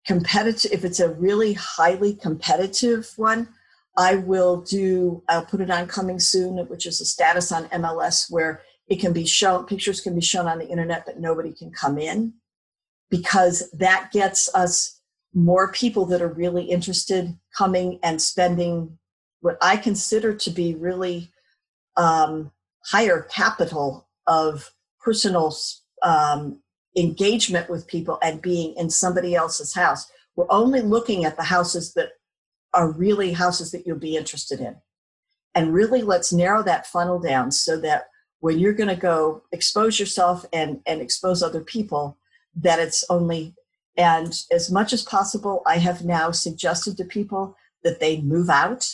competitive, 0.10 0.72
if 0.72 0.84
it's 0.84 1.00
a 1.00 1.14
really 1.14 1.54
highly 1.54 2.16
competitive 2.16 3.14
one, 3.16 3.48
I 3.96 4.16
will 4.16 4.62
do, 4.62 5.22
I'll 5.30 5.46
put 5.46 5.62
it 5.62 5.70
on 5.70 5.86
coming 5.86 6.20
soon, 6.20 6.58
which 6.68 6.88
is 6.88 7.00
a 7.00 7.06
status 7.06 7.52
on 7.52 7.66
MLS 7.66 8.26
where 8.32 8.64
it 8.88 9.00
can 9.00 9.14
be 9.14 9.24
shown, 9.24 9.68
pictures 9.68 10.02
can 10.02 10.16
be 10.16 10.22
shown 10.22 10.48
on 10.48 10.58
the 10.58 10.68
internet, 10.68 11.06
but 11.06 11.20
nobody 11.20 11.54
can 11.54 11.70
come 11.70 12.00
in 12.00 12.34
because 13.12 13.70
that 13.70 14.10
gets 14.12 14.50
us 14.56 15.00
more 15.36 15.72
people 15.72 16.08
that 16.08 16.24
are 16.24 16.34
really 16.34 16.64
interested 16.64 17.38
coming 17.56 18.00
and 18.02 18.20
spending 18.20 18.98
what 19.42 19.60
I 19.62 19.78
consider 19.78 20.34
to 20.34 20.50
be 20.50 20.74
really 20.74 21.32
um, 21.98 22.52
higher 22.84 23.28
capital 23.30 24.08
of 24.26 24.72
personal 25.00 25.56
um, 26.02 26.64
engagement 27.00 27.70
with 27.70 27.88
people 27.88 28.20
and 28.22 28.42
being 28.42 28.74
in 28.76 28.90
somebody 28.90 29.36
else's 29.36 29.74
house. 29.74 30.12
We're 30.36 30.46
only 30.50 30.82
looking 30.82 31.26
at 31.26 31.38
the 31.38 31.44
houses 31.44 31.94
that 31.94 32.10
are 32.74 32.92
really 32.92 33.34
houses 33.34 33.72
that 33.72 33.86
you'll 33.86 33.98
be 33.98 34.18
interested 34.18 34.60
in. 34.60 34.76
And 35.56 35.74
really, 35.74 36.02
let's 36.02 36.32
narrow 36.32 36.62
that 36.64 36.86
funnel 36.86 37.20
down 37.20 37.52
so 37.52 37.80
that 37.82 38.08
when 38.40 38.60
you're 38.60 38.74
going 38.74 38.90
to 38.90 38.96
go 38.96 39.44
expose 39.52 40.00
yourself 40.00 40.46
and, 40.54 40.80
and 40.86 41.02
expose 41.02 41.42
other 41.42 41.62
people, 41.62 42.18
that 42.56 42.80
it's 42.80 43.04
only, 43.10 43.56
and 43.98 44.34
as 44.52 44.72
much 44.72 44.94
as 44.94 45.02
possible, 45.02 45.64
I 45.66 45.78
have 45.78 46.06
now 46.06 46.32
suggested 46.32 46.98
to 46.98 47.04
people 47.04 47.56
that 47.84 48.00
they 48.00 48.22
move 48.22 48.50
out 48.50 48.88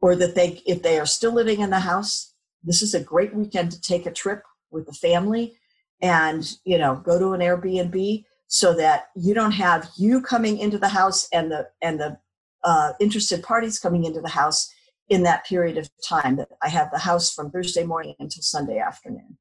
or 0.00 0.14
that 0.16 0.34
they, 0.34 0.62
if 0.66 0.82
they 0.82 0.98
are 0.98 1.06
still 1.06 1.32
living 1.32 1.60
in 1.60 1.70
the 1.70 1.80
house, 1.80 2.34
this 2.62 2.82
is 2.82 2.94
a 2.94 3.02
great 3.02 3.34
weekend 3.34 3.72
to 3.72 3.80
take 3.80 4.06
a 4.06 4.12
trip 4.12 4.42
with 4.70 4.86
the 4.86 4.92
family 4.92 5.56
and, 6.02 6.56
you 6.64 6.78
know, 6.78 6.96
go 6.96 7.18
to 7.18 7.32
an 7.32 7.40
Airbnb 7.40 8.24
so 8.46 8.74
that 8.74 9.08
you 9.14 9.34
don't 9.34 9.52
have 9.52 9.88
you 9.96 10.20
coming 10.20 10.58
into 10.58 10.78
the 10.78 10.88
house 10.88 11.28
and 11.32 11.50
the, 11.50 11.68
and 11.82 12.00
the 12.00 12.18
uh, 12.64 12.92
interested 13.00 13.42
parties 13.42 13.78
coming 13.78 14.04
into 14.04 14.20
the 14.20 14.28
house 14.28 14.70
in 15.08 15.22
that 15.24 15.44
period 15.46 15.76
of 15.76 15.88
time 16.06 16.36
that 16.36 16.48
I 16.62 16.68
have 16.68 16.90
the 16.90 16.98
house 16.98 17.32
from 17.32 17.50
Thursday 17.50 17.84
morning 17.84 18.14
until 18.18 18.42
Sunday 18.42 18.78
afternoon. 18.78 19.38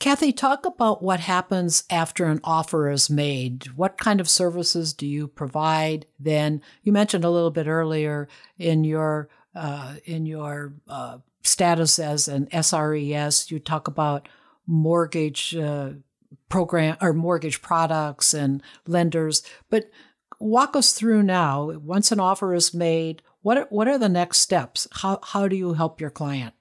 Cathi, 0.00 0.36
talk 0.36 0.66
about 0.66 1.02
what 1.02 1.20
happens 1.20 1.84
after 1.88 2.24
an 2.26 2.40
offer 2.42 2.90
is 2.90 3.08
made. 3.08 3.66
What 3.76 3.98
kind 3.98 4.20
of 4.20 4.28
services 4.28 4.92
do 4.92 5.06
you 5.06 5.28
provide 5.28 6.06
then? 6.18 6.60
You 6.82 6.92
mentioned 6.92 7.24
a 7.24 7.30
little 7.30 7.52
bit 7.52 7.68
earlier 7.68 8.26
in 8.58 8.82
your 8.82 9.28
uh, 9.54 9.96
in 10.04 10.26
your 10.26 10.74
uh, 10.88 11.18
status 11.42 11.98
as 11.98 12.28
an 12.28 12.46
SRES, 12.46 13.50
you 13.50 13.58
talk 13.58 13.88
about 13.88 14.28
mortgage 14.66 15.54
uh, 15.56 15.90
program 16.48 16.96
or 17.00 17.12
mortgage 17.12 17.62
products 17.62 18.34
and 18.34 18.62
lenders. 18.86 19.42
But 19.70 19.90
walk 20.38 20.76
us 20.76 20.92
through 20.92 21.22
now. 21.22 21.70
Once 21.78 22.12
an 22.12 22.20
offer 22.20 22.54
is 22.54 22.74
made, 22.74 23.22
what 23.42 23.58
are, 23.58 23.66
what 23.70 23.88
are 23.88 23.98
the 23.98 24.08
next 24.08 24.38
steps? 24.38 24.88
How 24.92 25.20
how 25.22 25.48
do 25.48 25.56
you 25.56 25.74
help 25.74 26.00
your 26.00 26.10
client? 26.10 26.54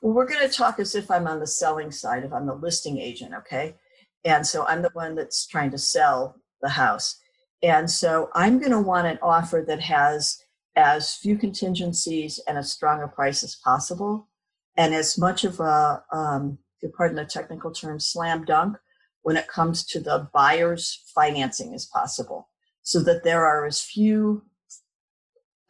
Well, 0.00 0.14
we're 0.14 0.26
going 0.26 0.48
to 0.48 0.54
talk 0.54 0.80
as 0.80 0.94
if 0.94 1.10
I'm 1.10 1.28
on 1.28 1.38
the 1.38 1.46
selling 1.46 1.92
side, 1.92 2.24
if 2.24 2.32
I'm 2.32 2.46
the 2.46 2.54
listing 2.54 2.98
agent, 2.98 3.34
okay? 3.34 3.76
And 4.24 4.44
so 4.44 4.66
I'm 4.66 4.82
the 4.82 4.90
one 4.94 5.14
that's 5.14 5.46
trying 5.46 5.70
to 5.70 5.78
sell 5.78 6.36
the 6.60 6.70
house. 6.70 7.20
And 7.62 7.88
so 7.88 8.28
I'm 8.34 8.58
going 8.58 8.72
to 8.72 8.80
want 8.80 9.06
an 9.06 9.18
offer 9.22 9.64
that 9.68 9.80
has 9.80 10.42
as 10.74 11.14
few 11.14 11.36
contingencies 11.36 12.40
and 12.48 12.58
as 12.58 12.72
strong 12.72 13.02
a 13.02 13.08
price 13.08 13.44
as 13.44 13.54
possible, 13.54 14.28
and 14.76 14.94
as 14.94 15.18
much 15.18 15.44
of 15.44 15.60
a, 15.60 16.02
um, 16.10 16.58
you 16.82 16.88
pardon 16.88 17.16
the 17.16 17.24
technical 17.24 17.70
term, 17.70 18.00
slam 18.00 18.44
dunk 18.44 18.76
when 19.22 19.36
it 19.36 19.46
comes 19.46 19.84
to 19.86 20.00
the 20.00 20.28
buyer's 20.34 21.02
financing 21.14 21.74
as 21.74 21.86
possible, 21.86 22.48
so 22.82 23.00
that 23.02 23.22
there 23.22 23.46
are 23.46 23.64
as 23.64 23.80
few 23.80 24.42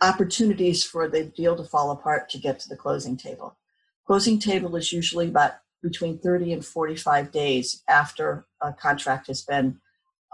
opportunities 0.00 0.82
for 0.82 1.08
the 1.08 1.24
deal 1.24 1.56
to 1.56 1.64
fall 1.64 1.90
apart 1.90 2.28
to 2.30 2.38
get 2.38 2.58
to 2.60 2.68
the 2.68 2.76
closing 2.76 3.16
table. 3.16 3.56
Closing 4.06 4.38
table 4.38 4.74
is 4.76 4.92
usually 4.92 5.28
about 5.28 5.52
between 5.82 6.18
30 6.18 6.54
and 6.54 6.64
45 6.64 7.30
days 7.30 7.82
after 7.88 8.46
a 8.60 8.72
contract 8.72 9.26
has 9.26 9.42
been 9.42 9.80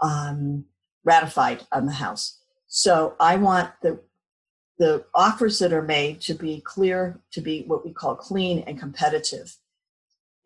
um, 0.01 0.65
ratified 1.03 1.65
on 1.71 1.85
the 1.85 1.93
house. 1.93 2.39
So 2.67 3.15
I 3.19 3.35
want 3.35 3.71
the 3.81 3.99
the 4.77 5.05
offers 5.13 5.59
that 5.59 5.73
are 5.73 5.81
made 5.81 6.21
to 6.21 6.33
be 6.33 6.61
clear, 6.61 7.19
to 7.31 7.41
be 7.41 7.63
what 7.67 7.83
we 7.83 7.91
call 7.91 8.15
clean 8.15 8.59
and 8.59 8.79
competitive. 8.79 9.57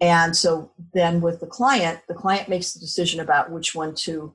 And 0.04 0.36
so 0.36 0.70
then 0.93 1.22
with 1.22 1.39
the 1.39 1.47
client, 1.47 2.01
the 2.10 2.14
client 2.14 2.49
makes 2.49 2.74
the 2.74 2.80
decision 2.82 3.22
about 3.22 3.51
which 3.51 3.74
one 3.74 3.95
to 3.99 4.34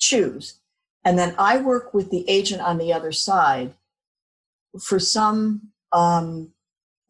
choose. 0.00 0.58
And 1.04 1.16
then 1.16 1.36
I 1.38 1.58
work 1.58 1.94
with 1.94 2.10
the 2.10 2.28
agent 2.28 2.60
on 2.60 2.76
the 2.76 2.92
other 2.92 3.12
side. 3.12 3.74
For 4.80 4.98
some 4.98 5.70
um, 5.92 6.50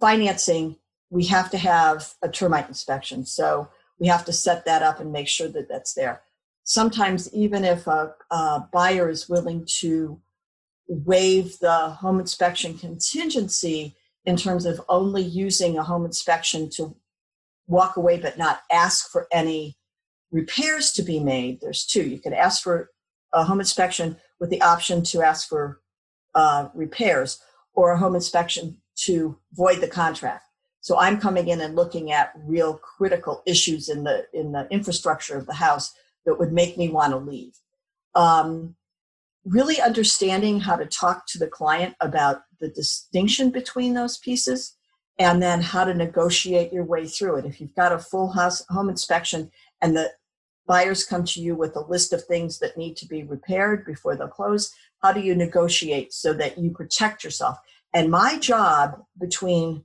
financing, 0.01 0.77
we 1.09 1.25
have 1.29 1.51
to 1.53 1.57
have 1.57 2.13
a 2.21 2.29
termite 2.29 2.69
inspection. 2.69 3.25
So 3.25 3.71
we 3.99 4.07
have 4.09 4.27
to 4.27 4.35
set 4.35 4.67
that 4.67 4.83
up 4.83 5.01
and 5.01 5.11
make 5.11 5.29
sure 5.29 5.49
that 5.49 5.67
that's 5.67 5.95
there. 5.95 6.21
Sometimes, 6.65 7.33
even 7.33 7.65
if 7.65 7.87
a, 7.87 8.15
a 8.31 8.69
buyer 8.71 9.09
is 9.09 9.31
willing 9.31 9.65
to 9.81 10.21
waive 10.89 11.59
the 11.61 11.89
home 11.89 12.21
inspection 12.21 12.77
contingency 12.77 13.97
in 14.27 14.37
terms 14.37 14.67
of 14.67 14.83
only 14.91 15.23
using 15.23 15.79
a 15.79 15.83
home 15.83 16.05
inspection 16.05 16.69
to 16.69 16.95
walk 17.71 17.97
away 17.97 18.19
but 18.19 18.37
not 18.37 18.63
ask 18.71 19.11
for 19.11 19.27
any 19.33 19.77
repairs 20.33 20.93
to 20.93 21.03
be 21.03 21.21
made. 21.21 21.61
There's 21.61 21.87
two. 21.87 22.03
You 22.03 22.19
can 22.19 22.35
ask 22.35 22.63
for 22.63 22.91
a 23.33 23.45
home 23.45 23.61
inspection 23.61 24.17
with 24.41 24.51
the 24.51 24.61
option 24.61 25.03
to 25.05 25.23
ask 25.23 25.49
for 25.49 25.81
uh, 26.35 26.69
repairs 26.75 27.41
or 27.75 27.93
a 27.93 27.99
home 27.99 28.15
inspection 28.17 28.79
to 29.05 29.39
void 29.53 29.81
the 29.81 29.89
contract. 29.89 30.45
So 30.81 30.99
I'm 30.99 31.21
coming 31.21 31.49
in 31.49 31.61
and 31.61 31.77
looking 31.77 32.11
at 32.11 32.33
real 32.45 32.75
critical 32.75 33.43
issues 33.47 33.89
in 33.89 34.03
the 34.05 34.27
in 34.33 34.53
the 34.53 34.67
infrastructure 34.71 35.37
of 35.37 35.47
the 35.47 35.55
house 35.55 35.93
that 36.27 36.39
would 36.39 36.53
make 36.53 36.77
me 36.77 36.89
want 36.89 37.13
to 37.13 37.19
leave. 37.19 37.53
Um, 38.15 38.77
really 39.45 39.81
understanding 39.81 40.61
how 40.61 40.77
to 40.77 40.87
talk 40.87 41.27
to 41.29 41.39
the 41.39 41.47
client 41.47 41.95
about 42.01 42.43
the 42.61 42.69
distinction 42.69 43.51
between 43.51 43.95
those 43.95 44.19
pieces 44.19 44.77
and 45.21 45.41
then 45.41 45.61
how 45.61 45.85
to 45.85 45.95
negotiate 45.95 46.73
your 46.73 46.85
way 46.85 47.07
through 47.07 47.37
it. 47.37 47.45
If 47.45 47.61
you've 47.61 47.75
got 47.77 47.93
a 47.93 47.99
full 47.99 48.33
house 48.33 48.65
home 48.69 48.89
inspection 48.89 49.53
and 49.81 49.97
the 49.97 50.11
buyers 50.67 51.05
come 51.05 51.25
to 51.25 51.41
you 51.41 51.55
with 51.55 51.77
a 51.77 51.87
list 51.87 52.13
of 52.13 52.25
things 52.25 52.59
that 52.59 52.77
need 52.77 52.97
to 52.97 53.07
be 53.07 53.23
repaired 53.23 53.87
before 53.87 54.17
they'll 54.17 54.27
close, 54.27 54.75
how 55.03 55.13
do 55.13 55.21
you 55.21 55.37
negotiate 55.37 56.13
so 56.13 56.33
that 56.33 56.59
you 56.59 56.71
protect 56.71 57.23
yourself? 57.23 57.59
And 57.95 58.11
my 58.11 58.39
job 58.39 59.03
between, 59.21 59.85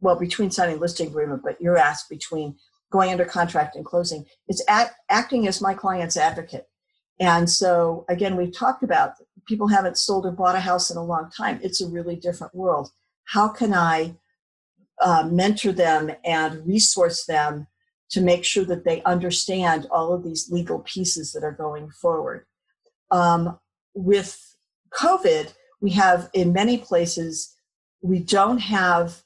well, 0.00 0.16
between 0.16 0.50
signing 0.50 0.78
listing 0.78 1.08
agreement, 1.08 1.42
but 1.42 1.60
you're 1.60 1.78
asked 1.78 2.08
between 2.08 2.56
going 2.92 3.10
under 3.10 3.24
contract 3.24 3.74
and 3.74 3.84
closing, 3.84 4.24
is 4.48 4.64
at, 4.68 4.92
acting 5.08 5.48
as 5.48 5.60
my 5.60 5.74
client's 5.74 6.16
advocate 6.16 6.68
and 7.20 7.50
so, 7.50 8.04
again, 8.08 8.36
we've 8.36 8.56
talked 8.56 8.82
about 8.82 9.14
people 9.46 9.68
haven't 9.68 9.98
sold 9.98 10.26
or 10.26 10.30
bought 10.30 10.54
a 10.54 10.60
house 10.60 10.90
in 10.90 10.96
a 10.96 11.04
long 11.04 11.30
time. 11.36 11.58
It's 11.62 11.80
a 11.80 11.88
really 11.88 12.16
different 12.16 12.54
world. 12.54 12.90
How 13.24 13.48
can 13.48 13.74
I 13.74 14.14
uh, 15.00 15.28
mentor 15.30 15.72
them 15.72 16.12
and 16.24 16.66
resource 16.66 17.24
them 17.26 17.66
to 18.10 18.20
make 18.20 18.44
sure 18.44 18.64
that 18.64 18.84
they 18.84 19.02
understand 19.02 19.86
all 19.90 20.12
of 20.12 20.24
these 20.24 20.50
legal 20.50 20.80
pieces 20.80 21.32
that 21.32 21.44
are 21.44 21.52
going 21.52 21.90
forward? 21.90 22.46
Um, 23.10 23.58
with 23.94 24.56
COVID, 24.98 25.52
we 25.80 25.90
have 25.92 26.30
in 26.32 26.52
many 26.52 26.78
places, 26.78 27.54
we 28.02 28.20
don't 28.20 28.58
have 28.58 29.22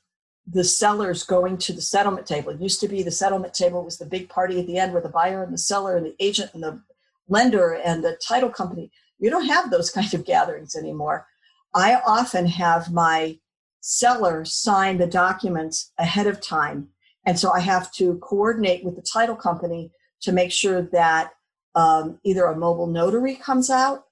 the 0.47 0.65
sellers 0.65 1.23
going 1.23 1.57
to 1.57 1.73
the 1.73 1.81
settlement 1.81 2.27
table. 2.27 2.51
It 2.51 2.61
used 2.61 2.81
to 2.81 2.89
be 2.89 3.03
the 3.03 3.11
settlement 3.11 3.55
table 3.55 3.85
was 3.85 3.99
the 3.99 4.07
big 4.07 4.29
party 4.29 4.61
at 4.61 4.67
the 4.67 4.79
end 4.79 4.93
where 4.93 5.03
the 5.03 5.09
buyer 5.09 5.43
and 5.43 5.53
the 5.53 5.59
seller 5.59 5.97
and 5.97 6.05
the 6.05 6.17
agent 6.19 6.51
and 6.53 6.63
the 6.63 6.83
lender 7.29 7.75
and 7.75 8.03
the 8.03 8.19
title 8.27 8.51
company. 8.51 8.91
You 9.19 9.31
don't 9.31 9.47
have 9.47 9.71
those 9.71 9.91
kind 9.97 10.13
of 10.13 10.25
gatherings 10.25 10.75
anymore. 10.75 11.27
I 11.75 12.01
often 12.07 12.47
have 12.47 12.93
my 12.93 13.39
seller 13.83 14.45
sign 14.45 14.97
the 14.97 15.07
documents 15.07 15.93
ahead 15.99 16.27
of 16.27 16.41
time. 16.41 16.89
And 17.27 17.39
so 17.39 17.53
I 17.53 17.61
have 17.61 17.93
to 17.95 18.17
coordinate 18.19 18.85
with 18.85 18.97
the 18.97 19.03
title 19.03 19.37
company 19.37 19.93
to 20.23 20.33
make 20.33 20.53
sure 20.53 20.83
that 20.93 21.33
um, 21.75 22.19
either 22.25 22.45
a 22.47 22.57
mobile 22.57 22.87
notary 22.87 23.35
comes 23.35 23.71
out 23.71 24.05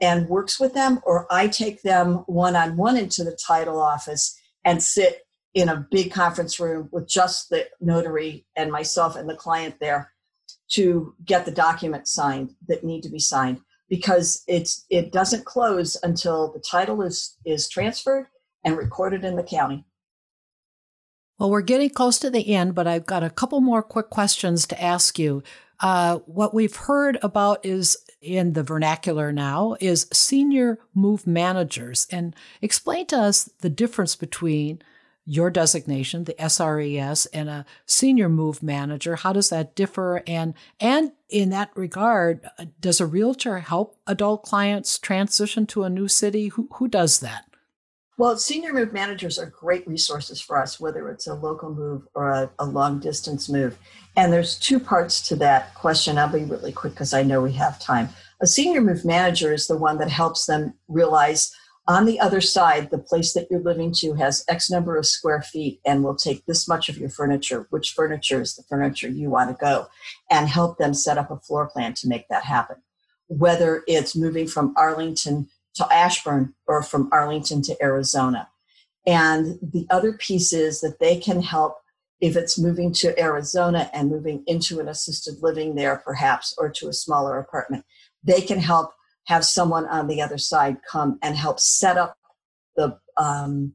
and 0.00 0.28
works 0.28 0.60
with 0.60 0.74
them, 0.74 1.00
or 1.04 1.26
I 1.30 1.48
take 1.48 1.82
them 1.82 2.22
one 2.26 2.54
on 2.54 2.76
one 2.76 2.96
into 2.96 3.24
the 3.24 3.36
title 3.46 3.80
office 3.80 4.38
and 4.64 4.82
sit 4.82 5.22
in 5.54 5.68
a 5.68 5.86
big 5.90 6.12
conference 6.12 6.60
room 6.60 6.88
with 6.92 7.08
just 7.08 7.50
the 7.50 7.66
notary 7.80 8.46
and 8.56 8.70
myself 8.70 9.16
and 9.16 9.28
the 9.28 9.34
client 9.34 9.74
there 9.80 10.12
to 10.70 11.14
get 11.24 11.44
the 11.44 11.50
documents 11.50 12.12
signed 12.12 12.54
that 12.68 12.84
need 12.84 13.02
to 13.02 13.08
be 13.08 13.18
signed 13.18 13.60
because 13.88 14.44
it's 14.46 14.84
it 14.90 15.10
doesn't 15.10 15.46
close 15.46 15.96
until 16.02 16.52
the 16.52 16.60
title 16.60 17.02
is 17.02 17.36
is 17.44 17.68
transferred 17.68 18.26
and 18.68 18.78
recorded 18.78 19.24
in 19.24 19.36
the 19.36 19.42
county. 19.42 19.84
Well, 21.38 21.50
we're 21.50 21.62
getting 21.62 21.90
close 21.90 22.18
to 22.20 22.30
the 22.30 22.54
end, 22.54 22.74
but 22.74 22.86
I've 22.86 23.06
got 23.06 23.22
a 23.22 23.30
couple 23.30 23.60
more 23.60 23.82
quick 23.82 24.10
questions 24.10 24.66
to 24.66 24.82
ask 24.82 25.18
you. 25.18 25.42
Uh, 25.80 26.18
what 26.26 26.52
we've 26.52 26.74
heard 26.74 27.18
about 27.22 27.64
is 27.64 27.96
in 28.20 28.54
the 28.54 28.64
vernacular 28.64 29.32
now 29.32 29.76
is 29.80 30.08
senior 30.12 30.80
move 30.94 31.26
managers, 31.26 32.08
and 32.10 32.34
explain 32.60 33.06
to 33.06 33.16
us 33.16 33.48
the 33.60 33.70
difference 33.70 34.16
between 34.16 34.82
your 35.24 35.50
designation, 35.50 36.24
the 36.24 36.32
SRES, 36.34 37.26
and 37.34 37.50
a 37.50 37.66
senior 37.84 38.30
move 38.30 38.62
manager? 38.62 39.16
How 39.16 39.34
does 39.34 39.50
that 39.50 39.76
differ? 39.76 40.22
And 40.26 40.54
and 40.80 41.12
in 41.28 41.50
that 41.50 41.70
regard, 41.76 42.48
uh, 42.58 42.64
does 42.80 42.98
a 42.98 43.06
realtor 43.06 43.58
help 43.58 43.98
adult 44.06 44.42
clients 44.42 44.98
transition 44.98 45.66
to 45.66 45.84
a 45.84 45.90
new 45.90 46.08
city? 46.08 46.48
Who 46.48 46.68
who 46.72 46.88
does 46.88 47.20
that? 47.20 47.47
Well, 48.18 48.36
senior 48.36 48.72
move 48.72 48.92
managers 48.92 49.38
are 49.38 49.46
great 49.46 49.86
resources 49.86 50.40
for 50.40 50.60
us, 50.60 50.80
whether 50.80 51.08
it's 51.08 51.28
a 51.28 51.34
local 51.34 51.72
move 51.72 52.02
or 52.14 52.30
a, 52.30 52.50
a 52.58 52.66
long 52.66 52.98
distance 52.98 53.48
move. 53.48 53.78
And 54.16 54.32
there's 54.32 54.58
two 54.58 54.80
parts 54.80 55.22
to 55.28 55.36
that 55.36 55.72
question. 55.76 56.18
I'll 56.18 56.28
be 56.28 56.42
really 56.42 56.72
quick 56.72 56.94
because 56.94 57.14
I 57.14 57.22
know 57.22 57.40
we 57.40 57.52
have 57.52 57.78
time. 57.78 58.08
A 58.40 58.46
senior 58.48 58.80
move 58.80 59.04
manager 59.04 59.52
is 59.52 59.68
the 59.68 59.76
one 59.76 59.98
that 59.98 60.10
helps 60.10 60.46
them 60.46 60.74
realize 60.88 61.54
on 61.86 62.06
the 62.06 62.18
other 62.18 62.40
side, 62.40 62.90
the 62.90 62.98
place 62.98 63.34
that 63.34 63.46
you're 63.52 63.62
living 63.62 63.92
to 63.98 64.14
has 64.14 64.44
X 64.48 64.68
number 64.68 64.96
of 64.96 65.06
square 65.06 65.40
feet 65.40 65.80
and 65.86 66.02
will 66.02 66.16
take 66.16 66.44
this 66.44 66.66
much 66.66 66.88
of 66.88 66.98
your 66.98 67.10
furniture, 67.10 67.68
which 67.70 67.92
furniture 67.92 68.42
is 68.42 68.56
the 68.56 68.64
furniture 68.68 69.08
you 69.08 69.30
want 69.30 69.48
to 69.48 69.64
go, 69.64 69.86
and 70.28 70.48
help 70.48 70.76
them 70.76 70.92
set 70.92 71.18
up 71.18 71.30
a 71.30 71.38
floor 71.38 71.70
plan 71.70 71.94
to 71.94 72.08
make 72.08 72.28
that 72.28 72.42
happen. 72.42 72.76
Whether 73.28 73.84
it's 73.86 74.16
moving 74.16 74.48
from 74.48 74.74
Arlington 74.76 75.48
to 75.78 75.92
Ashburn 75.92 76.54
or 76.66 76.82
from 76.82 77.08
Arlington 77.12 77.62
to 77.62 77.82
Arizona. 77.82 78.48
And 79.06 79.58
the 79.62 79.86
other 79.90 80.12
piece 80.12 80.52
is 80.52 80.80
that 80.82 80.98
they 81.00 81.18
can 81.18 81.40
help 81.42 81.78
if 82.20 82.36
it's 82.36 82.58
moving 82.58 82.92
to 82.92 83.18
Arizona 83.18 83.88
and 83.94 84.10
moving 84.10 84.42
into 84.46 84.80
an 84.80 84.88
assisted 84.88 85.36
living 85.40 85.74
there, 85.76 86.02
perhaps, 86.04 86.54
or 86.58 86.68
to 86.70 86.88
a 86.88 86.92
smaller 86.92 87.38
apartment, 87.38 87.84
they 88.24 88.40
can 88.40 88.58
help 88.58 88.92
have 89.26 89.44
someone 89.44 89.86
on 89.86 90.08
the 90.08 90.20
other 90.20 90.38
side 90.38 90.78
come 90.90 91.18
and 91.22 91.36
help 91.36 91.60
set 91.60 91.96
up 91.96 92.16
the 92.76 92.98
um, 93.18 93.74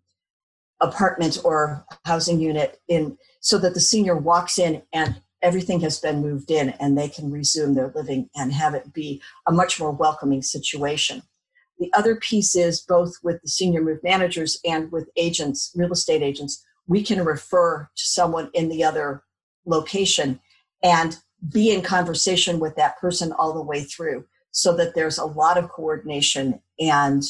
apartment 0.82 1.40
or 1.44 1.86
housing 2.06 2.40
unit 2.40 2.82
in 2.88 3.18
so 3.40 3.58
that 3.58 3.74
the 3.74 3.80
senior 3.80 4.18
walks 4.18 4.60
in 4.60 4.82
and 4.92 5.22
everything 5.42 5.80
has 5.82 6.00
been 6.00 6.22
moved 6.22 6.50
in 6.50 6.70
and 6.80 6.98
they 6.98 7.08
can 7.08 7.32
resume 7.32 7.76
their 7.76 7.92
living 7.96 8.30
and 8.36 8.52
have 8.52 8.74
it 8.74 8.94
be 8.94 9.22
a 9.48 9.52
much 9.52 9.80
more 9.80 9.92
welcoming 9.92 10.42
situation. 10.42 11.22
The 11.80 11.92
other 11.94 12.16
piece 12.16 12.56
is 12.56 12.82
both 12.82 13.16
with 13.24 13.42
the 13.42 13.50
senior 13.50 13.82
move 13.82 14.00
managers 14.04 14.60
and 14.66 14.92
with 14.92 15.10
agents, 15.16 15.72
real 15.76 15.92
estate 15.92 16.22
agents, 16.22 16.64
we 16.88 17.04
can 17.04 17.24
refer 17.24 17.90
to 17.96 18.04
someone 18.04 18.50
in 18.54 18.70
the 18.70 18.84
other 18.84 19.24
location 19.66 20.40
and 20.84 21.18
be 21.52 21.72
in 21.72 21.82
conversation 21.82 22.60
with 22.60 22.76
that 22.76 22.98
person 23.00 23.32
all 23.34 23.54
the 23.54 23.62
way 23.62 23.84
through 23.84 24.26
so 24.52 24.76
that 24.76 24.96
there's 24.96 25.18
a 25.18 25.26
lot 25.26 25.58
of 25.58 25.70
coordination 25.70 26.60
and 26.80 27.24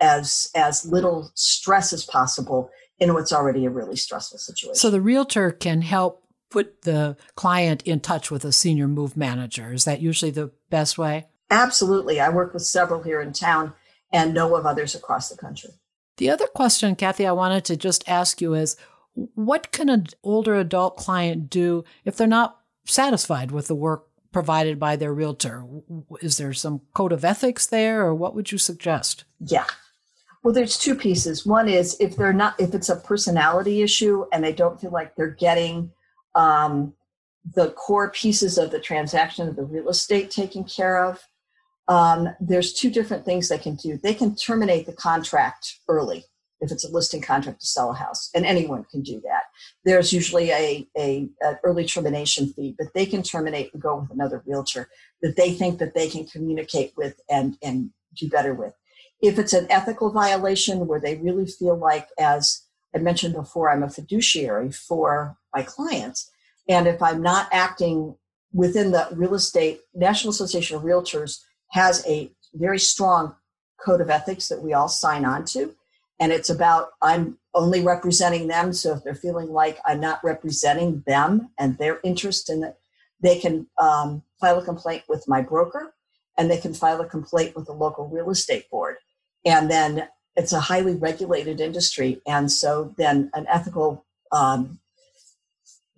as 0.00 0.50
as 0.54 0.86
little 0.86 1.30
stress 1.34 1.92
as 1.92 2.04
possible 2.04 2.70
in 2.98 3.12
what's 3.12 3.32
already 3.32 3.66
a 3.66 3.70
really 3.70 3.96
stressful 3.96 4.38
situation. 4.38 4.74
So 4.74 4.90
the 4.90 5.00
realtor 5.00 5.50
can 5.50 5.82
help 5.82 6.24
put 6.50 6.82
the 6.82 7.16
client 7.34 7.82
in 7.82 8.00
touch 8.00 8.30
with 8.30 8.44
a 8.44 8.52
senior 8.52 8.88
move 8.88 9.16
manager. 9.16 9.72
Is 9.72 9.84
that 9.84 10.00
usually 10.00 10.30
the 10.30 10.50
best 10.68 10.98
way? 10.98 11.26
Absolutely. 11.50 12.20
I 12.20 12.28
work 12.28 12.54
with 12.54 12.62
several 12.62 13.02
here 13.02 13.20
in 13.20 13.32
town 13.32 13.72
and 14.12 14.34
know 14.34 14.54
of 14.56 14.66
others 14.66 14.94
across 14.94 15.28
the 15.28 15.36
country. 15.36 15.70
The 16.16 16.30
other 16.30 16.46
question, 16.46 16.96
Cathi, 16.96 17.26
I 17.26 17.32
wanted 17.32 17.64
to 17.66 17.76
just 17.76 18.08
ask 18.08 18.40
you 18.40 18.54
is 18.54 18.76
what 19.14 19.72
can 19.72 19.88
an 19.88 20.06
older 20.22 20.54
adult 20.54 20.96
client 20.96 21.50
do 21.50 21.84
if 22.04 22.16
they're 22.16 22.26
not 22.26 22.58
satisfied 22.84 23.50
with 23.50 23.68
the 23.68 23.74
work 23.74 24.06
provided 24.32 24.78
by 24.78 24.96
their 24.96 25.12
realtor? 25.12 25.64
Is 26.20 26.36
there 26.36 26.52
some 26.52 26.82
code 26.94 27.12
of 27.12 27.24
ethics 27.24 27.66
there, 27.66 28.02
or 28.02 28.14
what 28.14 28.34
would 28.34 28.52
you 28.52 28.58
suggest? 28.58 29.24
Yeah. 29.40 29.66
Well, 30.42 30.54
there's 30.54 30.78
two 30.78 30.94
pieces. 30.94 31.44
One 31.44 31.68
is 31.68 31.96
if 32.00 32.16
they're 32.16 32.32
not, 32.32 32.58
if 32.58 32.74
it's 32.74 32.88
a 32.88 32.96
personality 32.96 33.82
issue 33.82 34.24
and 34.32 34.42
they 34.42 34.52
don't 34.52 34.80
feel 34.80 34.90
like 34.90 35.14
they're 35.14 35.28
getting 35.28 35.90
um, 36.34 36.94
the 37.54 37.70
core 37.72 38.10
pieces 38.10 38.56
of 38.56 38.70
the 38.70 38.80
transaction 38.80 39.48
of 39.48 39.56
the 39.56 39.64
real 39.64 39.88
estate 39.88 40.30
taken 40.30 40.64
care 40.64 41.04
of, 41.04 41.22
um, 41.90 42.28
there's 42.40 42.72
two 42.72 42.88
different 42.88 43.24
things 43.24 43.48
they 43.48 43.58
can 43.58 43.74
do. 43.74 43.98
They 44.00 44.14
can 44.14 44.36
terminate 44.36 44.86
the 44.86 44.92
contract 44.92 45.80
early 45.88 46.24
if 46.60 46.70
it's 46.70 46.84
a 46.84 46.92
listing 46.92 47.20
contract 47.20 47.60
to 47.60 47.66
sell 47.66 47.90
a 47.90 47.94
house, 47.94 48.30
and 48.34 48.46
anyone 48.46 48.84
can 48.90 49.02
do 49.02 49.20
that. 49.22 49.44
There's 49.84 50.12
usually 50.12 50.50
a, 50.50 50.86
a, 50.96 51.28
early 51.64 51.86
termination 51.86 52.52
fee, 52.52 52.76
but 52.78 52.88
they 52.94 53.06
can 53.06 53.22
terminate 53.22 53.72
and 53.72 53.82
go 53.82 53.96
with 53.96 54.10
another 54.10 54.42
realtor 54.46 54.88
that 55.22 55.36
they 55.36 55.52
think 55.52 55.78
that 55.78 55.94
they 55.94 56.08
can 56.08 56.26
communicate 56.26 56.92
with 56.96 57.18
and 57.28 57.56
and 57.62 57.90
do 58.14 58.28
better 58.28 58.54
with. 58.54 58.74
If 59.20 59.38
it's 59.38 59.52
an 59.52 59.66
ethical 59.68 60.12
violation 60.12 60.86
where 60.86 61.00
they 61.00 61.16
really 61.16 61.46
feel 61.46 61.76
like, 61.76 62.08
as 62.18 62.62
I 62.94 62.98
mentioned 62.98 63.34
before, 63.34 63.68
I'm 63.68 63.82
a 63.82 63.90
fiduciary 63.90 64.70
for 64.70 65.36
my 65.52 65.62
clients, 65.62 66.30
and 66.68 66.86
if 66.86 67.02
I'm 67.02 67.20
not 67.20 67.48
acting 67.50 68.14
within 68.52 68.92
the 68.92 69.08
real 69.12 69.34
estate 69.34 69.80
National 69.94 70.30
Association 70.30 70.76
of 70.76 70.82
Realtors 70.82 71.40
has 71.70 72.04
a 72.06 72.30
very 72.54 72.78
strong 72.78 73.34
code 73.84 74.00
of 74.00 74.10
ethics 74.10 74.48
that 74.48 74.62
we 74.62 74.72
all 74.72 74.88
sign 74.88 75.24
on 75.24 75.44
to. 75.44 75.74
And 76.18 76.32
it's 76.32 76.50
about 76.50 76.90
I'm 77.00 77.38
only 77.54 77.82
representing 77.82 78.46
them. 78.46 78.72
So 78.72 78.94
if 78.94 79.02
they're 79.02 79.14
feeling 79.14 79.48
like 79.50 79.78
I'm 79.86 80.00
not 80.00 80.22
representing 80.22 81.02
them 81.06 81.50
and 81.58 81.78
their 81.78 82.00
interest 82.04 82.50
in 82.50 82.62
it, 82.62 82.76
they 83.22 83.38
can 83.38 83.66
um, 83.78 84.22
file 84.40 84.58
a 84.58 84.64
complaint 84.64 85.04
with 85.08 85.26
my 85.28 85.42
broker 85.42 85.94
and 86.36 86.50
they 86.50 86.58
can 86.58 86.74
file 86.74 87.00
a 87.00 87.06
complaint 87.06 87.54
with 87.54 87.66
the 87.66 87.72
local 87.72 88.08
real 88.08 88.30
estate 88.30 88.68
board. 88.70 88.96
And 89.44 89.70
then 89.70 90.08
it's 90.36 90.52
a 90.52 90.60
highly 90.60 90.94
regulated 90.94 91.60
industry. 91.60 92.20
And 92.26 92.50
so 92.50 92.94
then 92.96 93.30
an 93.34 93.46
ethical 93.48 94.04
um, 94.32 94.79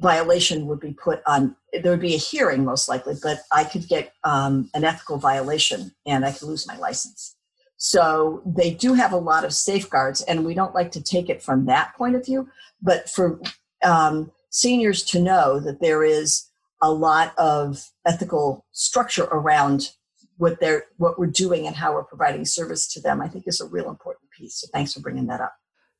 violation 0.02 0.66
would 0.66 0.80
be 0.80 0.92
put 0.92 1.22
on 1.26 1.54
there 1.72 1.92
would 1.92 2.00
be 2.00 2.14
a 2.14 2.18
hearing 2.18 2.64
most 2.64 2.88
likely 2.88 3.14
but 3.22 3.38
i 3.52 3.62
could 3.62 3.86
get 3.88 4.12
um, 4.24 4.68
an 4.74 4.84
ethical 4.84 5.16
violation 5.16 5.92
and 6.06 6.24
i 6.24 6.32
could 6.32 6.48
lose 6.48 6.66
my 6.66 6.76
license. 6.76 7.36
So 7.76 8.42
they 8.46 8.72
do 8.72 8.94
have 8.94 9.12
a 9.12 9.16
lot 9.16 9.44
of 9.44 9.52
safeguards 9.52 10.22
and 10.22 10.44
we 10.44 10.54
don't 10.54 10.74
like 10.74 10.92
to 10.92 11.02
take 11.02 11.28
it 11.28 11.42
from 11.42 11.66
that 11.66 11.94
point 11.96 12.14
of 12.14 12.24
view 12.24 12.48
but 12.80 13.08
for 13.08 13.40
um, 13.82 14.30
seniors 14.50 15.02
to 15.04 15.20
know 15.20 15.58
that 15.60 15.80
there 15.80 16.04
is 16.04 16.48
a 16.80 16.92
lot 16.92 17.36
of 17.38 17.88
ethical 18.06 18.64
structure 18.72 19.24
around 19.24 19.90
what 20.36 20.60
they're 20.60 20.84
what 20.96 21.18
we're 21.18 21.26
doing 21.26 21.66
and 21.66 21.76
how 21.76 21.92
we're 21.92 22.04
providing 22.04 22.44
service 22.44 22.86
to 22.92 23.00
them 23.00 23.20
i 23.20 23.28
think 23.28 23.44
is 23.46 23.60
a 23.60 23.66
real 23.66 23.88
important 23.88 24.30
piece. 24.36 24.56
So 24.60 24.68
thanks 24.72 24.92
for 24.92 25.00
bringing 25.00 25.26
that 25.26 25.40
up. 25.40 25.54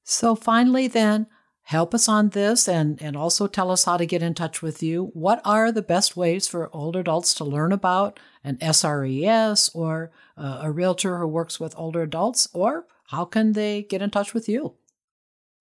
So 0.05 0.34
finally 0.34 0.88
then 0.88 1.26
help 1.64 1.94
us 1.94 2.08
on 2.08 2.30
this 2.30 2.68
and, 2.68 3.00
and 3.00 3.16
also 3.16 3.46
tell 3.46 3.70
us 3.70 3.84
how 3.84 3.96
to 3.96 4.06
get 4.06 4.22
in 4.22 4.34
touch 4.34 4.62
with 4.62 4.82
you. 4.82 5.10
What 5.14 5.40
are 5.44 5.70
the 5.70 5.82
best 5.82 6.16
ways 6.16 6.48
for 6.48 6.74
older 6.74 7.00
adults 7.00 7.34
to 7.34 7.44
learn 7.44 7.72
about 7.72 8.18
an 8.42 8.56
SRES 8.56 9.74
or 9.74 10.10
uh, 10.36 10.60
a 10.62 10.70
realtor 10.70 11.18
who 11.18 11.26
works 11.26 11.60
with 11.60 11.74
older 11.76 12.02
adults? 12.02 12.48
Or 12.52 12.86
how 13.08 13.24
can 13.24 13.52
they 13.52 13.82
get 13.82 14.02
in 14.02 14.10
touch 14.10 14.34
with 14.34 14.48
you? 14.48 14.74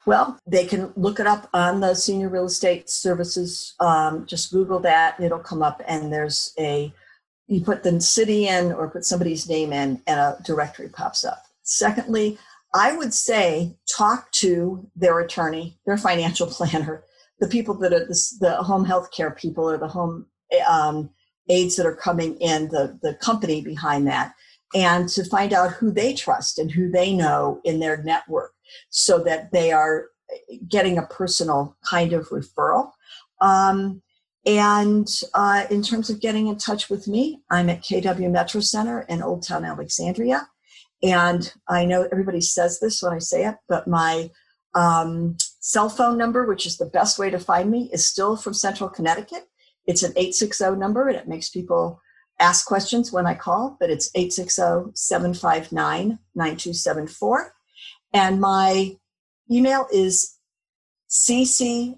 Well, 0.05 0.39
they 0.47 0.65
can 0.65 0.91
look 0.95 1.19
it 1.19 1.27
up 1.27 1.47
on 1.53 1.79
the 1.79 1.93
Senior 1.93 2.29
Real 2.29 2.45
Estate 2.45 2.89
Services. 2.89 3.75
Um, 3.79 4.25
just 4.25 4.51
Google 4.51 4.79
that, 4.79 5.19
it'll 5.19 5.37
come 5.37 5.61
up, 5.61 5.81
and 5.87 6.11
there's 6.11 6.53
a 6.57 6.91
you 7.47 7.61
put 7.61 7.83
the 7.83 7.99
city 7.99 8.47
in 8.47 8.71
or 8.71 8.89
put 8.89 9.05
somebody's 9.05 9.47
name 9.47 9.73
in, 9.73 10.01
and 10.07 10.19
a 10.19 10.37
directory 10.43 10.89
pops 10.89 11.23
up. 11.23 11.43
Secondly, 11.63 12.39
I 12.73 12.95
would 12.95 13.13
say 13.13 13.75
talk 13.89 14.31
to 14.33 14.89
their 14.95 15.19
attorney, 15.19 15.77
their 15.85 15.97
financial 15.97 16.47
planner, 16.51 17.03
the 17.39 17.47
people 17.47 17.73
that 17.79 17.93
are 17.93 18.05
the, 18.05 18.37
the 18.39 18.55
home 18.57 18.85
health 18.85 19.11
care 19.11 19.31
people 19.31 19.69
or 19.69 19.77
the 19.77 19.87
home 19.87 20.27
um, 20.67 21.09
aides 21.49 21.75
that 21.75 21.85
are 21.85 21.95
coming 21.95 22.37
in, 22.37 22.69
the, 22.69 22.97
the 23.01 23.15
company 23.15 23.61
behind 23.61 24.07
that, 24.07 24.33
and 24.73 25.09
to 25.09 25.25
find 25.25 25.53
out 25.53 25.71
who 25.71 25.91
they 25.91 26.13
trust 26.13 26.59
and 26.59 26.71
who 26.71 26.89
they 26.89 27.13
know 27.13 27.59
in 27.63 27.79
their 27.79 28.01
network 28.03 28.53
so 28.89 29.19
that 29.19 29.51
they 29.51 29.71
are 29.71 30.07
getting 30.67 30.97
a 30.97 31.03
personal 31.03 31.75
kind 31.83 32.13
of 32.13 32.29
referral. 32.29 32.91
Um, 33.41 34.01
and 34.45 35.07
uh, 35.33 35.65
in 35.69 35.83
terms 35.83 36.09
of 36.09 36.21
getting 36.21 36.47
in 36.47 36.57
touch 36.57 36.89
with 36.89 37.07
me, 37.07 37.41
I'm 37.49 37.69
at 37.69 37.81
KW 37.81 38.31
Metro 38.31 38.61
Center 38.61 39.01
in 39.01 39.21
Old 39.21 39.45
Town 39.45 39.65
Alexandria. 39.65 40.47
And 41.03 41.51
I 41.67 41.85
know 41.85 42.07
everybody 42.11 42.41
says 42.41 42.79
this 42.79 43.01
when 43.01 43.13
I 43.13 43.19
say 43.19 43.45
it, 43.45 43.55
but 43.67 43.87
my 43.87 44.29
um, 44.75 45.37
cell 45.59 45.89
phone 45.89 46.17
number, 46.17 46.45
which 46.45 46.65
is 46.65 46.77
the 46.77 46.85
best 46.85 47.17
way 47.17 47.29
to 47.29 47.39
find 47.39 47.71
me, 47.71 47.89
is 47.91 48.05
still 48.05 48.37
from 48.37 48.53
Central 48.53 48.89
Connecticut. 48.89 49.47
It's 49.85 50.03
an 50.03 50.11
860 50.15 50.77
number, 50.77 51.07
and 51.07 51.17
it 51.17 51.27
makes 51.27 51.49
people 51.49 51.99
ask 52.39 52.65
questions 52.65 53.11
when 53.11 53.25
I 53.25 53.35
call, 53.35 53.77
but 53.79 53.89
it's 53.89 54.11
860 54.15 54.91
759 54.93 56.19
9274. 56.35 57.53
And 58.13 58.41
my 58.41 58.97
email 59.49 59.87
is 59.91 60.37
ccatkw 61.09 61.97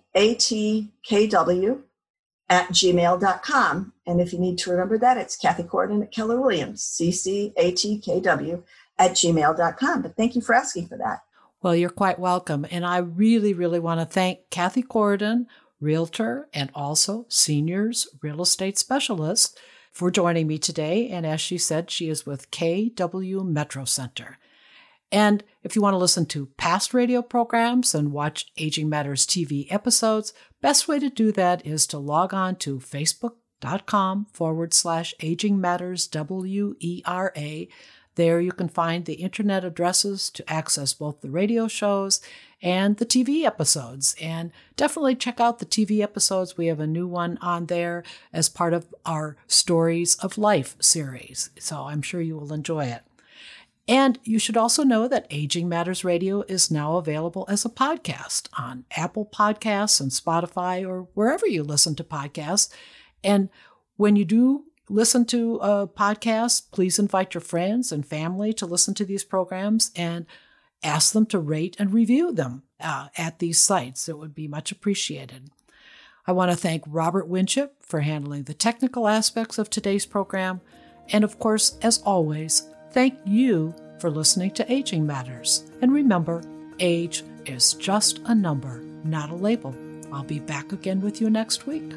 at 2.50 2.70
gmail.com. 2.70 3.94
And 4.06 4.22
if 4.22 4.34
you 4.34 4.40
need 4.40 4.58
to 4.60 4.72
remember 4.72 4.98
that, 4.98 5.18
it's 5.18 5.38
Cathi 5.38 5.66
Coridan 5.68 6.04
at 6.04 6.12
Keller 6.12 6.42
Williams, 6.42 6.84
ccatkw 7.00 8.64
at 8.98 9.12
gmail.com. 9.12 10.02
But 10.02 10.16
thank 10.16 10.36
you 10.36 10.42
for 10.42 10.56
asking 10.56 10.88
for 10.88 10.98
that. 10.98 11.20
Well, 11.62 11.76
you're 11.76 11.90
quite 11.90 12.20
welcome. 12.20 12.66
And 12.70 12.86
I 12.86 12.98
really, 12.98 13.54
really 13.54 13.80
want 13.80 14.02
to 14.02 14.06
thank 14.06 14.50
Cathi 14.52 14.84
Coridan, 14.84 15.46
realtor 15.80 16.48
and 16.54 16.70
also 16.74 17.26
seniors 17.30 18.08
real 18.22 18.42
estate 18.42 18.78
specialist, 18.78 19.58
for 19.92 20.10
joining 20.10 20.48
me 20.48 20.58
today. 20.58 21.08
And 21.10 21.26
as 21.26 21.40
she 21.40 21.58
said, 21.58 21.92
she 21.92 22.10
is 22.10 22.26
with 22.26 22.50
KW 22.52 23.46
Metro 23.46 23.86
Center. 23.86 24.40
And 25.12 25.44
if 25.62 25.76
you 25.76 25.82
want 25.84 25.94
to 25.94 26.00
listen 26.00 26.26
to 26.28 26.48
past 26.58 26.94
radio 26.94 27.22
programs 27.22 27.94
and 27.94 28.12
watch 28.12 28.48
Aging 28.58 28.90
Matters 28.90 29.28
TV 29.28 29.68
episodes, 29.72 30.34
best 30.60 30.88
way 30.88 30.98
to 30.98 31.10
do 31.10 31.32
that 31.34 31.64
is 31.66 31.86
to 31.88 32.00
log 32.00 32.34
on 32.34 32.56
to 32.58 32.80
facebook.com 32.80 34.26
forward 34.34 34.74
slash 34.74 35.14
Aging 35.22 35.62
Matters 35.62 36.08
W-E-R-A. 36.08 37.70
There 38.16 38.40
you 38.40 38.52
can 38.52 38.70
find 38.70 39.06
the 39.06 39.16
internet 39.16 39.66
addresses 39.66 40.30
to 40.32 40.52
access 40.52 40.94
both 40.94 41.22
the 41.22 41.30
radio 41.30 41.68
shows 41.68 42.22
and 42.62 42.98
the 42.98 43.06
TV 43.06 43.44
episodes. 43.44 44.16
And 44.22 44.52
definitely 44.76 45.16
check 45.16 45.40
out 45.40 45.60
the 45.60 45.66
TV 45.66 46.02
episodes. 46.02 46.58
We 46.58 46.68
have 46.68 46.80
a 46.80 46.88
new 46.88 47.08
one 47.08 47.38
on 47.42 47.66
there 47.66 48.04
as 48.32 48.50
part 48.50 48.74
of 48.74 48.94
our 49.06 49.36
Stories 49.48 50.16
of 50.16 50.38
Life 50.38 50.76
series. 50.80 51.50
So 51.60 51.84
I'm 51.84 52.02
sure 52.02 52.22
you 52.22 52.38
will 52.38 52.54
enjoy 52.54 52.86
it. 52.86 53.02
And 53.88 54.18
you 54.24 54.40
should 54.40 54.56
also 54.56 54.84
know 54.84 55.10
that 55.10 55.28
Aging 55.30 55.68
Matters 55.68 56.06
Radio 56.06 56.42
is 56.44 56.72
now 56.72 56.96
available 56.96 57.46
as 57.50 57.66
a 57.66 57.70
podcast 57.70 58.48
on 58.58 58.86
Apple 58.96 59.26
Podcasts 59.26 60.00
and 60.00 60.10
Spotify 60.10 60.88
or 60.88 61.08
wherever 61.16 61.46
you 61.46 61.64
listen 61.64 61.94
to 61.96 62.04
podcasts. 62.04 62.70
And 63.26 63.50
when 63.98 64.16
you 64.16 64.24
do 64.24 64.64
listen 64.90 65.26
to 65.26 65.56
a 65.58 65.88
podcast, 65.88 66.72
please 66.72 67.00
invite 67.00 67.34
your 67.34 67.42
friends 67.42 67.92
and 67.92 68.06
family 68.06 68.54
to 68.54 68.66
listen 68.66 68.94
to 68.96 69.06
these 69.06 69.24
programs 69.24 69.92
and 69.96 70.26
ask 70.84 71.14
them 71.14 71.26
to 71.28 71.40
rate 71.40 71.76
and 71.80 71.94
review 71.94 72.32
them 72.34 72.64
uh, 72.80 73.08
at 73.18 73.40
these 73.40 73.60
sites. 73.60 74.10
It 74.10 74.18
would 74.18 74.36
be 74.36 74.48
much 74.48 74.72
appreciated. 74.72 75.50
I 76.26 76.32
want 76.32 76.52
to 76.52 76.58
thank 76.58 76.84
Robert 76.88 77.28
Winship 77.28 77.76
for 77.82 78.02
handling 78.02 78.44
the 78.44 78.54
technical 78.54 79.08
aspects 79.08 79.58
of 79.58 79.70
today's 79.70 80.06
program. 80.06 80.62
And 81.10 81.24
of 81.24 81.40
course, 81.40 81.78
as 81.82 82.00
always, 82.00 82.70
thank 82.92 83.18
you 83.26 83.74
for 84.00 84.10
listening 84.10 84.52
to 84.52 84.72
Aging 84.72 85.06
Matters. 85.06 85.70
And 85.82 85.94
remember, 85.94 86.42
age 86.80 87.24
is 87.46 87.74
just 87.74 88.20
a 88.26 88.36
number, 88.36 88.82
not 89.04 89.30
a 89.30 89.36
label. 89.36 89.76
I'll 90.14 90.24
be 90.24 90.40
back 90.40 90.72
again 90.72 91.02
with 91.02 91.20
you 91.20 91.30
next 91.30 91.68
week. 91.68 91.92